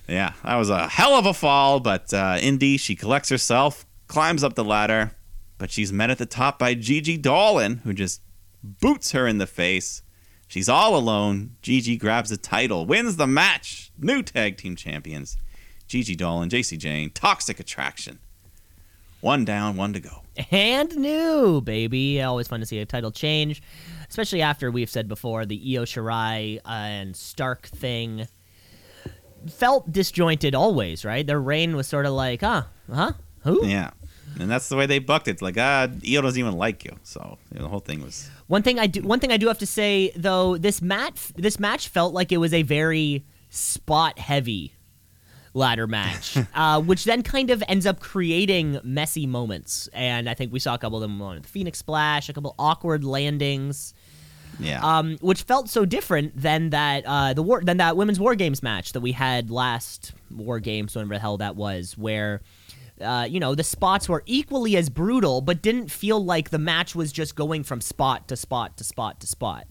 [0.07, 4.43] Yeah, that was a hell of a fall, but uh, Indi, she collects herself, climbs
[4.43, 5.11] up the ladder,
[5.57, 8.21] but she's met at the top by Gigi Dolin, who just
[8.63, 10.03] boots her in the face.
[10.47, 11.55] She's all alone.
[11.61, 13.91] Gigi grabs the title, wins the match.
[13.97, 15.37] New tag team champions.
[15.93, 18.17] Gigi Dolin, and JC Jane, Toxic Attraction.
[19.21, 20.23] One down, one to go.
[20.49, 22.19] And new, baby.
[22.19, 23.61] Always fun to see a title change,
[24.09, 28.27] especially after we've said before the Io Shirai and Stark thing
[29.47, 31.27] felt disjointed always, right?
[31.27, 33.63] Their reign was sort of like, huh, huh, who?
[33.63, 33.91] Yeah.
[34.39, 35.31] And that's the way they bucked it.
[35.31, 36.95] It's like, ah, Io doesn't even like you.
[37.03, 38.31] So you know, the whole thing was.
[38.47, 41.59] One thing I do, one thing I do have to say though, this match, this
[41.59, 44.73] match felt like it was a very spot heavy
[45.53, 49.87] ladder match, uh, which then kind of ends up creating messy moments.
[49.93, 52.55] And I think we saw a couple of them on the Phoenix Splash, a couple
[52.57, 53.93] awkward landings.
[54.59, 54.81] Yeah.
[54.83, 58.61] um, which felt so different than that uh, the war than that women's war games
[58.61, 62.41] match that we had last war games, whatever the hell that was, where
[63.01, 66.93] uh, you know the spots were equally as brutal, but didn't feel like the match
[66.93, 69.65] was just going from spot to spot to spot to spot.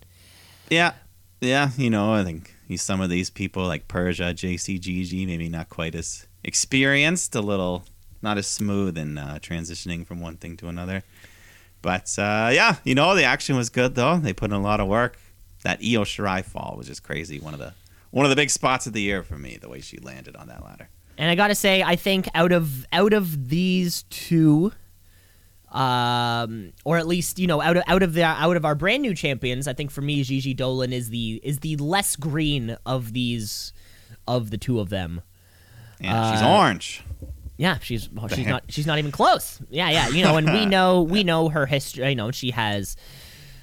[0.69, 0.95] yeah.
[1.41, 1.71] Yeah.
[1.77, 6.27] You know, I think some of these people like Persia, JCGG, maybe not quite as
[6.45, 7.85] experienced, a little
[8.23, 11.03] not as smooth in uh, transitioning from one thing to another.
[11.83, 14.19] But uh, yeah, you know, the action was good though.
[14.19, 15.19] They put in a lot of work.
[15.65, 17.39] That Io Shirai fall was just crazy.
[17.39, 17.75] One of the
[18.11, 19.59] one of the big spots of the year for me.
[19.61, 20.89] The way she landed on that ladder.
[21.19, 24.73] And I gotta say, I think out of out of these two,
[25.73, 29.03] um, or at least you know out of out of the out of our brand
[29.03, 33.13] new champions, I think for me Gigi Dolin is the is the less green of
[33.13, 33.73] these
[34.29, 35.23] of the two of them.
[36.01, 37.03] Yeah, she's Uh, orange.
[37.57, 39.61] Yeah, she's she's not she's not even close.
[39.71, 42.09] Yeah, yeah, you know, and we know we know her history.
[42.09, 42.97] You know, she has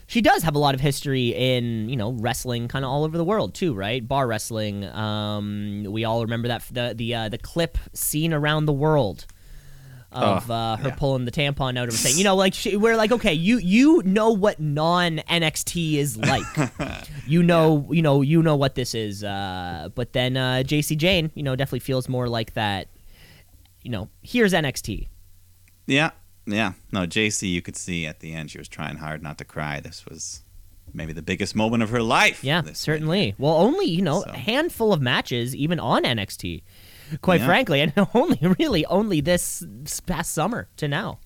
[0.07, 3.17] she does have a lot of history in you know wrestling, kind of all over
[3.17, 4.05] the world too, right?
[4.07, 4.85] Bar wrestling.
[4.85, 9.25] Um, we all remember that the the uh, the clip seen around the world
[10.11, 10.95] of Oh, uh, her yeah.
[10.95, 12.17] pulling the tampon out of her thing.
[12.17, 16.43] You know, like she, we're like, okay, you you know what non NXT is like.
[17.27, 19.23] you know, you know, you know what this is.
[19.23, 22.87] Uh, but then uh, JC Jane, you know, definitely feels more like that.
[23.83, 25.07] You know, here's NXT.
[25.87, 26.11] Yeah,
[26.45, 26.73] yeah.
[26.91, 29.79] No, JC, you could see at the end she was trying hard not to cry.
[29.79, 30.43] This was
[30.93, 32.43] maybe the biggest moment of her life.
[32.43, 33.35] Yeah, This- certainly.
[33.37, 36.63] Well, only you know So- a handful of matches even on NXT.
[37.21, 37.45] Quite Yeah.
[37.47, 39.63] frankly, and only really only this
[40.05, 41.19] past summer to now.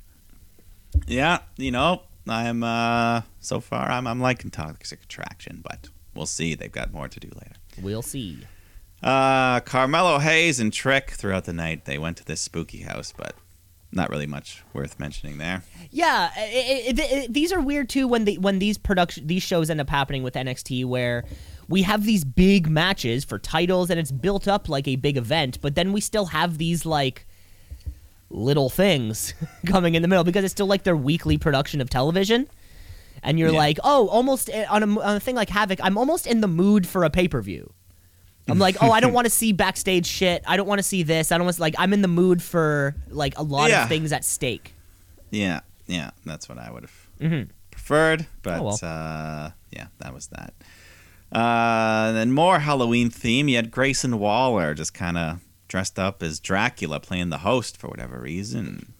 [1.08, 6.56] Yeah, you know, I'm uh so far I'm I'm liking Toxic Attraction, but we'll see.
[6.56, 7.56] They've got more to do later.
[7.82, 8.40] We'll see.
[9.02, 11.86] Uh Carmelo Hayes and Trick throughout the night.
[11.86, 13.36] They went to this spooky house, but
[13.92, 15.64] not really much worth mentioning there.
[15.92, 19.70] Yeah, it, it, it- these are weird too when the when these production these shows
[19.70, 21.26] end up happening with NXT where
[21.68, 25.60] we have these big matches for titles and it's built up like a big event,
[25.62, 27.26] but then we still have these like
[28.30, 29.34] little things
[29.66, 32.48] coming in the middle because it's still like their weekly production of television.
[33.22, 33.58] And you're Yeah.
[33.58, 36.48] like, oh, almost eh, on a, on a thing like Havoc, I'm almost in the
[36.48, 37.72] mood for a pay per view.
[38.50, 40.44] I'm like, oh, I don't want to see backstage shit.
[40.46, 41.32] I don't want to see this.
[41.32, 41.76] I don't want to like.
[41.78, 43.84] I'm in the mood for like a lot Yeah.
[43.84, 44.74] of things at stake.
[45.32, 47.48] Yeah, yeah, that's what I would have Mhm.
[47.72, 48.80] preferred, but Oh, well.
[48.84, 50.54] uh, yeah, that was that.
[51.34, 53.48] Uh, and then more Halloween theme.
[53.48, 57.88] You had Grayson Waller just kind of dressed up as Dracula playing the host for
[57.88, 58.94] whatever reason.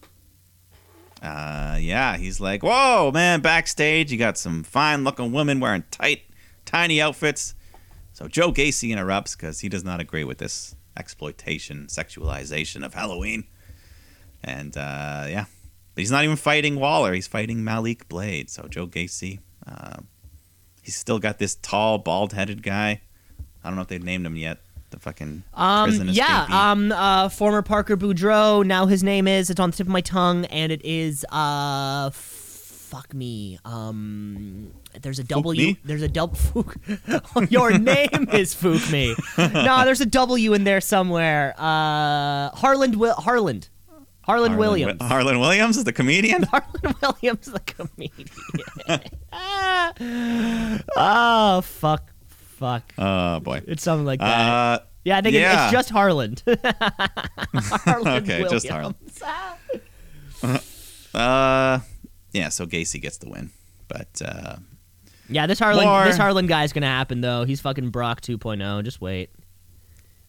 [1.22, 6.22] Uh, yeah, he's like, whoa, man, backstage, you got some fine looking women wearing tight,
[6.64, 7.54] tiny outfits.
[8.12, 13.44] So Joe Gacy interrupts because he does not agree with this exploitation, sexualization of Halloween.
[14.42, 15.46] And uh, yeah,
[15.94, 17.12] but he's not even fighting Waller.
[17.14, 18.50] He's fighting Malik Blade.
[18.50, 19.98] So Joe Gacy, uh,
[20.84, 23.00] he's still got this tall, bald-headed guy.
[23.64, 24.58] I don't know if they've named him yet.
[24.90, 28.64] The fucking Um, prison yeah, um, uh, former Parker Boudreaux.
[28.64, 29.50] Now his name is.
[29.50, 31.24] It's on the tip of my tongue, and it is.
[31.32, 33.58] Uh, fuck me.
[33.64, 34.70] Um,
[35.02, 35.74] there's a W.
[35.84, 36.36] There's a double.
[36.36, 37.50] Fook.
[37.50, 39.16] Your name is Fook me.
[39.64, 41.54] no, there's a W in there somewhere.
[41.58, 42.94] Uh, Harland.
[42.94, 43.68] Will Harland.
[44.24, 44.98] Harlan Harlan Williams.
[44.98, 46.42] Wi- Harlan Williams is the comedian.
[46.50, 48.28] Harlan Williams, the comedian.
[50.96, 52.92] oh fuck, fuck.
[52.98, 53.62] Oh boy.
[53.66, 54.80] It's something like that.
[54.80, 55.64] Uh, yeah, I think it- yeah.
[55.64, 56.42] it's just Harland.
[57.54, 58.94] Harland Okay, just Harlan.
[61.14, 61.80] Uh,
[62.32, 62.48] yeah.
[62.48, 63.50] So Gacy gets the win,
[63.88, 64.56] but uh,
[65.28, 67.44] Yeah, this Harlan, More- this Harlan guy's gonna happen though.
[67.44, 68.84] He's fucking Brock 2.0.
[68.84, 69.30] Just wait.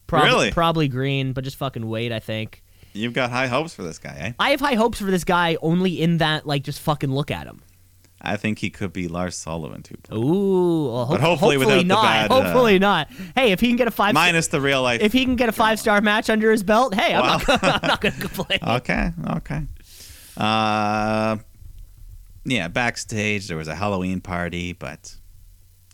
[0.06, 0.50] Prob- Really?
[0.52, 2.12] Probably green, but just fucking wait.
[2.12, 2.62] I think.
[2.96, 4.32] You've got high hopes for this guy, eh?
[4.38, 7.46] I have high hopes for this guy only in that like just fucking look at
[7.46, 7.62] him.
[8.20, 9.96] I think he could be Lars Sullivan too.
[10.12, 12.02] Ooh, well, But hope- hopefully without the not.
[12.02, 13.08] bad, uh, hopefully not.
[13.36, 15.00] Hey, if he can get a five, Minus the real life.
[15.02, 17.36] if he can get a five star match under his belt, hey, I'm, Wow.
[17.36, 18.58] not, gonna- I'm not gonna complain.
[18.66, 19.62] Okay, okay.
[20.36, 21.36] Uh,
[22.44, 25.14] yeah, backstage there was a Halloween party, but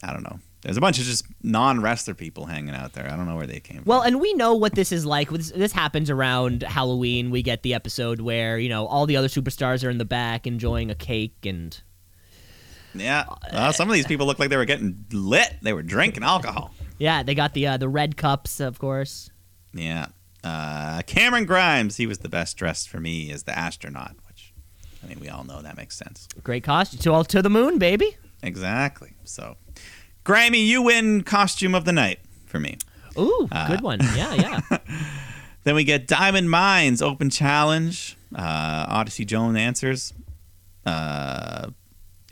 [0.03, 0.39] I don't know.
[0.63, 3.11] There's a bunch of just non-wrestler people hanging out there.
[3.11, 3.85] I don't know where they came from.
[3.87, 5.29] Well, and we know what this is like.
[5.29, 7.31] This, this happens around Halloween.
[7.31, 10.47] We get the episode where you know all the other superstars are in the back
[10.47, 11.81] enjoying a cake and.
[12.95, 15.57] Yeah, well, some of these people look like they were getting lit.
[15.63, 16.75] They were drinking alcohol.
[16.99, 19.31] yeah, they got the uh, the red cups, of course.
[19.73, 20.09] Yeah.
[20.45, 24.53] Uh, Cameron Grimes, he was the best dressed for me as the astronaut, which
[25.03, 26.29] I mean we all know that makes sense.
[26.45, 27.01] Great costume.
[27.01, 28.17] To all to the moon, baby.
[28.43, 29.15] Exactly.
[29.25, 29.57] So,
[30.25, 32.79] Grammy, you win costume of the night for me.
[33.19, 34.01] Ooh, Uh, good one.
[34.17, 34.61] Yeah, yeah.
[35.65, 38.17] Then we get Diamond Mines Open Challenge.
[38.35, 40.13] Uh, Odyssey Jones answers.
[40.85, 41.69] Uh,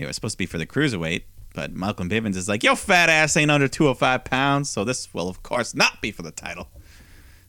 [0.01, 1.23] it was supposed to be for the cruiserweight,
[1.55, 5.29] but Malcolm Bivens is like, "Yo, fat ass ain't under 205 pounds, so this will
[5.29, 6.69] of course not be for the title."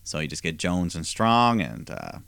[0.03, 2.19] So you just get Jones and Strong, and uh,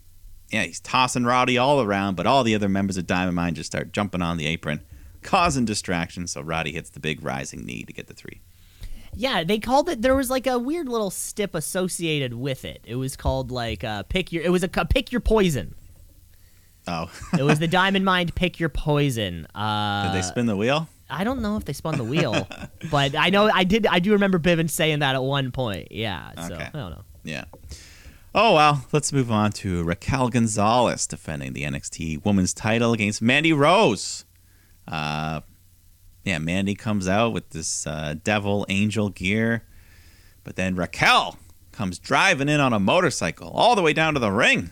[0.50, 3.70] yeah, he's tossing Roddy all around, but all the other members of Diamond Mine just
[3.70, 4.82] start jumping on the apron,
[5.24, 6.26] causing distraction.
[6.28, 8.40] So Roddy hits the big rising knee to get the three.
[9.16, 10.02] Yeah, they called it.
[10.02, 12.80] There was like a weird little stip associated with it.
[12.84, 14.42] It was called like uh, pick your.
[14.44, 15.74] It was a pick your poison.
[16.86, 19.46] Oh, It was the Diamond Mine pick your poison.
[19.54, 20.88] Uh, did they spin the wheel?
[21.08, 22.46] I don't know if they spun the wheel,
[22.90, 23.86] but I know I did.
[23.86, 25.92] I do remember Bivens saying that at one point.
[25.92, 26.64] Yeah, so Okay.
[26.64, 27.04] I don't know.
[27.22, 27.44] Yeah.
[28.34, 33.52] Oh well, let's move on to Raquel Gonzalez defending the NXT Women's Title against Mandy
[33.52, 34.23] Rose.
[34.86, 35.40] Uh,
[36.24, 39.64] yeah, Mandy comes out with this uh, devil angel gear,
[40.42, 41.38] but then Raquel
[41.72, 44.70] comes driving in on a motorcycle all the way down to the ring,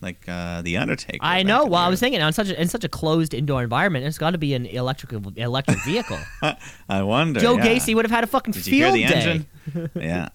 [0.00, 1.18] like uh, the Undertaker.
[1.20, 1.66] I know.
[1.66, 4.30] Well, I was thinking in such a, in such a closed indoor environment, there's got
[4.30, 6.18] to be an electric electric vehicle.
[6.88, 7.38] I wonder.
[7.40, 7.66] Joe yeah.
[7.66, 9.14] Gacy would have had a fucking Did field the day.
[9.14, 9.90] engine?
[9.94, 10.28] yeah.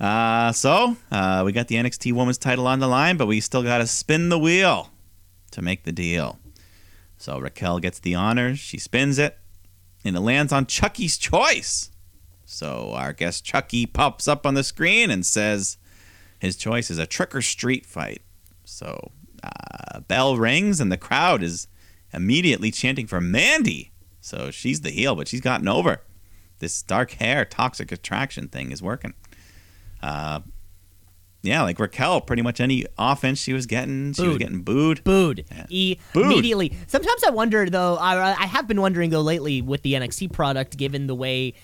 [0.00, 3.62] Uh, so uh, we got the NXT Women's Title on the line, but we still
[3.62, 4.90] got to spin the wheel.
[5.52, 6.38] to make the deal.
[7.16, 8.58] So Raquel gets the honors.
[8.58, 9.38] She spins it,
[10.04, 11.90] and it lands on Chucky's choice.
[12.44, 15.78] So our guest Chucky pops up on the screen and says
[16.38, 18.22] his choice is a trick or street fight.
[18.64, 19.10] So
[19.42, 21.68] uh, bell rings, and the crowd is
[22.12, 23.92] immediately chanting for Mandy.
[24.20, 26.02] So she's the heel, but she's gotten over.
[26.58, 29.14] This dark hair, toxic attraction thing is working.
[30.02, 30.40] Uh,
[31.46, 35.02] yeah, like Raquel, pretty much any offense she was getting, she was getting booed.
[35.04, 35.66] booed, Yeah.
[35.68, 36.26] E- Booed.
[36.26, 36.76] immediately.
[36.86, 37.96] Sometimes I wonder though.
[37.96, 41.54] I, I have been wondering though lately with the NXT product, given the way.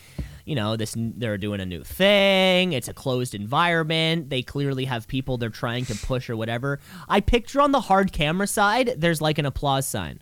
[0.44, 2.72] You know, this they're doing a new thing.
[2.72, 4.28] It's a closed environment.
[4.28, 6.80] They clearly have people they're trying to push or whatever.
[7.08, 10.20] I picture on the hard camera side, there's like an applause sign.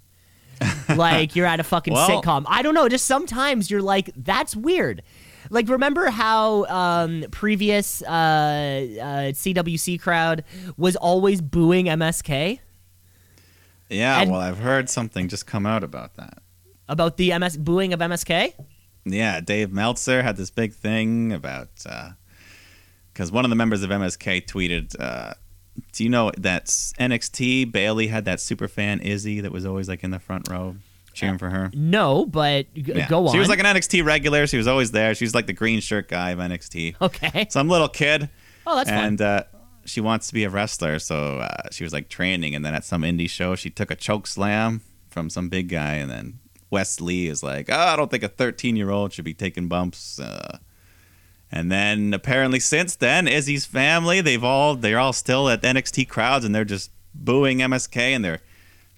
[0.94, 2.44] like you're at a fucking Well- sitcom.
[2.48, 2.86] I don't know.
[2.88, 5.02] Just sometimes you're like, that's weird.
[5.50, 10.44] Like remember how um, previous uh, uh, CWC crowd
[10.76, 12.60] was always booing MSK?
[13.88, 16.38] Yeah, And- well, I've heard something just come out about that.
[16.88, 18.54] about the MS booing of MSK.
[19.04, 21.68] Yeah, Dave Meltzer had this big thing about
[23.12, 25.34] because one of the members of MSK tweeted, uh,
[25.92, 30.04] "Do you know that NXT Bayley had that super fan Izzy that was always like
[30.04, 30.76] in the front row
[31.12, 33.08] cheering for her?" No, but g- Yeah.
[33.08, 33.32] go on.
[33.32, 34.46] She was like an NXT regular.
[34.46, 35.14] She was always there.
[35.14, 36.96] She was like the green shirt guy of NXT.
[37.00, 37.46] okay.
[37.50, 38.28] Some little kid,
[38.66, 39.04] Oh, that's fine.
[39.04, 39.44] and uh,
[39.84, 40.98] she wants to be a wrestler.
[40.98, 43.96] So uh, she was like training, and then at some indie show, she took a
[43.96, 46.38] choke slam from some big guy, and then
[46.70, 49.66] Wes Lee is like, "Oh, I don't think a 13 year old should be taking
[49.68, 50.58] bumps." Uh,
[51.52, 56.44] and then apparently since then, Izzy's family, they've all they're all still at NXT crowds,
[56.44, 58.38] and they're just booing MSK, and they're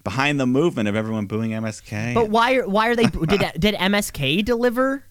[0.03, 2.13] behind the movement of everyone booing MSK.
[2.13, 5.05] But why are why are they did did MSK deliver?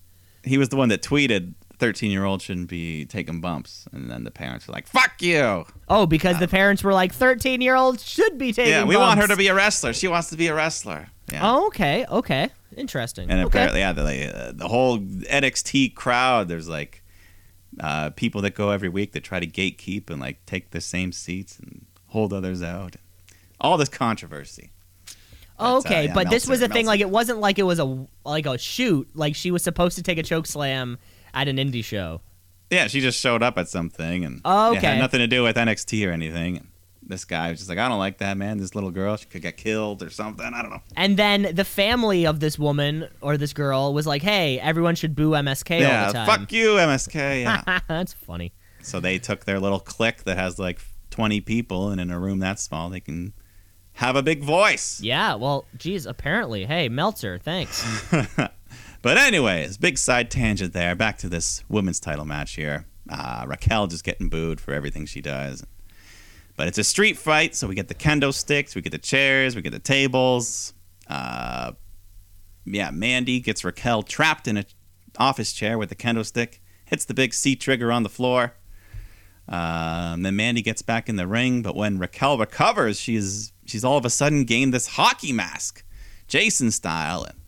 [0.44, 4.24] he was the one that tweeted 13 year old shouldn't be taking bumps and then
[4.24, 8.04] the parents were like fuck you Oh, because the parents were like thirteen year olds
[8.04, 8.72] should be taking.
[8.72, 11.40] yeah we want her to be a wrestler she wants to be a wrestler yeah
[11.48, 13.30] Oh, okay, okay, interesting.
[13.30, 13.46] and okay.
[13.48, 17.02] apparently yeah the, like, uh, the whole nxt crowd there's like
[17.80, 21.10] uh, people that go every week that try to gatekeep and like take the same
[21.12, 22.96] seats and hold others out
[23.60, 24.70] all this controversy
[25.62, 26.86] Uh, okay, yeah, but this was a thing.
[26.86, 29.08] Like it wasn't like it was a like a shoot.
[29.14, 30.98] Like she was supposed to take a choke slam
[31.34, 32.20] at an indie show.
[32.70, 34.86] yeah she just showed up at something and it okay.
[34.86, 36.68] had nothing to do with nxt or anything and
[37.02, 39.42] this guy was just like i don't like that man this little girl she could
[39.42, 43.36] get killed or something i don't know And then the family of this woman or
[43.36, 46.68] this girl was like, "Hey, everyone should boo MSK all yeah the time." fuck you
[46.74, 48.52] msk yeah That's funny.
[48.82, 50.78] So they took their little clique that has like
[51.10, 53.32] 20 people, and in a room that small, they can
[54.02, 55.00] have a big voice.
[55.00, 55.34] Yeah.
[55.34, 56.06] Well, geez.
[56.06, 57.84] Apparently, hey, Meltzer, thanks.
[59.02, 60.94] But anyways, big side tangent there.
[60.94, 62.86] Back to this women's title match here.
[63.10, 65.66] Uh, Raquel just getting booed for everything she does.
[66.56, 69.56] But it's a street fight, so we get the kendo sticks, we get the chairs,
[69.56, 70.72] we get the tables.
[71.08, 71.72] Uh,
[72.64, 74.66] yeah, Mandy gets Raquel trapped in an
[75.18, 78.54] office chair with the kendo stick, hits the big C trigger on the floor.
[79.48, 83.96] Um, then Mandy gets back in the ring, but when Raquel recovers, she's she's all
[83.96, 85.82] of a sudden gained this hockey mask,
[86.28, 87.38] Jason style, and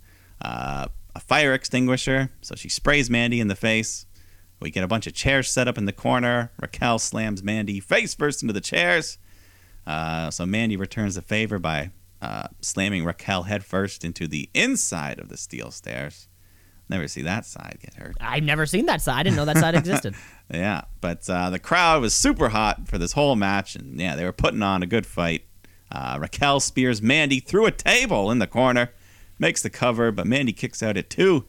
[0.43, 2.31] uh, a fire extinguisher.
[2.41, 4.07] So she sprays Mandy in the face.
[4.61, 6.51] We get a bunch of chairs set up in the corner.
[6.61, 9.19] Raquel slams Mandy face first into the chairs.
[9.87, 11.91] Uh, so Mandy returns the favor by
[12.23, 16.29] uh, slamming Raquel head first into the inside of the steel stairs.
[16.89, 18.17] Never see that side get hurt.
[18.21, 19.21] I've never seen that side.
[19.21, 20.15] I didn't know that side existed.
[20.53, 24.27] Yeah, but uh, the crowd was super hot for this whole match, and yeah, they
[24.27, 25.47] were putting on a good fight.
[25.91, 28.91] Uh, Raquel spears Mandy through a table in the corner,
[29.39, 31.45] makes the cover, but Mandy kicks out at two.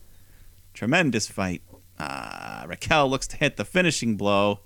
[0.74, 1.62] Tremendous fight.
[1.98, 4.60] Uh, Raquel looks to hit the finishing blow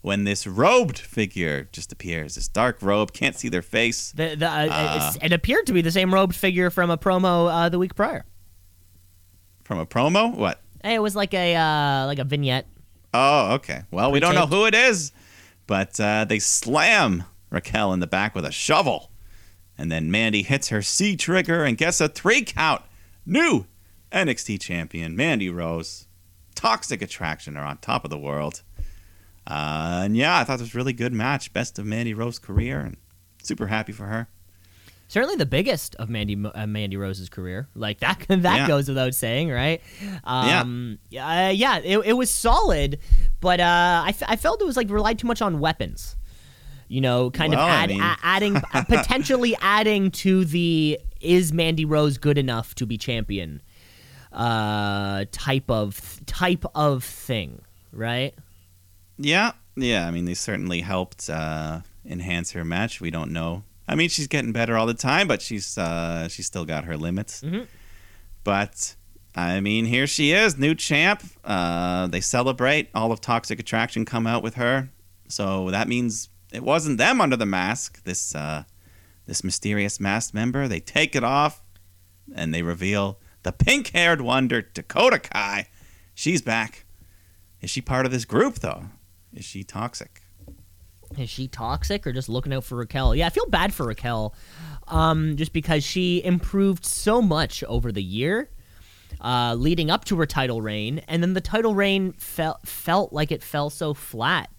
[0.00, 2.36] when this robed figure just appears.
[2.36, 4.12] This dark robe, can't see their face.
[4.12, 7.68] The, the, uh, it appeared to be the same robed figure from a promo uh,
[7.68, 8.24] the week prior.
[9.64, 10.32] From a promo?
[10.34, 10.60] What?
[10.84, 12.68] Hey, it was like a uh, like a vignette.
[13.12, 13.82] Oh, okay.
[13.90, 15.10] Well, we don't know who it is,
[15.66, 19.10] but uh, they slam Raquel in the back with a shovel.
[19.78, 22.82] And then Mandy hits her C trigger and gets a three count.
[23.26, 23.66] New
[24.12, 26.06] NXT champion, Mandy Rose.
[26.54, 28.62] Toxic Attraction are on top of the world.
[29.46, 31.52] Uh, and yeah, I thought it was a really good match.
[31.52, 32.96] Best of Mandy Rose's career, and
[33.42, 34.28] super happy for her.
[35.08, 37.68] Certainly the biggest of Mandy uh, Mandy Rose's career.
[37.76, 38.66] Like that that Yeah.
[38.66, 39.80] goes without saying, right?
[40.24, 41.46] Um, yeah.
[41.46, 42.98] Uh, yeah, it, it was solid,
[43.40, 46.16] but uh, I, f- I felt it was like relied too much on weapons.
[46.88, 48.54] You know, kind Well, of I mean- a- adding
[48.88, 53.60] potentially adding to the is Mandy Rose good enough to be champion
[54.32, 58.34] uh, type of type of thing, right?
[59.18, 60.06] Yeah, yeah.
[60.06, 63.00] I mean, they certainly helped uh, enhance her match.
[63.00, 66.46] We don't know I mean, she's getting better all the time, but she's uh, she's
[66.46, 67.42] still got her limits.
[67.42, 67.66] Mhm.
[68.44, 68.96] But
[69.34, 71.22] I mean, here she is, new champ.
[71.44, 72.88] Uh, they celebrate.
[72.94, 74.88] All of Toxic Attraction come out with her,
[75.28, 78.02] so that means it wasn't them under the mask.
[78.04, 78.64] This uh,
[79.26, 80.68] this mysterious masked member.
[80.68, 81.62] They take it off,
[82.34, 85.68] and they reveal the pink-haired wonder Dakota Kai.
[86.14, 86.84] She's back.
[87.60, 88.84] Is she part of this group though?
[89.32, 90.22] Is she toxic?
[91.18, 93.14] Is she toxic or just looking out for Raquel?
[93.14, 94.34] Yeah, I feel bad for Raquel,
[94.88, 98.50] um, just because she improved so much over the year,
[99.20, 103.30] uh, leading up to her title reign, and then the title reign felt felt like
[103.30, 104.50] it fell so flat.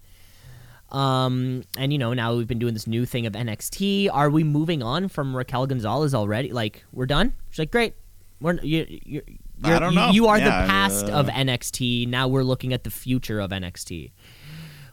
[0.90, 4.08] Um, and you know now we've been doing this new thing of NXT.
[4.12, 6.50] Are we moving on from Raquel Gonzalez already?
[6.52, 7.34] Like we're done?
[7.50, 7.94] She's like, great.
[8.40, 9.22] We're you you.
[9.62, 10.10] I You're, don't you- know.
[10.10, 12.08] You are Yeah, the past uh, of NXT.
[12.08, 14.12] Now we're looking at the future of NXT.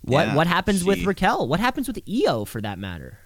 [0.01, 1.47] What Yeah, what happens with Raquel?
[1.47, 3.19] What happens with Io for that matter?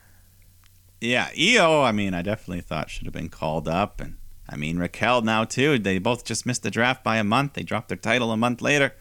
[1.01, 1.81] Yeah, Io.
[1.81, 4.17] I mean, I definitely thought should have been called up, and
[4.49, 5.79] I mean Raquel now too.
[5.79, 7.53] They both just missed the draft by a month.
[7.53, 8.93] They dropped their title a month later.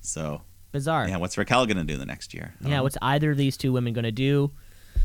[0.00, 1.08] So Bizarre.
[1.08, 2.54] yeah, what's Raquel gonna do the next year?
[2.60, 4.50] Yeah, what's either of these two women gonna do?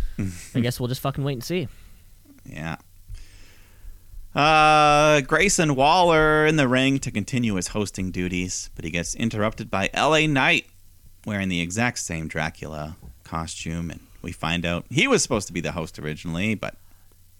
[0.55, 1.67] I guess we'll just fucking wait and see.
[2.45, 2.77] Yeah.
[4.33, 9.69] Uh, Grayson Waller in the ring to continue his hosting duties, but he gets interrupted
[9.69, 10.67] by LA Knight
[11.25, 15.59] wearing the exact same Dracula costume, and we find out he was supposed to be
[15.61, 16.75] the host originally, but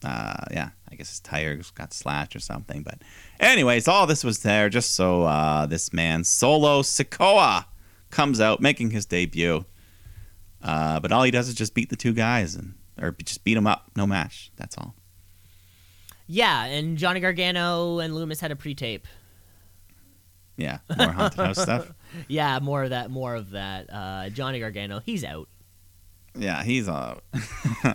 [0.03, 2.84] uh, yeah, I guess his tires got slashed or something.
[2.84, 2.99] But
[3.39, 7.65] anyways, all this was there just so uh, this man Solo Sikoa
[8.12, 9.66] comes out making his debut.
[10.62, 13.56] Uh, but all he does is just beat the two guys and or just beat
[13.56, 14.52] them up, no match.
[14.58, 14.96] That's all.
[16.28, 19.08] Yeah, and Johnny Gargano and Loomis had a pre-tape.
[20.56, 21.92] Yeah, more haunted house stuff.
[22.28, 23.10] Yeah, more of that.
[23.10, 23.92] More of that.
[23.92, 25.50] Uh, Johnny Gargano, he's out.
[26.38, 27.24] Yeah, he's out.
[27.84, 27.94] uh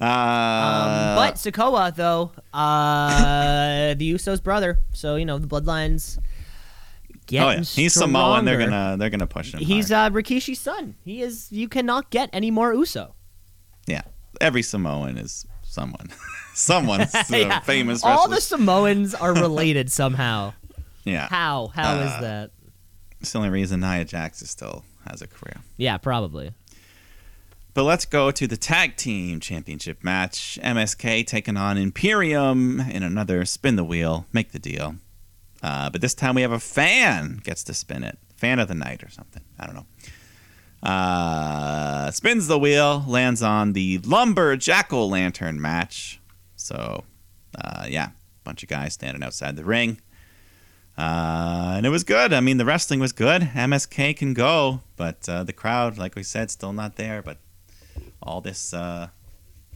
[0.00, 6.18] Um, but Sikoa, though, uh, the Usos' brother, so you know the bloodlines.
[7.32, 8.44] Getting oh yeah, he's Samoan.
[8.44, 9.60] They're gonna they're gonna push him.
[9.60, 10.12] He's hard.
[10.12, 10.94] uh, Rikishi's son.
[11.04, 11.48] He is.
[11.50, 13.14] You cannot get any more Uso.
[13.86, 14.02] yeah.
[14.40, 16.08] Every Samoan is someone.
[16.54, 17.60] Someone's uh, Yeah.
[17.60, 18.34] famous All wrestler.
[18.34, 20.52] the Samoans are related somehow.
[21.04, 21.68] yeah, How?
[21.74, 22.50] How is Uh, that?
[23.20, 25.62] it's the only reason Nia Jax is still has a career.
[25.78, 26.52] Yeah, probably.
[27.74, 30.58] But let's go to the tag team championship match.
[30.62, 34.96] MSK taking on Imperium in another spin the wheel, make the deal.
[35.62, 38.18] Uh, but this time we have a fan gets to spin it.
[38.36, 39.42] Fan of the night or something.
[39.58, 39.86] I don't know.
[40.82, 46.20] Uh, spins the wheel, lands on the lumberjack o'lantern match.
[46.56, 47.04] So,
[47.56, 48.10] uh, yeah,
[48.42, 50.00] bunch of guys standing outside the ring.
[50.98, 52.32] Uh, and it was good.
[52.32, 53.42] I mean, the wrestling was good.
[53.42, 57.22] MSK can go, but uh, the crowd, like we said, still not there.
[57.22, 57.38] But
[58.22, 59.08] all this uh,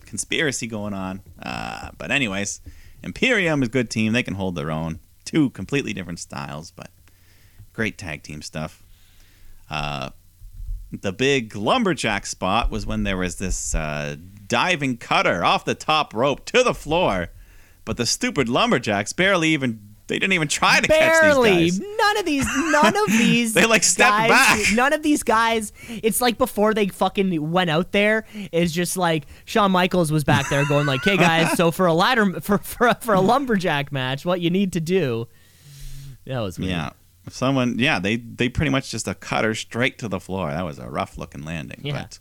[0.05, 1.23] conspiracy going on.
[1.41, 2.61] Uh, but anyways,
[3.03, 4.13] Imperium is a good team.
[4.13, 5.01] They can hold their own.
[5.27, 6.91] Two completely different styles, but
[7.75, 8.83] great tag team stuff.
[9.69, 10.11] Uh,
[10.91, 14.17] the big lumberjack spot was when there was this uh,
[14.47, 17.29] diving cutter off the top rope to the floor,
[17.85, 21.51] but the stupid lumberjacks barely even they didn't even try to Barely.
[21.51, 21.89] catch these guys.
[21.99, 22.47] None of these.
[22.47, 23.55] None of these.
[23.55, 24.61] They, like, stepped guys- back.
[24.75, 25.73] None of these guys.
[25.89, 28.25] It's like before they fucking went out there.
[28.53, 31.95] It's just like Shawn Michaels was back there going like, "Hey guys, so for a
[31.95, 35.29] ladder for for for a lumberjack match, what you need to do."
[36.27, 36.71] That was weird.
[36.71, 36.91] Yeah.
[37.29, 40.51] Someone, yeah, they they pretty much just a cutter straight to the floor.
[40.53, 41.81] That was a rough looking landing.
[41.83, 42.03] Yeah.
[42.03, 42.19] But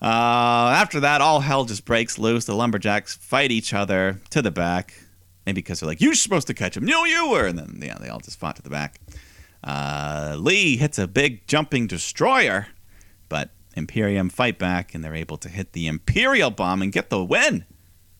[0.00, 2.44] uh, after that, all hell just breaks loose.
[2.44, 4.94] The lumberjacks fight each other to the back,
[5.48, 7.46] maybe because they're like, "You're supposed to catch him." No, you were.
[7.46, 9.00] And then yeah, they all just fought to the back.
[9.64, 12.66] Uh, Lee hits a big jumping destroyer,
[13.30, 17.24] but Imperium fight back, and they're able to hit the Imperial bomb and get the
[17.24, 17.64] win.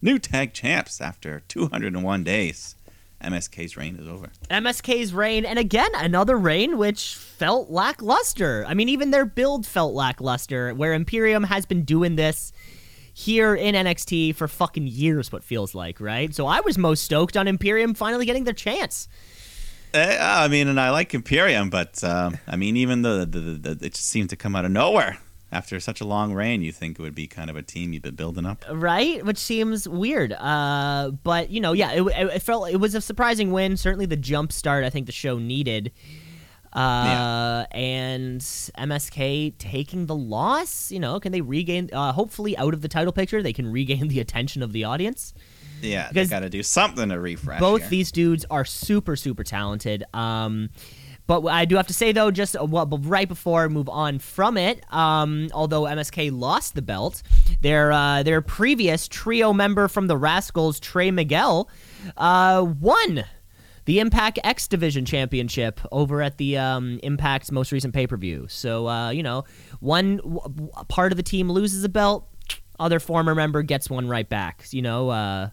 [0.01, 2.77] New tag champs after 201 days.
[3.23, 4.31] MSK's reign is over.
[4.49, 8.65] MSK's reign, and again another reign which felt lackluster.
[8.67, 10.73] I mean, even their build felt lackluster.
[10.73, 12.53] Where Imperium has been doing this
[13.19, 16.33] here in NXT for fucking years, what feels like, right?
[16.33, 19.09] So I was most stoked on Imperium finally getting their chance.
[19.93, 23.75] Eh, I mean, and I like Imperium, but um, I mean, even the, the, the,
[23.75, 25.19] the it just seemed to come out of nowhere
[25.51, 26.63] after such a long reign.
[26.63, 28.65] You think it would be kind of a team you've been building up.
[28.71, 29.25] right?
[29.25, 30.33] Which seems weird.
[30.35, 33.77] Uh, but you know, yeah, it, it felt it was a surprising win.
[33.77, 35.91] Certainly, the jump start I think the show needed.
[36.73, 40.91] Uh, and MSK taking the loss.
[40.93, 41.91] You know, can they regain?
[41.93, 45.35] Uh, hopefully, out of the title picture, they can regain the attention of the audience.
[45.81, 47.61] Yeah, Because they got to do something to refresh.
[47.61, 47.91] Both here.
[47.91, 50.03] these dudes are super, super talented.
[50.13, 50.71] Um,
[51.29, 54.19] but I do have to say though, just uh, well, right before I move on
[54.19, 57.23] from it, um, although MSK lost the belt,
[57.61, 61.69] their uh, their previous trio member from the Rascals, Trey Miguel,
[62.17, 63.25] uh, won
[63.89, 68.45] the Impact X Division Championship over at the um, Impact's most recent pay per view.
[68.51, 69.45] So uh, you know,
[69.81, 72.29] one w- part of the team loses a belt,
[72.79, 74.67] other former member gets one right back.
[74.73, 75.49] You know, uh,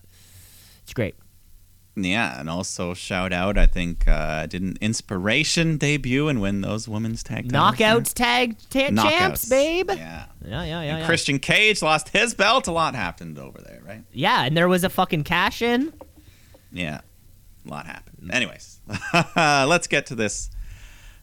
[0.83, 1.15] it's great.
[1.95, 3.57] Yeah, and also shout out.
[3.57, 7.77] I think uh, didn't Inspiration debut and win those women's tag titles?
[7.79, 9.01] Knockouts tag ta- Knockouts.
[9.09, 9.89] champs, babe.
[9.91, 10.25] Yeah.
[10.45, 10.97] Yeah, yeah, yeah.
[10.99, 11.05] Yeah.
[11.05, 12.67] Christian Cage lost his belt.
[12.67, 14.03] A lot happened over there, right?
[14.11, 15.93] Yeah, and there was a fucking cash in.
[16.73, 16.99] Yeah,
[17.65, 18.31] a lot happened.
[18.31, 18.79] Anyways,
[19.35, 20.49] let's get to this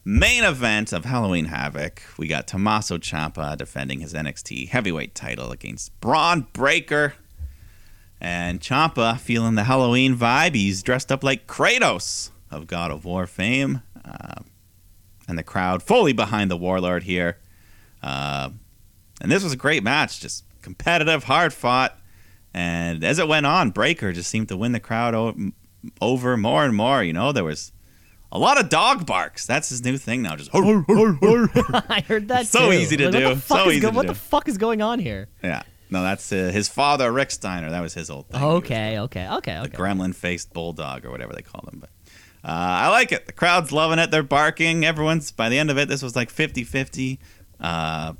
[0.05, 2.01] main event of Halloween Havoc.
[2.17, 7.13] We got Tommaso Ciampa defending his NXT heavyweight title against Bron Breakker.
[8.19, 13.27] And Ciampa, feeling the Halloween vibe, he's dressed up like Kratos of God of War
[13.27, 13.81] fame.
[14.03, 14.41] Uh,
[15.27, 17.37] and the crowd fully behind the Warlord here.
[18.01, 18.49] Uh,
[19.21, 21.97] and this was a great match, just competitive, hard fought.
[22.53, 25.51] And as it went on, Breakker just seemed to win the crowd o-
[26.01, 27.03] over more and more.
[27.03, 27.71] You know, there was
[28.31, 29.45] a lot of dog barks.
[29.45, 30.35] That's his new thing now.
[30.35, 32.47] Just I heard that.
[32.47, 32.73] So too.
[32.73, 33.35] easy to Like, What do.
[33.35, 34.07] the fuck, So is, easy go- what do.
[34.09, 35.27] the fuck is going on here?
[35.43, 35.63] yeah.
[35.89, 37.69] No, that's uh, his father, Rick Steiner.
[37.69, 38.39] That was his old thing.
[38.39, 39.77] He was Okay, okay, okay, the okay.
[39.77, 41.77] gremlin faced bulldog or whatever they call them.
[41.81, 41.89] But
[42.43, 43.27] uh, I like it.
[43.27, 44.09] The crowd's loving it.
[44.09, 44.83] They're barking.
[44.85, 45.87] Everyone's by the end of it.
[45.87, 47.19] This was like 50-50.
[47.59, 48.13] Uh,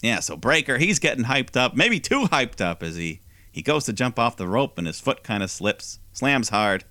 [0.00, 0.20] yeah.
[0.20, 3.92] So Breakker, he's getting hyped up, maybe too hyped up as he he goes to
[3.92, 6.84] jump off the rope and his foot kind of slips, slams hard,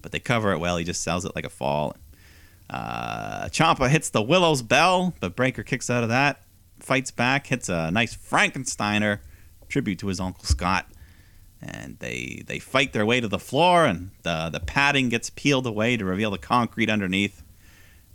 [0.00, 0.76] but they cover it well.
[0.76, 1.96] He just sells it like a fall.
[2.68, 6.42] Uh, Ciampa hits the Willow's bell, but Breakker kicks out of that,
[6.80, 9.18] fights back, hits a nice Frankensteiner
[9.68, 10.86] tribute to his uncle Scott
[11.62, 15.66] and they they fight their way to the floor, and the the padding gets peeled
[15.66, 17.42] away to reveal the concrete underneath,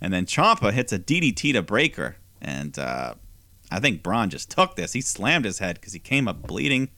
[0.00, 3.14] and then Ciampa hits a DDT to Breakker, and uh,
[3.70, 4.92] I think Bron just took this.
[4.92, 6.90] He slammed his head because he came up bleeding,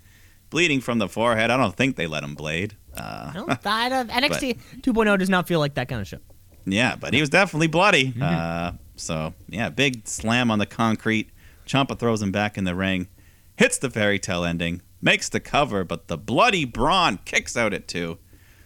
[0.50, 1.50] bleeding from the forehead.
[1.50, 2.76] I don't think they let him blade.
[2.94, 6.22] Uh, I don't, I don't, NXT 2.0 does not feel like that kind of shit.
[6.66, 8.12] yeah, but he was definitely bloody.
[8.20, 11.30] Uh, so yeah, big slam on the concrete.
[11.66, 13.08] Ciampa throws him back in the ring,
[13.56, 17.86] hits the fairy tale ending, makes the cover, but the bloody Bron kicks out at
[17.86, 18.18] two.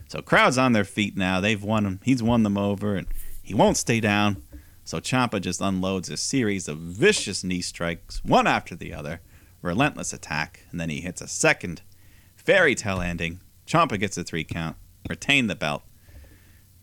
[0.08, 1.40] So crowd's on their feet now.
[1.40, 2.00] They've won him.
[2.02, 3.06] He's won them over, and
[3.42, 4.42] he won't stay down.
[4.84, 9.20] So Ciampa just unloads a series of vicious knee strikes, one after the other,
[9.64, 11.82] relentless attack, and then he hits a second
[12.36, 13.40] fairy tale ending.
[13.66, 14.76] Ciampa gets a three count,
[15.08, 15.82] retain the belt.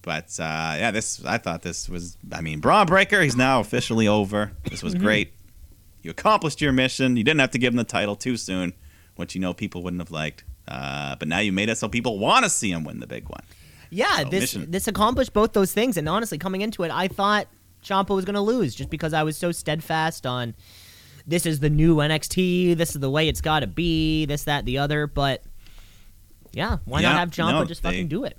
[0.01, 2.17] But uh, yeah, this I thought this was.
[2.31, 4.51] I mean, Bron Breakker, he's now officially over.
[4.69, 5.33] This was great.
[6.01, 7.15] You accomplished your mission.
[7.17, 8.73] You didn't have to give him the title too soon,
[9.15, 10.43] which you know people wouldn't have liked.
[10.67, 13.29] Uh, but now you made it so people want to see him win the big
[13.29, 13.43] one.
[13.91, 17.07] Yeah, So, this mission- this accomplished both those things, and honestly, coming into it, I
[17.07, 17.47] thought
[17.83, 20.55] Ciampa was going to lose just because I was so steadfast on
[21.27, 24.65] this is the new NXT, this is the way it's got to be, this, that,
[24.65, 25.07] the other.
[25.07, 25.43] But
[26.51, 28.37] yeah, why not have Ciampa no, just they- fucking do it?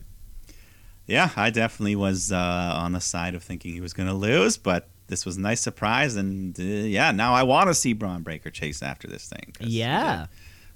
[1.07, 2.37] Yeah, I definitely was uh,
[2.77, 5.61] on the side of thinking he was going to lose, but this was a nice
[5.61, 9.53] surprise, and uh, yeah, now I want to see Bron Breakker chase after this thing.
[9.59, 10.27] Yeah,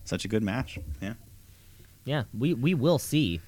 [0.04, 0.78] such a good match.
[1.00, 1.14] Yeah.
[2.04, 3.40] yeah, we we will see.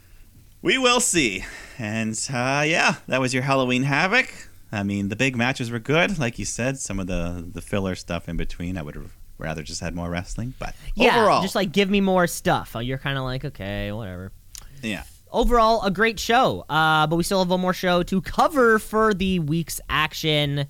[0.63, 1.45] We will see.
[1.79, 4.33] And uh, yeah, that was your Halloween Havoc.
[4.71, 6.79] I mean, the big matches were good, like you said.
[6.79, 10.11] Some of the the filler stuff in between, I would have rather just had more
[10.11, 10.55] wrestling.
[10.59, 12.77] But Yeah, overall, just like give me more stuff.
[12.77, 14.33] Uh, You're kind of like okay, whatever.
[14.83, 18.79] yeah, overall a great show uh, but we still have one more show to cover
[18.79, 20.61] for the week's action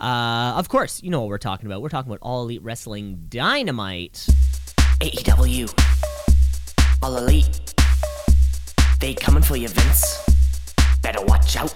[0.00, 3.26] uh, of course you know what we're talking about we're talking about all elite wrestling
[3.28, 4.26] dynamite
[5.00, 5.68] AEW.
[7.02, 7.74] All elite.
[9.00, 10.24] They coming for you, Vince.
[11.02, 11.74] Better watch out.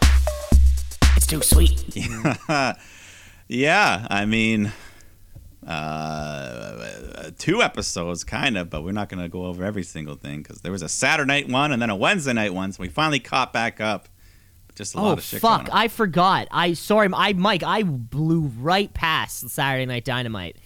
[1.29, 1.85] Too sweet.
[3.49, 4.07] yeah.
[4.11, 4.73] I mean,
[5.67, 10.43] uh, two episodes, kind of, but we're not going to go over every single thing
[10.43, 12.89] because there was a Saturday night one and then a Wednesday night one, so we
[12.89, 14.09] finally caught back up.
[14.75, 15.41] Just a oh lot of shit.
[15.41, 15.77] fuck going on.
[15.77, 20.57] i forgot i sorry i mike i blew right past saturday night dynamite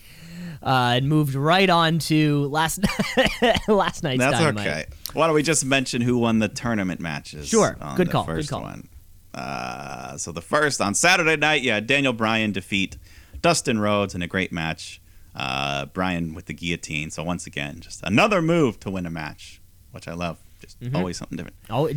[0.63, 2.81] uh, and moved right on to last
[3.69, 4.85] last night's That's dynamite okay.
[5.15, 7.49] Why don't we just mention who won the tournament matches?
[7.49, 7.77] Sure.
[7.97, 8.25] Good call.
[8.25, 8.63] Good call.
[8.63, 8.89] one.
[9.35, 12.97] Uh, so the first on Saturday night, yeah, Daniel Bryan defeat
[13.41, 15.01] Dustin Rhodes in a great match.
[15.35, 17.11] Uh, Bryan with the guillotine.
[17.11, 19.61] So once again, just another move to win a match,
[19.93, 20.39] which I love.
[20.61, 20.95] Just Mm-hmm.
[20.97, 21.57] always something different.
[21.71, 21.91] oh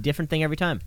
[0.00, 0.80] different thing every time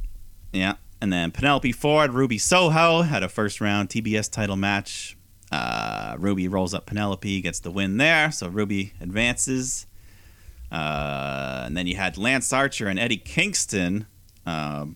[0.54, 0.76] Yeah.
[1.02, 5.18] And then Penelope Ford, Ruby Soho had a first round TBS title match.
[5.52, 8.32] Uh, Ruby rolls up Penelope, gets the win there.
[8.32, 9.86] So Ruby advances.
[10.72, 14.08] Uh, and then you had Lance Archer and Eddie Kingston.
[14.46, 14.96] Um,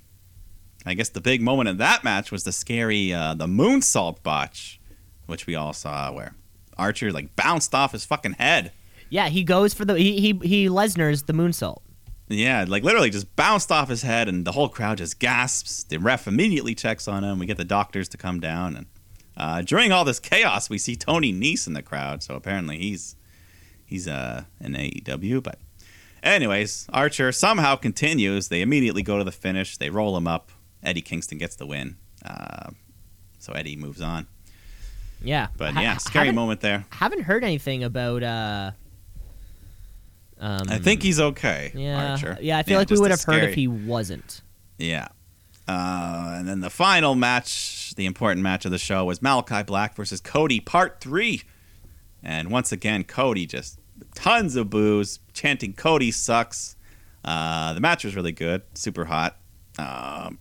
[0.85, 4.79] I guess the big moment of that match was the scary uh, the moonsault botch,
[5.25, 6.35] which we all saw where
[6.77, 8.71] Archer like bounced off his fucking head.
[9.09, 11.81] Yeah, he goes for the he he, he Lesnar's the moonsault.
[12.29, 15.83] Yeah, like literally just bounced off his head, and the whole crowd just gasps.
[15.83, 17.39] The ref immediately checks on him.
[17.39, 18.85] We get the doctors to come down, and
[19.35, 22.21] uh, during all this chaos, we see Tony Nese in the crowd.
[22.21, 23.15] So apparently he's
[23.85, 25.41] he's uh, in AEW.
[25.41, 25.59] But
[26.21, 28.49] anyways, Archer somehow continues.
[28.49, 29.77] They immediately go to the finish.
[29.77, 30.51] They roll him up.
[30.83, 31.97] Eddie Kingston gets the win.
[32.25, 32.71] Uh,
[33.39, 34.27] so Eddie moves on.
[35.21, 36.85] Yeah, But yeah, scary moment there.
[36.91, 38.23] Haven't heard anything about.
[38.23, 38.71] uh
[40.41, 41.71] um, I think he's okay.
[41.75, 42.37] Yeah, Archer.
[42.39, 42.57] yeah.
[42.57, 44.41] I feel like we would have heard if he wasn't.
[44.77, 45.09] Yeah.
[45.67, 49.95] Uh, and then the final match, the important match of the show, was Malachi Black
[49.95, 51.43] versus Cody, part three.
[52.23, 53.79] And once again, Cody just
[54.15, 56.77] tons of boos, chanting Cody sucks.
[57.25, 59.37] Uh, the match was really good, super hot.
[59.77, 60.39] Um,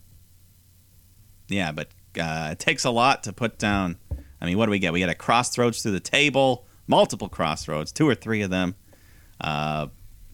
[1.48, 1.88] yeah, but
[2.18, 3.96] uh, it takes a lot to put down.
[4.40, 4.92] I mean, what do we get?
[4.92, 8.76] We get a crossroads through the table, multiple crossroads, two or three of them.
[9.40, 9.88] Uh,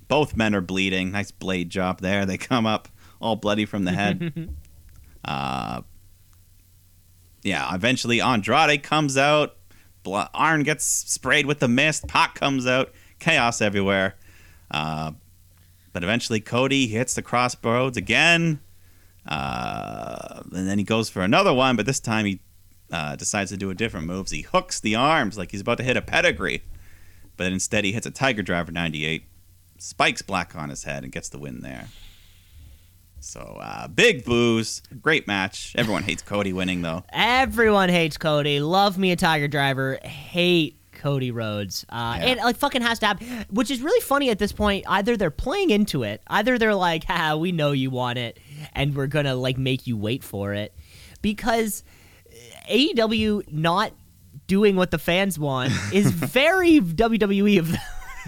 [0.08, 1.12] both men are bleeding.
[1.12, 2.26] Nice blade job there.
[2.26, 2.88] They come up
[3.20, 4.54] all bloody from the head.
[5.24, 5.82] uh,
[7.42, 9.56] yeah, eventually Andrade comes out.
[10.02, 12.06] Bla- Arn gets sprayed with the mist.
[12.08, 12.92] Pac comes out.
[13.18, 14.16] Chaos everywhere.
[14.70, 15.12] Uh,
[15.92, 18.60] but eventually Cody hits the crossroads again.
[19.26, 22.40] Uh, and then he goes for another one, but this time he
[22.92, 24.28] uh, decides to do a different move.
[24.28, 26.62] He hooks the arms like he's about to hit a pedigree,
[27.36, 29.24] but instead he hits a Tiger Driver 98,
[29.78, 31.88] spikes Black on his head, and gets the win there.
[33.20, 35.72] So uh, big boos, great match.
[35.76, 37.04] Everyone hates Cody winning though.
[37.10, 38.60] Everyone hates Cody.
[38.60, 39.98] Love me a Tiger Driver.
[40.02, 41.84] Hate Cody Rhodes.
[41.90, 42.26] Uh, Yeah.
[42.28, 43.44] And like fucking has to happen.
[43.50, 44.86] Which is really funny at this point.
[44.88, 46.22] Either they're playing into it.
[46.28, 48.40] Either they're like, "Ha, we know you want it,
[48.72, 50.74] and we're gonna like make you wait for it,"
[51.20, 51.84] because
[52.70, 53.92] AEW not
[54.46, 57.80] doing what the fans want is very WWE of them.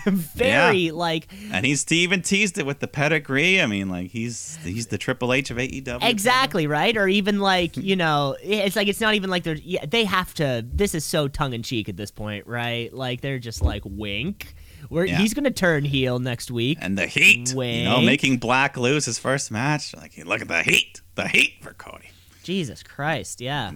[0.06, 0.92] very Yeah.
[0.92, 3.60] like And he's even teased it with the pedigree.
[3.60, 6.02] I mean, like he's he's the Triple H of AEW.
[6.02, 9.84] Exactly right, or even like you know, it's like it's not even like they're yeah,
[9.86, 10.64] they have to.
[10.70, 12.92] This is so tongue in cheek at this point, right?
[12.92, 14.54] Like they're just like wink.
[14.90, 15.18] We're, Yeah.
[15.18, 16.78] He's gonna turn heel next week.
[16.80, 19.94] And the heat, you know, making Black lose his first match.
[19.96, 22.10] Like, look at the heat, the heat for Cody.
[22.44, 23.72] Jesus Christ, yeah.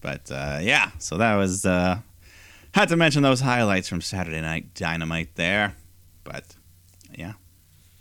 [0.00, 1.98] But uh, yeah, so that was uh,
[2.74, 5.76] had to mention those highlights from Saturday Night Dynamite there.
[6.24, 6.44] But
[7.16, 7.32] yeah,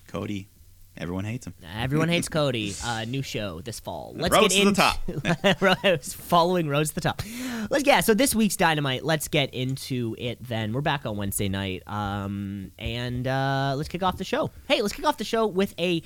[0.07, 0.49] Cody,
[0.98, 1.53] everyone hates him.
[1.76, 2.73] Everyone hates Cody.
[2.84, 4.14] Uh, new show this fall.
[4.15, 6.02] Let's Rhodes get to the into top.
[6.03, 7.22] following Rhodes to the top.
[7.69, 8.02] Let's yeah.
[8.02, 9.03] So this week's Dynamite.
[9.03, 10.41] Let's get into it.
[10.48, 11.84] Then we're back on Wednesday night.
[11.88, 14.52] Um, and uh, let's kick off the show.
[14.68, 16.02] Hey, let's kick off the show with a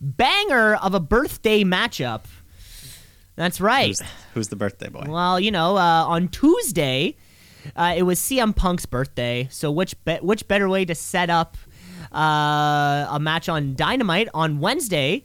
[0.00, 2.24] banger of a birthday matchup.
[3.36, 3.88] That's right.
[3.88, 4.02] Who's,
[4.34, 5.06] who's the birthday boy?
[5.08, 7.16] Well, you know, uh, on Tuesday,
[7.76, 9.48] uh, it was CM Punk's birthday.
[9.50, 11.56] So which be- which better way to set up
[12.12, 15.24] uh, a match on Dynamite on Wednesday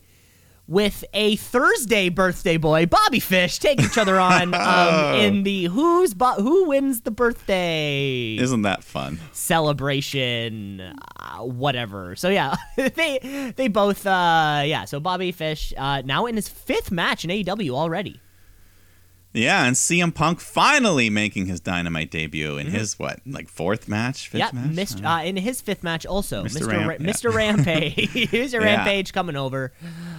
[0.68, 6.16] with a Thursday birthday boy, Bobby Fish, take each other on um, in the who's
[6.16, 9.20] bo- who wins the birthday Isn't that fun?
[9.32, 10.82] celebration,
[11.20, 12.16] uh, whatever.
[12.16, 14.86] So yeah, they they both uh, yeah.
[14.86, 18.20] So Bobby Fish uh, now in his fifth match in AEW already.
[19.36, 24.30] Yeah, and CM Punk finally making his Dynamite debut in his what, like fourth match,
[24.30, 24.72] fifth Yeah, match?
[24.76, 25.20] Mr.
[25.22, 26.62] Uh, in his fifth match also, Mr.
[26.62, 26.68] Mr.
[26.68, 27.12] Ramp- Ra- yeah.
[27.12, 27.34] Mr.
[27.34, 27.96] Rampage,
[28.32, 28.62] Mr.
[28.62, 29.74] Rampage coming over.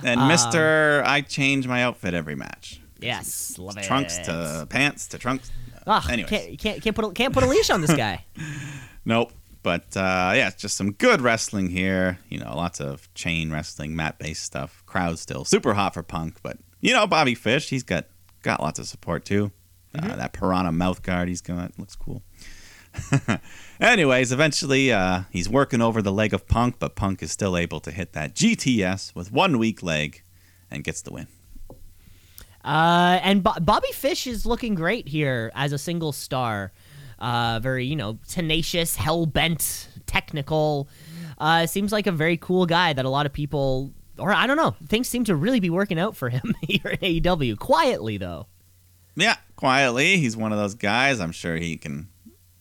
[0.05, 2.80] and um, Mister, I change my outfit every match.
[3.01, 3.84] Yes, love it.
[3.84, 5.51] Trunks to pants to trunks.
[5.86, 6.30] Ugh, Anyways.
[6.30, 8.24] can't, can't can't put a, can't put a leash on this guy.
[9.05, 9.32] Nope.
[9.62, 12.18] But uh, yeah, it's just some good wrestling here.
[12.28, 14.82] You know, lots of chain wrestling, mat based stuff.
[14.86, 18.05] Crowd still super hot for Punk, but you know, Bobby Fish, he's got
[18.47, 19.51] got lots of support too.
[19.93, 22.23] Uh, that piranha mouth guard he's got looks cool.
[23.81, 27.81] Anyways, eventually uh, he's working over the leg of Punk, but Punk is still able
[27.81, 30.23] to hit that GTS with one weak leg
[30.70, 31.27] and gets the win.
[32.64, 36.73] Uh, and Bo- Bobby Fish is looking great here as a single star.
[37.18, 40.89] Uh, very you know tenacious, hell bent, technical.
[41.39, 44.56] Uh, seems like a very cool guy that a lot of people, or I don't
[44.56, 47.59] know, things seem to really be working out for him here at AEW.
[47.59, 48.47] Quietly though.
[49.14, 51.20] Yeah, quietly, he's one of those guys.
[51.20, 52.09] I'm sure he can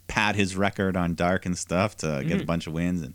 [0.08, 3.14] pad his record on Dark and stuff to get a bunch of wins and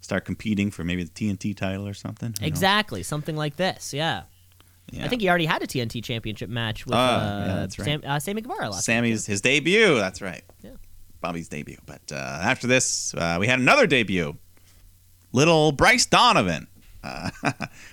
[0.00, 2.34] start competing for maybe the TNT title or something.
[2.40, 3.92] Exactly, something like this.
[3.92, 4.22] Yeah.
[4.92, 5.04] Yeah.
[5.04, 7.84] I think he already had a TNT Championship match with Oh, uh, yeah, that's right.
[7.86, 9.96] Sam, uh, Sammy Guevara last Sammy's his debut.
[9.96, 10.42] That's right.
[10.62, 10.70] Yeah.
[11.20, 11.78] Bobby's debut.
[11.86, 14.36] But uh, after this, uh, we had another debut.
[15.32, 16.68] Little Bryce Donovan,
[17.06, 17.30] uh,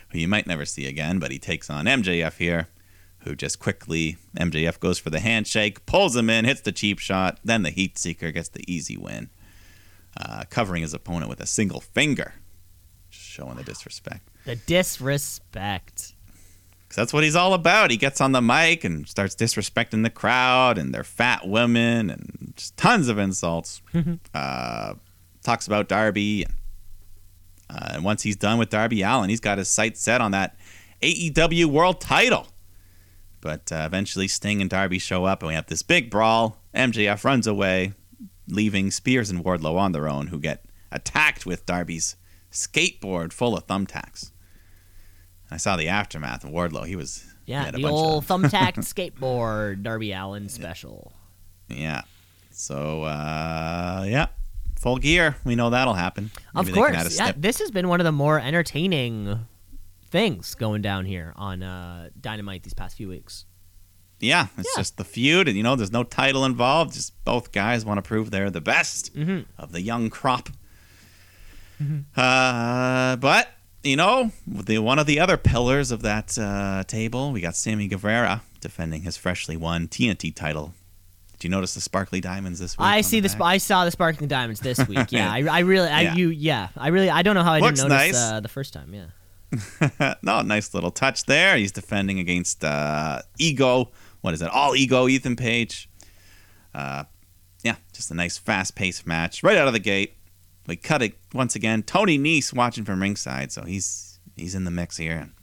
[0.09, 2.67] who you might never see again, but he takes on MJF here,
[3.19, 7.39] who just quickly MJF goes for the handshake, pulls him in, hits the cheap shot,
[7.43, 9.29] then the Heat Seeker gets the easy win.
[10.15, 12.33] uh, covering his opponent with a single finger,
[13.09, 14.21] just showing the disrespect.
[14.45, 16.13] The disrespect.
[16.83, 17.89] Because that's what he's all about.
[17.89, 22.53] He gets on the mic and starts disrespecting the crowd and their fat women and
[22.55, 23.81] just tons of insults.
[24.35, 24.93] uh,
[25.43, 26.43] talks about Darby.
[26.43, 26.53] And,
[27.73, 30.55] uh, and once he's done with Darby Allin, he's got his sights set on that
[31.01, 32.47] AEW World Title.
[33.41, 36.61] But uh, eventually, Sting and Darby show up, and we have this big brawl.
[36.73, 37.93] MJF runs away,
[38.47, 42.15] leaving Spears and Wardlow on their own, who get attacked with Darby's
[42.51, 44.31] skateboard full of thumbtacks.
[45.51, 46.85] I saw the aftermath of Wardlow.
[46.87, 51.11] He was he Yeah, a the old thumbtacked skateboard Darby Allin special.
[51.67, 52.03] yeah.
[52.51, 54.27] So uh, yeah,
[54.83, 55.35] full gear.
[55.43, 56.29] We know that'll happen.
[56.53, 57.31] Of Maybe they can add a course, yeah.
[57.35, 59.39] This has been one of the more entertaining
[60.11, 63.45] things going down here on uh, Dynamite these past few weeks.
[64.19, 64.81] Yeah, it's Yeah.
[64.81, 66.93] just the feud, and you know, there's no title involved.
[66.93, 69.41] Just both guys want to prove they're the best Mm-hmm.
[69.61, 70.49] of the young crop.
[72.15, 73.49] Uh, but
[73.83, 77.87] you know, the one of the other pillars of that uh, table, we got Sammy
[77.87, 80.73] Guevara defending his freshly won TNT title.
[81.43, 82.85] Did you notice the sparkly diamonds this week?
[82.87, 83.35] I see the back?
[83.35, 85.11] sp- I saw the sparkling diamonds this week.
[85.11, 86.15] Yeah, I, I really, I Yeah.
[86.15, 88.31] you, yeah, I really, I don't know how I Looks didn't notice nice.
[88.31, 88.93] uh, the first time.
[88.93, 91.57] Yeah, no, nice little touch there.
[91.57, 93.91] He's defending against uh, Ego.
[94.21, 94.49] What is it?
[94.51, 95.89] All Ego, Ethan Page.
[96.73, 97.03] Uh,
[97.61, 100.15] yeah, just a nice, fast-paced match right out of the gate.
[100.65, 101.83] We cut it once again.
[101.83, 105.17] Tony Nese watching from ringside, so he's he's in the mix here.
[105.17, 105.33] And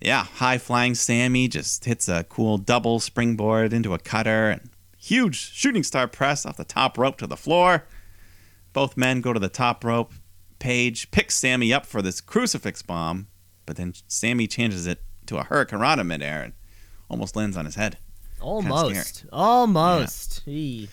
[0.00, 4.70] yeah, high flying Sammy just hits a cool double springboard into a cutter and
[5.02, 7.86] huge shooting star press off the top rope to the floor.
[8.72, 10.12] Both men go to the top rope.
[10.58, 13.26] Page picks Sammy up for this crucifix bomb,
[13.66, 16.52] but then Sammy changes it to a hurricanrana midair and
[17.08, 17.98] almost lands on his head.
[18.40, 20.42] almost, almost.
[20.46, 20.88] Eee.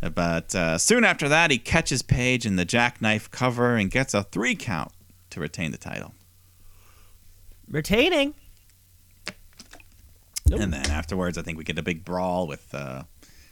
[0.00, 4.24] But uh, soon after that, he catches Page in the jackknife cover and gets a
[4.24, 4.92] three count
[5.30, 6.14] to retain the title.
[7.68, 8.34] Retaining.
[10.48, 10.60] Nope.
[10.60, 13.04] And then afterwards, I think we get a big brawl with uh,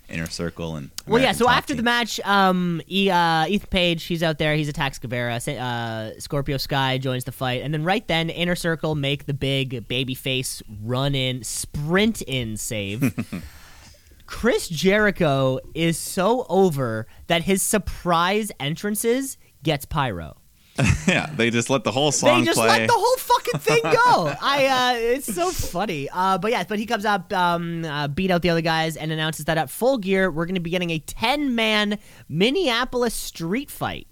[0.08, 0.90] Inner Circle and.
[1.06, 1.32] Well, yeah.
[1.32, 4.54] So after the match, um, e, uh, Ethan Page, he's out there.
[4.54, 5.36] He's attacks Guevara.
[5.36, 9.88] Uh, Scorpio Sky joins the fight, and then right then, Inner Circle make the big
[9.88, 13.14] baby face run in, sprint in save.
[14.26, 20.36] Chris Jericho is so over that his surprise entrances gets pyro.
[21.06, 22.68] yeah, they just let the whole song They just play.
[22.68, 24.34] let the whole fucking thing go.
[24.40, 26.08] I uh it's so funny.
[26.12, 29.12] Uh but yeah, but he comes up um uh, beat out the other guys and
[29.12, 31.98] announces that at full gear we're going to be getting a 10-man
[32.28, 34.06] Minneapolis street fight.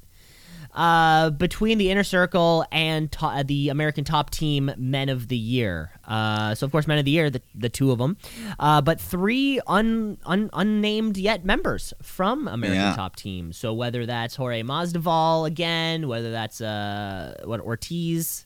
[0.75, 5.37] Uh, between the inner circle and to- uh, the American Top Team Men of the
[5.37, 5.93] Year.
[6.05, 8.17] Uh, so of course, Men of the Year, the, the two of them,
[8.59, 12.97] uh, but three un, un, unnamed yet members from American Yeah.
[12.97, 13.53] Top Team.
[13.53, 18.45] So whether that's Jorge Masvidal again, whether that's uh, what Ortiz,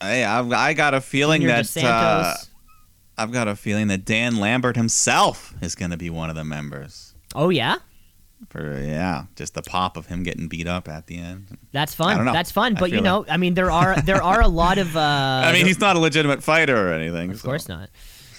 [0.00, 2.34] Hey, I've, I got a feeling Junior that uh,
[3.16, 6.44] I've got a feeling that Dan Lambert himself is going to be one of the
[6.44, 7.14] members.
[7.34, 7.76] oh yeah,
[8.50, 11.56] For yeah, just the pop of him getting beat up at the end.
[11.72, 12.16] that's I fun.
[12.18, 12.32] don't know.
[12.32, 12.74] That's fun.
[12.74, 14.94] But you know, I mean, there are there are a lot of.
[14.96, 17.30] Uh, I mean, he's not a legitimate fighter or anything.
[17.30, 17.90] Of course not.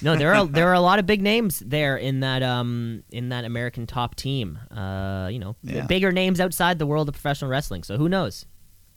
[0.01, 3.29] No, there are there are a lot of big names there in that um in
[3.29, 4.59] that American top team.
[4.69, 5.85] Uh, you know, Yeah.
[5.87, 7.83] bigger names outside the world of professional wrestling.
[7.83, 8.45] So who knows?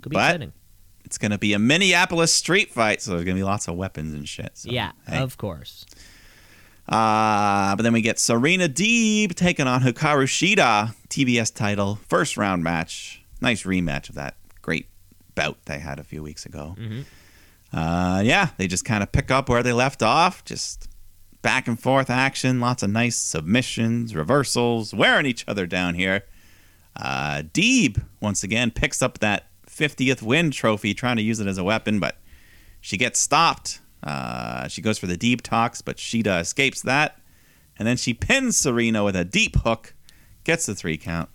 [0.02, 0.52] Could be But- exciting.
[1.02, 3.74] It's going to be a Minneapolis street fight, so there's going to be lots of
[3.74, 4.51] weapons and shit.
[4.55, 5.16] So, yeah, hey.
[5.18, 5.86] of course.
[6.91, 12.65] Uh, but then we get Serena Deeb taking on Hikaru Shida, TBS title, first round
[12.65, 13.23] match.
[13.41, 14.89] Nice rematch of that great
[15.37, 16.75] bout they had a few weeks ago.
[17.73, 20.45] Uh, yeah, they just kind of pick up where they left off.
[20.45, 20.89] Just
[21.43, 26.25] back and forth action, lots of nice submissions, reversals, wearing each other down here.
[26.97, 31.57] Uh, Deeb, once again, picks up that 50th win trophy, trying to use it as
[31.57, 32.17] a weapon, but
[32.81, 33.81] she gets stopped.
[34.02, 37.18] Uh, she goes for the deep talks, but Shida escapes that.
[37.78, 39.94] And then she pins Serena with a deep hook,
[40.44, 41.28] gets the three count.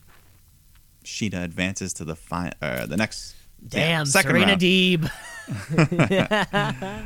[1.03, 3.35] Shida advances to the fi- uh, the next
[3.71, 4.61] yeah, Damn, second Serena round.
[4.61, 5.09] Deeb.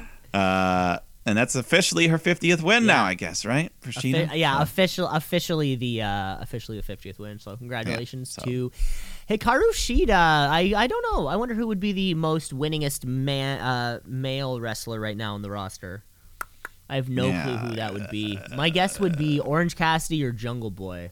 [0.34, 3.72] Uh, and that's officially her 50th win now, I guess, right?
[3.82, 4.28] For Shida?
[4.28, 7.40] Offi- yeah, So- official, officially the uh, officially the 50th win.
[7.40, 8.72] So congratulations so- to
[9.30, 10.10] Hikaru Shida.
[10.10, 11.28] I I don't know.
[11.28, 15.42] I wonder who would be the most winningest man uh, male wrestler right now on
[15.42, 16.04] the roster.
[16.90, 18.40] I have no Yeah, clue who that would be.
[18.56, 21.12] My guess would be Orange Cassidy or Jungle Boy.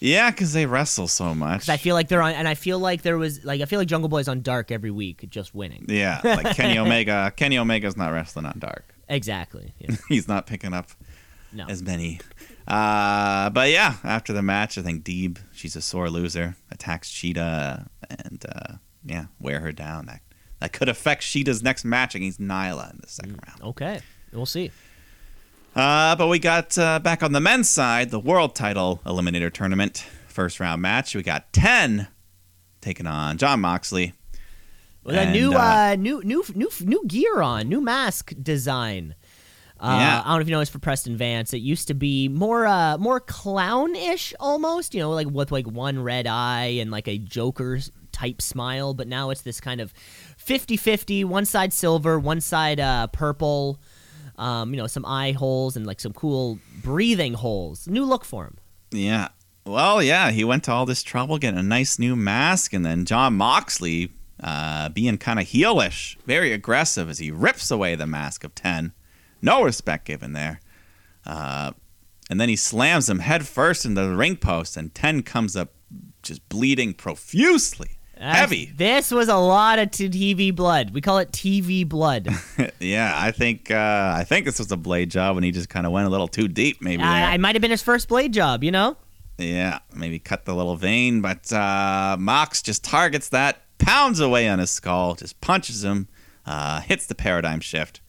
[0.00, 1.68] Yeah, because they wrestle so much.
[1.68, 3.88] I feel like they're on, and I feel like there was like I feel like
[3.88, 5.84] Jungle Boy's on Dark every week, just winning.
[5.88, 7.32] yeah, like Kenny Omega.
[7.36, 8.94] Kenny Omega's not wrestling on Dark.
[9.08, 9.74] Exactly.
[9.78, 9.94] Yeah.
[10.08, 10.88] He's not picking up
[11.52, 11.66] No.
[11.68, 12.20] as many.
[12.68, 17.88] Uh, but yeah, after the match, I think Deeb, she's a sore loser, attacks Shida
[18.08, 18.74] and uh,
[19.04, 20.06] yeah, wear her down.
[20.06, 20.20] That
[20.60, 23.48] that could affect Shida's next match against Nyla in the second Mm.
[23.48, 23.62] round.
[23.62, 24.00] Okay,
[24.32, 24.70] we'll see.
[25.74, 30.04] Uh, but we got uh, back on the men's side, the world title eliminator tournament
[30.28, 31.14] first round match.
[31.14, 32.08] We got ten
[32.80, 34.12] taking on John Moxley.
[35.04, 35.56] That And, new, uh,
[35.92, 39.16] uh, new, new, new, new gear on, new mask design.
[39.82, 40.20] Uh, Yeah.
[40.24, 42.66] I don't know if you know noticed for Preston Vance, it used to be more,
[42.66, 44.94] uh, more clown-ish almost.
[44.94, 47.80] You know, like with like one red eye and like a Joker
[48.12, 48.94] type smile.
[48.94, 49.92] But now it's this kind of
[50.38, 53.80] 50-50, One side silver, one side uh, purple.
[54.36, 57.86] Um, you know, some eye holes and like some cool breathing holes.
[57.86, 58.56] New look for him.
[58.90, 59.28] Yeah.
[59.66, 63.04] Well, yeah, he went to all this trouble getting a nice new mask, and then
[63.04, 64.10] John Moxley
[64.42, 68.92] uh, being kind of heelish, very aggressive as he rips away the mask of 10.
[69.42, 70.60] No respect given there.
[71.26, 71.72] Uh,
[72.30, 75.72] and then he slams him head first into the ring post, and 10 comes up
[76.22, 77.98] just bleeding profusely.
[78.14, 78.72] That's- Heavy.
[78.76, 80.90] This was a lot of TV blood.
[80.94, 82.28] We call it TV blood.
[82.80, 85.86] yeah, I think uh, I think this was a blade job, and he just kind
[85.86, 87.02] of went a little too deep, maybe.
[87.02, 88.96] I, I might have been his first blade job, you know?
[89.38, 94.60] Yeah, maybe cut the little vein, but uh, Mox just targets that, pounds away on
[94.60, 96.06] his skull, just punches him,
[96.46, 98.01] uh, hits the paradigm shift,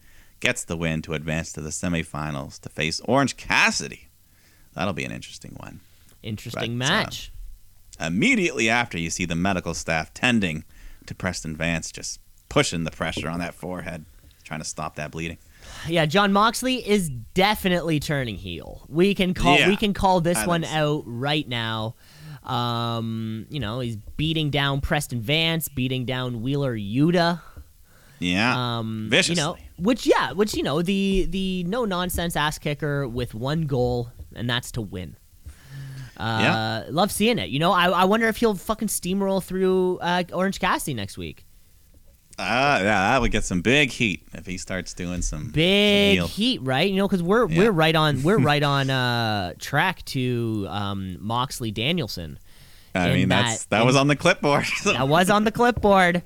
[0.43, 4.09] gets the win to advance to the semifinals to face Orange Cassidy.
[4.75, 5.79] That'll be an interesting one.
[6.21, 7.31] Interesting But, uh, match.
[7.99, 10.65] Immediately after, you see the medical staff tending
[11.05, 14.05] to Preston Vance, just pushing the pressure on that forehead,
[14.43, 15.37] trying to stop that bleeding.
[15.87, 18.85] yeah, John Moxley is definitely turning heel.
[18.89, 20.69] We can call Yeah, we can call this I one so.
[20.69, 21.95] out right now.
[22.43, 27.39] Um, you know, he's beating down Preston Vance, beating down Wheeler Yuta.
[28.23, 29.35] Yeah, Um, viciously.
[29.41, 33.63] You know, which yeah, which you know, the the no nonsense ass kicker with one
[33.63, 35.15] goal, and that's to win.
[36.15, 36.83] Uh, Yeah.
[36.91, 37.49] love seeing it.
[37.49, 41.45] You know, I, I wonder if he'll fucking steamroll through uh, Orange Cassidy next week.
[42.39, 46.27] Ah, yeah, that would get some big heat if he starts doing some big some
[46.29, 46.89] heat, right?
[46.89, 47.57] You know, because we're Yeah.
[47.59, 52.39] we're right on we're right on uh, track to um, Moxley Danielson.
[52.95, 54.65] I mean, that- that's that in- was on the clipboard.
[54.85, 56.23] That was on the clipboard,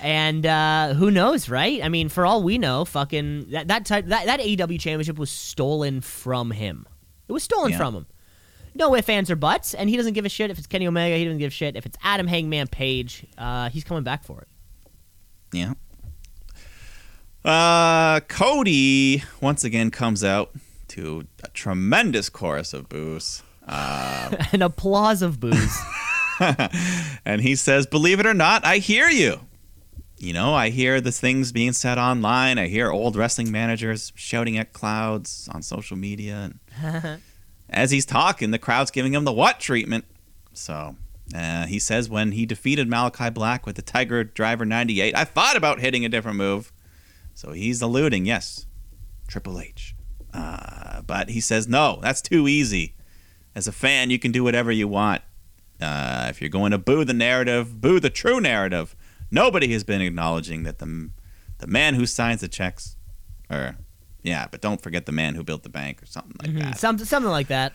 [0.00, 1.82] and uh, who knows, right?
[1.82, 5.30] I mean, for all we know, fucking that that type that that AEW championship was
[5.30, 6.86] stolen from him.
[7.28, 7.78] It was stolen Yeah.
[7.78, 8.06] from him.
[8.76, 11.16] No ifs, ands, or buts, and he doesn't give a shit if it's Kenny Omega.
[11.16, 13.24] He doesn't give a shit if it's Adam Hangman Page.
[13.38, 14.48] Uh, he's coming back for it.
[15.52, 15.74] Yeah.
[17.44, 20.50] Uh, Cody once again comes out
[20.88, 23.42] to a tremendous chorus of boos.
[23.68, 25.78] An applause of booze.
[27.24, 29.38] And he says, Believe it or not, I hear you.
[30.16, 32.58] You know, I hear the things being said online.
[32.58, 36.52] I hear old wrestling managers shouting at clouds on social media.
[36.82, 37.20] And
[37.68, 40.04] as he's talking, the crowd's giving him the what treatment.
[40.52, 40.96] So
[41.34, 45.56] uh, he says when he defeated Malachi Black with the Tiger Driver 98, I thought
[45.56, 46.72] about hitting a different move.
[47.34, 48.66] So he's alluding, yes,
[49.26, 49.94] Triple H.
[50.32, 52.94] Uh, but he says, no, that's too easy.
[53.54, 55.22] As a fan, you can do whatever you want.
[55.80, 58.94] Uh, if you're going to boo the narrative, boo the true narrative.
[59.34, 61.10] Nobody has been acknowledging that the
[61.58, 62.96] the man who signs the checks,
[63.50, 63.76] or
[64.22, 66.70] yeah, but don't forget the man who built the bank or something like mm-hmm.
[66.70, 67.72] that Some, something like that.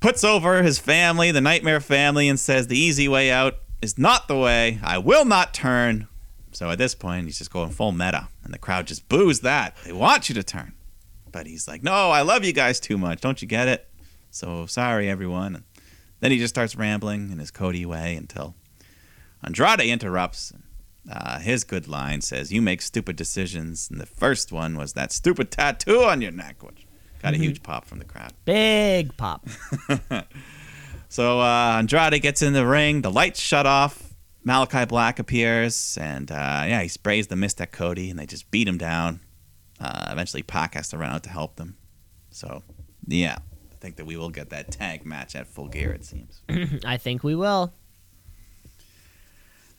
[0.00, 4.26] puts over his family, the Nightmare family, and says the easy way out is not
[4.26, 4.80] the way.
[4.82, 6.08] I will not turn.
[6.52, 9.76] So at this point, he's just going full meta, and the crowd just boos that.
[9.84, 10.72] They want you to turn.
[11.30, 13.20] But he's like, no, I love you guys too much.
[13.20, 13.88] Don't you get it?
[14.32, 15.54] So sorry, everyone.
[15.54, 15.64] And
[16.18, 18.56] then he just starts rambling in his Cody way until
[19.44, 20.52] Andrade interrupts.
[21.10, 23.88] Uh, his good line says, You make stupid decisions.
[23.90, 26.86] And the first one was that stupid tattoo on your neck, which
[27.22, 28.32] got a huge pop from the crowd.
[28.44, 29.46] Big pop.
[31.10, 33.02] So uh, Andrade gets in the ring.
[33.02, 34.14] The lights shut off.
[34.44, 38.48] Malachi Black appears, and uh, yeah, he sprays the mist at Cody, and they just
[38.52, 39.20] beat him down.
[39.80, 41.76] Uh, eventually, Pac has to run out to help them.
[42.30, 42.62] So,
[43.08, 43.38] yeah,
[43.72, 45.90] I think that we will get that tag match at Full Gear.
[45.90, 46.42] It seems.
[46.86, 47.72] I think we will.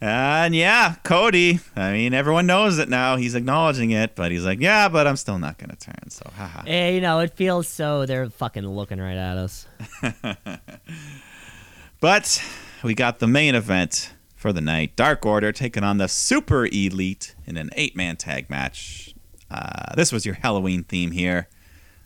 [0.02, 1.60] And yeah, Cody.
[1.76, 3.16] I mean, everyone knows it now.
[3.16, 6.64] He's acknowledging it, but he's like, "Yeah, but I'm still not gonna turn." So, haha.
[6.68, 9.68] Eh, you know, it feels so they're fucking looking right at us.
[12.02, 12.44] But
[12.84, 17.36] we got the main event for the night Dark Order taking on the Super Elite
[17.46, 19.14] in an eight man tag match.
[19.52, 21.48] Uh, this was your Halloween theme here.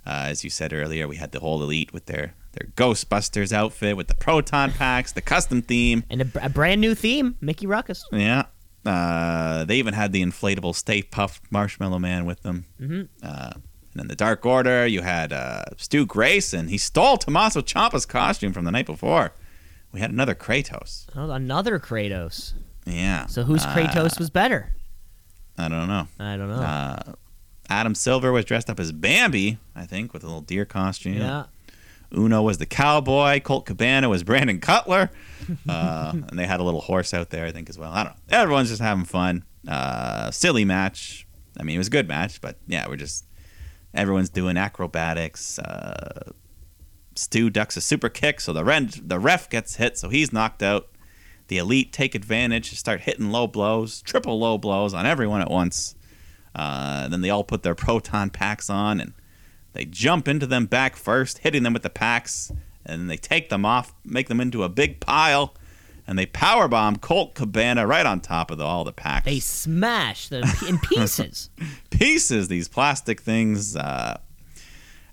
[0.06, 3.96] Uh, as you said earlier, we had the whole Elite with their, their Ghostbusters outfit
[3.98, 6.04] with the Proton packs, the custom theme.
[6.10, 8.04] And a, a brand new theme, Mikey Rukus.
[8.12, 8.46] Yeah.
[8.86, 12.66] Uh, they even had the inflatable Stay Puft Marshmallow Man with them.
[12.80, 13.02] Mm-hmm.
[13.24, 13.52] Uh,
[13.94, 16.68] And in the Dark Order, you had uh, Stu Grayson.
[16.68, 19.32] He stole Tommaso Ciampa's costume from the night before.
[19.92, 21.06] We had another Kratos.
[21.16, 22.54] Oh, another Kratos.
[22.86, 23.26] Yeah.
[23.28, 24.74] So whose Uh, Kratos was better?
[25.58, 26.08] I don't know.
[26.20, 26.56] I don't know.
[26.62, 27.14] Uh,
[27.70, 31.14] Adam Silver was dressed up as Bambi, I think, with a little deer costume.
[31.18, 31.46] yeah.
[32.16, 33.40] Uno was the cowboy.
[33.40, 35.12] Colt Cabana was Brandon Cutler.
[35.70, 37.92] Uh, and they had a little horse out there, I think, as well.
[37.92, 38.36] I don't know.
[38.36, 39.44] Everyone's just having fun.
[39.68, 41.28] Uh, silly match.
[41.60, 43.28] I mean, it was a good match, but yeah, we're just
[43.94, 45.60] everyone's doing acrobatics.
[45.60, 46.32] Uh,
[47.16, 50.64] Stu ducks a super kick, so the ren- the ref gets hit, so he's knocked
[50.64, 50.88] out.
[51.48, 55.94] The elite take advantage, start hitting low blows, triple low blows on everyone at once.
[56.56, 59.14] Uh, then they all put their proton packs on and
[59.76, 62.50] they jump into them back first, hitting them with the packs,
[62.86, 65.54] and then they take them off, make them into a big pile,
[66.08, 69.26] and they powerbomb Colt Cabana right on top of the, all the packs.
[69.26, 71.50] They smash them in pieces.
[71.90, 73.76] pieces, these plastic things.
[73.76, 74.18] Uh,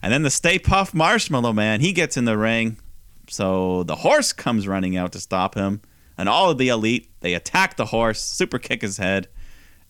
[0.00, 2.76] and then the Stay Puft Marshmallow Man, he gets in the ring.
[3.28, 5.80] So the horse comes running out to stop him.
[6.16, 9.26] And all of the elite, they attack the horse, super kick his head.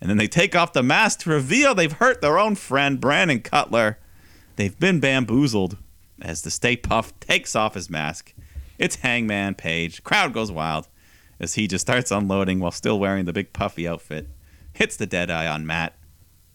[0.01, 3.41] And then they take off the mask to reveal they've hurt their own friend, Brandon
[3.41, 3.99] Cutler.
[4.57, 5.77] They've been bamboozled
[6.21, 8.35] as the Stay Puft takes off his mask.
[8.79, 10.03] It's Hangman Page.
[10.05, 10.89] Crowd goes wild
[11.41, 14.29] as he just starts unloading while still wearing the big puffy outfit.
[14.75, 15.95] Hits the dead eye on Matt.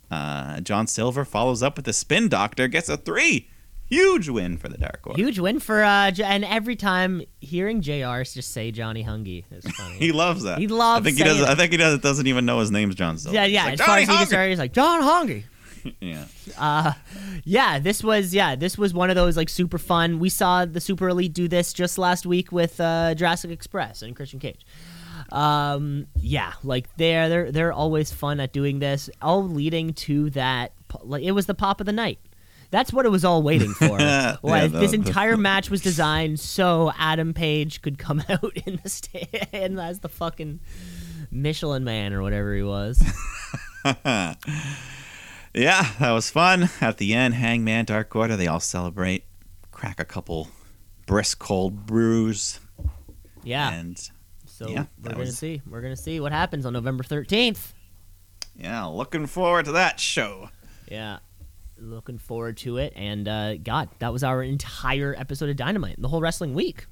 [0.09, 3.49] Uh, John Silver follows up with the Spin Doctor, gets a three.
[3.89, 5.17] Huge win for the Dark Order.
[5.21, 8.21] Huge win for uh, J- and every time hearing Jr.
[8.23, 9.95] just say Johnny Hungy is funny.
[9.95, 10.59] He loves that.
[10.59, 11.39] He loves I think he does.
[11.39, 11.47] it.
[11.47, 11.99] I think he does.
[11.99, 13.35] Doesn't even know his name's John Silver.
[13.35, 13.63] yeah, yeah.
[13.65, 15.43] like, as far as he "Johnny gets started, he's like John Hungy.
[16.01, 16.25] Hunger."
[16.57, 16.93] Yeah.
[17.43, 20.19] Yeah, this was yeah, this was one of those like super fun.
[20.19, 24.15] We saw the Super Elite do this just last week with uh, Jurassic Express and
[24.15, 24.65] Christian Cage.
[25.31, 29.09] Um, yeah, like they're they're they're always fun at doing this.
[29.21, 32.19] All leading to that, like it was the pop of the night.
[32.69, 33.99] That's what it was all waiting for.
[33.99, 34.37] Yeah,
[34.67, 39.99] this entire match was designed so Adam Page could come out in the stand as
[39.99, 40.59] the fucking
[41.31, 43.01] Michelin Man or whatever he was.
[45.57, 46.69] Yeah, that was fun.
[46.81, 49.23] At the end, Hangman, Dark Order, they all celebrate,
[49.71, 50.49] crack a couple
[51.07, 52.59] brisk cold brews,
[53.43, 53.71] Yeah.
[53.71, 53.97] and
[54.45, 55.61] So Yeah, we're gonna was- see.
[55.67, 57.73] We're gonna see what happens on November thirteenth.
[58.55, 60.49] yeah, looking forward to that show.
[60.91, 61.19] Yeah,
[61.77, 62.93] looking forward to it.
[62.95, 66.87] And uh, God, that was our entire episode of Dynamite, the whole wrestling week.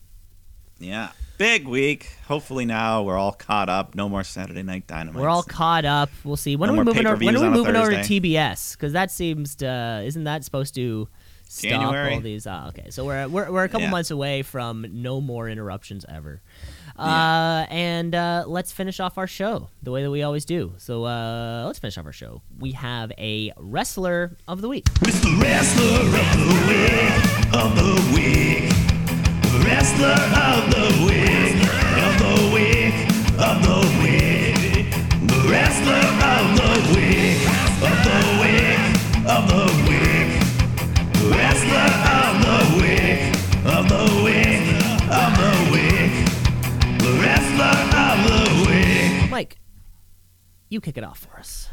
[0.80, 2.11] Yeah, big week.
[2.27, 3.95] Hopefully now we're all caught up.
[3.95, 5.22] No more Saturday Night Dynamite.
[5.22, 6.10] We're all caught up.
[6.23, 6.56] We'll see.
[6.56, 7.26] When No are we moving over?
[7.26, 8.73] When are we moving over to TBS?
[8.73, 11.07] Because that seems to isn't that supposed to
[11.47, 12.15] stop January.
[12.15, 12.45] all these?
[12.45, 13.91] Uh, okay, so we're we're, we're a couple Yeah.
[13.91, 16.41] months away from no more interruptions ever.
[16.97, 17.03] Yeah.
[17.03, 20.73] Uh, and uh, let's finish off our show the way that we always do.
[20.77, 22.41] So uh, let's finish off our show.
[22.60, 24.85] We have a wrestler of the week.
[25.03, 28.85] It's the wrestler of the week, of the week.
[29.66, 31.58] Wrestler of the week,
[32.06, 32.96] of the week,
[33.40, 34.94] of the week.
[35.28, 37.42] The wrestler of the week,
[37.82, 38.82] of the week,
[39.26, 40.30] of the week.
[41.36, 43.22] Wrestler of the week,
[43.66, 44.66] of the week,
[45.10, 46.14] of the week.
[47.00, 47.76] The wrestler
[48.06, 48.40] of the
[48.70, 49.32] week.
[49.32, 49.58] Mike,
[50.70, 51.70] you kick it off for us.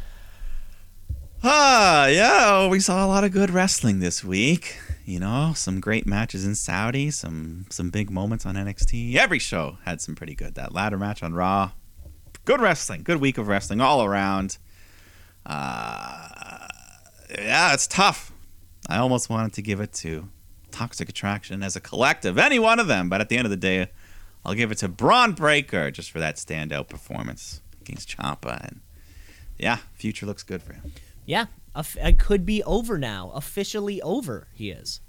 [1.45, 4.79] Ah, yeah, we saw a lot of good wrestling this week.
[5.05, 9.17] You know, some great matches in Saudi, some some big moments on NXT.
[9.17, 10.55] Every show had some pretty good.
[10.55, 11.73] That ladder match on Raw,
[12.45, 14.59] good wrestling, good week of wrestling all around.
[15.45, 16.69] Uh,
[17.37, 18.33] yeah, it's tough.
[18.89, 20.29] I almost wanted to give it to
[20.71, 23.57] Toxic Attraction as a collective, any one of them, but at the end of the
[23.57, 23.89] day,
[24.45, 28.81] I'll give it to Bron Breakker just for that standout performance against Ciampa, And
[29.59, 30.93] yeah, future looks good for him.
[31.27, 33.31] Yeah, it could be over now.
[33.35, 35.01] Officially over, he is.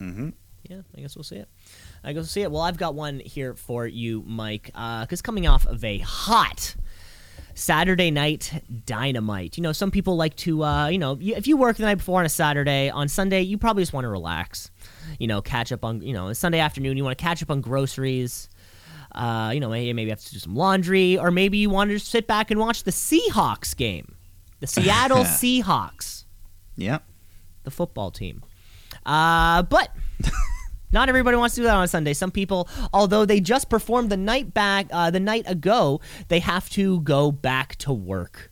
[0.00, 0.30] Mm-hmm.
[0.68, 1.48] Yeah, I guess we'll see it.
[2.02, 2.50] I guess we'll see it.
[2.50, 6.74] Well, I've got one here for you, Mike, because coming off of a hot
[7.54, 9.56] Saturday night dynamite.
[9.56, 12.20] You know, some people like to, uh, you know, if you work the night before
[12.20, 14.70] on a Saturday, on Sunday, you probably just want to relax.
[15.18, 17.60] You know, catch up on, you know, Sunday afternoon, you want to catch up on
[17.62, 18.48] groceries.
[19.12, 21.88] Uh, you know, maybe, maybe you have to do some laundry, or maybe you want
[21.90, 24.15] to just sit back and watch the Seahawks game.
[24.60, 26.24] The Seattle Seahawks
[26.76, 26.98] Yeah.
[27.64, 28.42] the football team.
[29.04, 29.90] Uh, but
[30.92, 32.12] not everybody wants to do that on a Sunday.
[32.14, 36.68] Some people, although they just performed the night back, uh, the night ago, they have
[36.70, 38.50] to go back to work,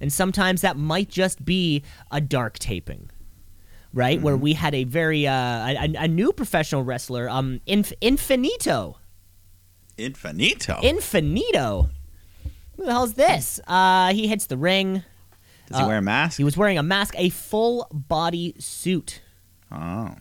[0.00, 3.10] and sometimes that might just be a dark taping.
[3.92, 7.92] Right, where we had a very uh, a, a- a new professional wrestler, um, Inf-
[8.00, 8.94] Infinito,
[9.98, 10.80] Infinito.
[10.82, 11.90] Infinito.
[12.76, 13.58] Who the hell's this?
[13.66, 15.02] Uh, he hits the ring.
[15.70, 16.36] Does he Uh, wear a mask?
[16.38, 19.22] He was wearing a mask, a full body suit.
[19.72, 20.14] oh.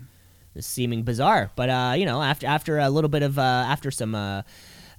[0.56, 3.92] This seeming bizarre, but uh, you know, after after a little bit of uh, after
[3.92, 4.42] some uh,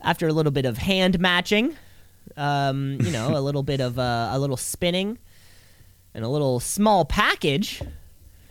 [0.01, 1.77] after a little bit of hand matching,
[2.37, 5.19] um, you know, a little bit of uh, a little spinning,
[6.15, 7.83] and a little small package,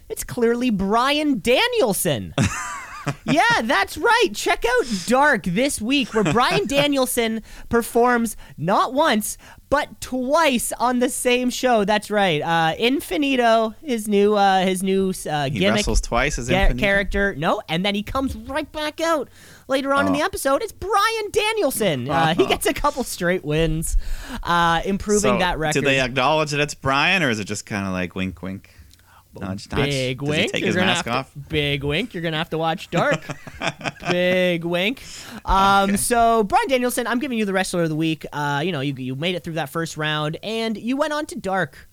[0.10, 2.34] it's clearly Bryan Danielson.
[3.26, 4.28] yeah, that's right.
[4.34, 9.38] Check out Dark this week, where Bryan Danielson performs not once
[9.72, 11.86] but twice on the same show.
[11.86, 12.42] That's right.
[12.42, 16.80] Uh, Infinito, his new uh, his new uh, He wrestles twice as Infinito?
[16.80, 17.36] character.
[17.36, 19.30] No, and then he comes right back out
[19.68, 20.26] later on in the Oh.
[20.26, 20.64] episode.
[20.64, 22.10] It's Bryan Danielson.
[22.10, 23.96] Uh, he gets a couple straight wins,
[24.42, 25.82] uh, improving So, that record.
[25.82, 28.72] Do they acknowledge that it's Bryan, or is it just kind of like wink, wink?
[29.34, 29.90] Nudge, nudge?
[29.90, 30.42] Big Does wink.
[30.42, 31.50] he take you're his gonna mask have to- off?
[31.50, 32.14] Big wink.
[32.14, 33.24] You're gonna have to watch Dark.
[34.10, 35.04] big wink.
[35.46, 38.26] Um, So Bryan Danielson, I'm giving you the wrestler of the week.
[38.34, 41.26] Uh, you know, you you made it through that first round, and you went on
[41.28, 41.88] to Dark.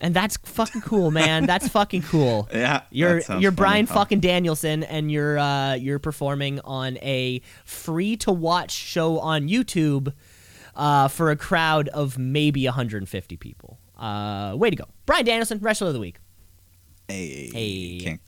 [0.00, 1.46] And that's fucking cool, man.
[1.46, 2.48] That's fucking cool.
[2.52, 3.94] Yeah, You're that sounds you're funny, Bryan huh?
[3.94, 10.12] fucking Danielson, and you're uh, you're performing on a free to watch show on YouTube
[10.76, 13.77] uh, for a crowd of maybe 150 people.
[13.98, 16.18] Uh, way to go, Bryan Danielson, wrestler of the week.
[17.08, 17.98] Hey, Hey.
[18.00, 18.20] King.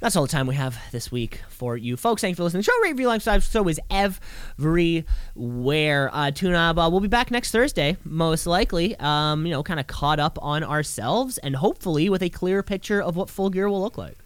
[0.00, 2.22] That's all the time we have this week for you folks.
[2.22, 2.64] Thank you for listening.
[2.64, 3.42] Show rate, review, like, subscribe.
[3.44, 6.10] So is everywhere.
[6.12, 6.76] Uh, tune up.
[6.76, 8.96] Uh, we'll be back next Thursday, most likely.
[8.98, 13.00] Um, you know, kind of caught up on ourselves, and hopefully with a clearer picture
[13.00, 14.18] of what Full Gear will look like.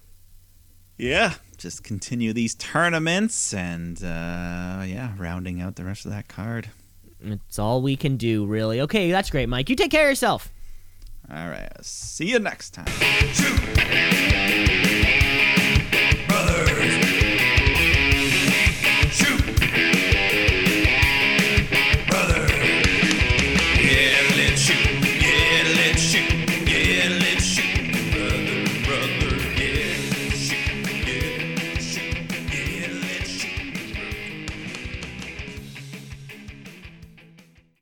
[0.97, 6.71] Yeah, just continue these tournaments and uh, yeah, rounding out the rest of that card.
[7.33, 8.81] It's all we can do, really.
[8.83, 9.69] Okay, that's great, Mike.
[9.69, 10.53] You take care of yourself.
[11.31, 12.87] All right, see you next time.
[13.33, 14.46] Shoot.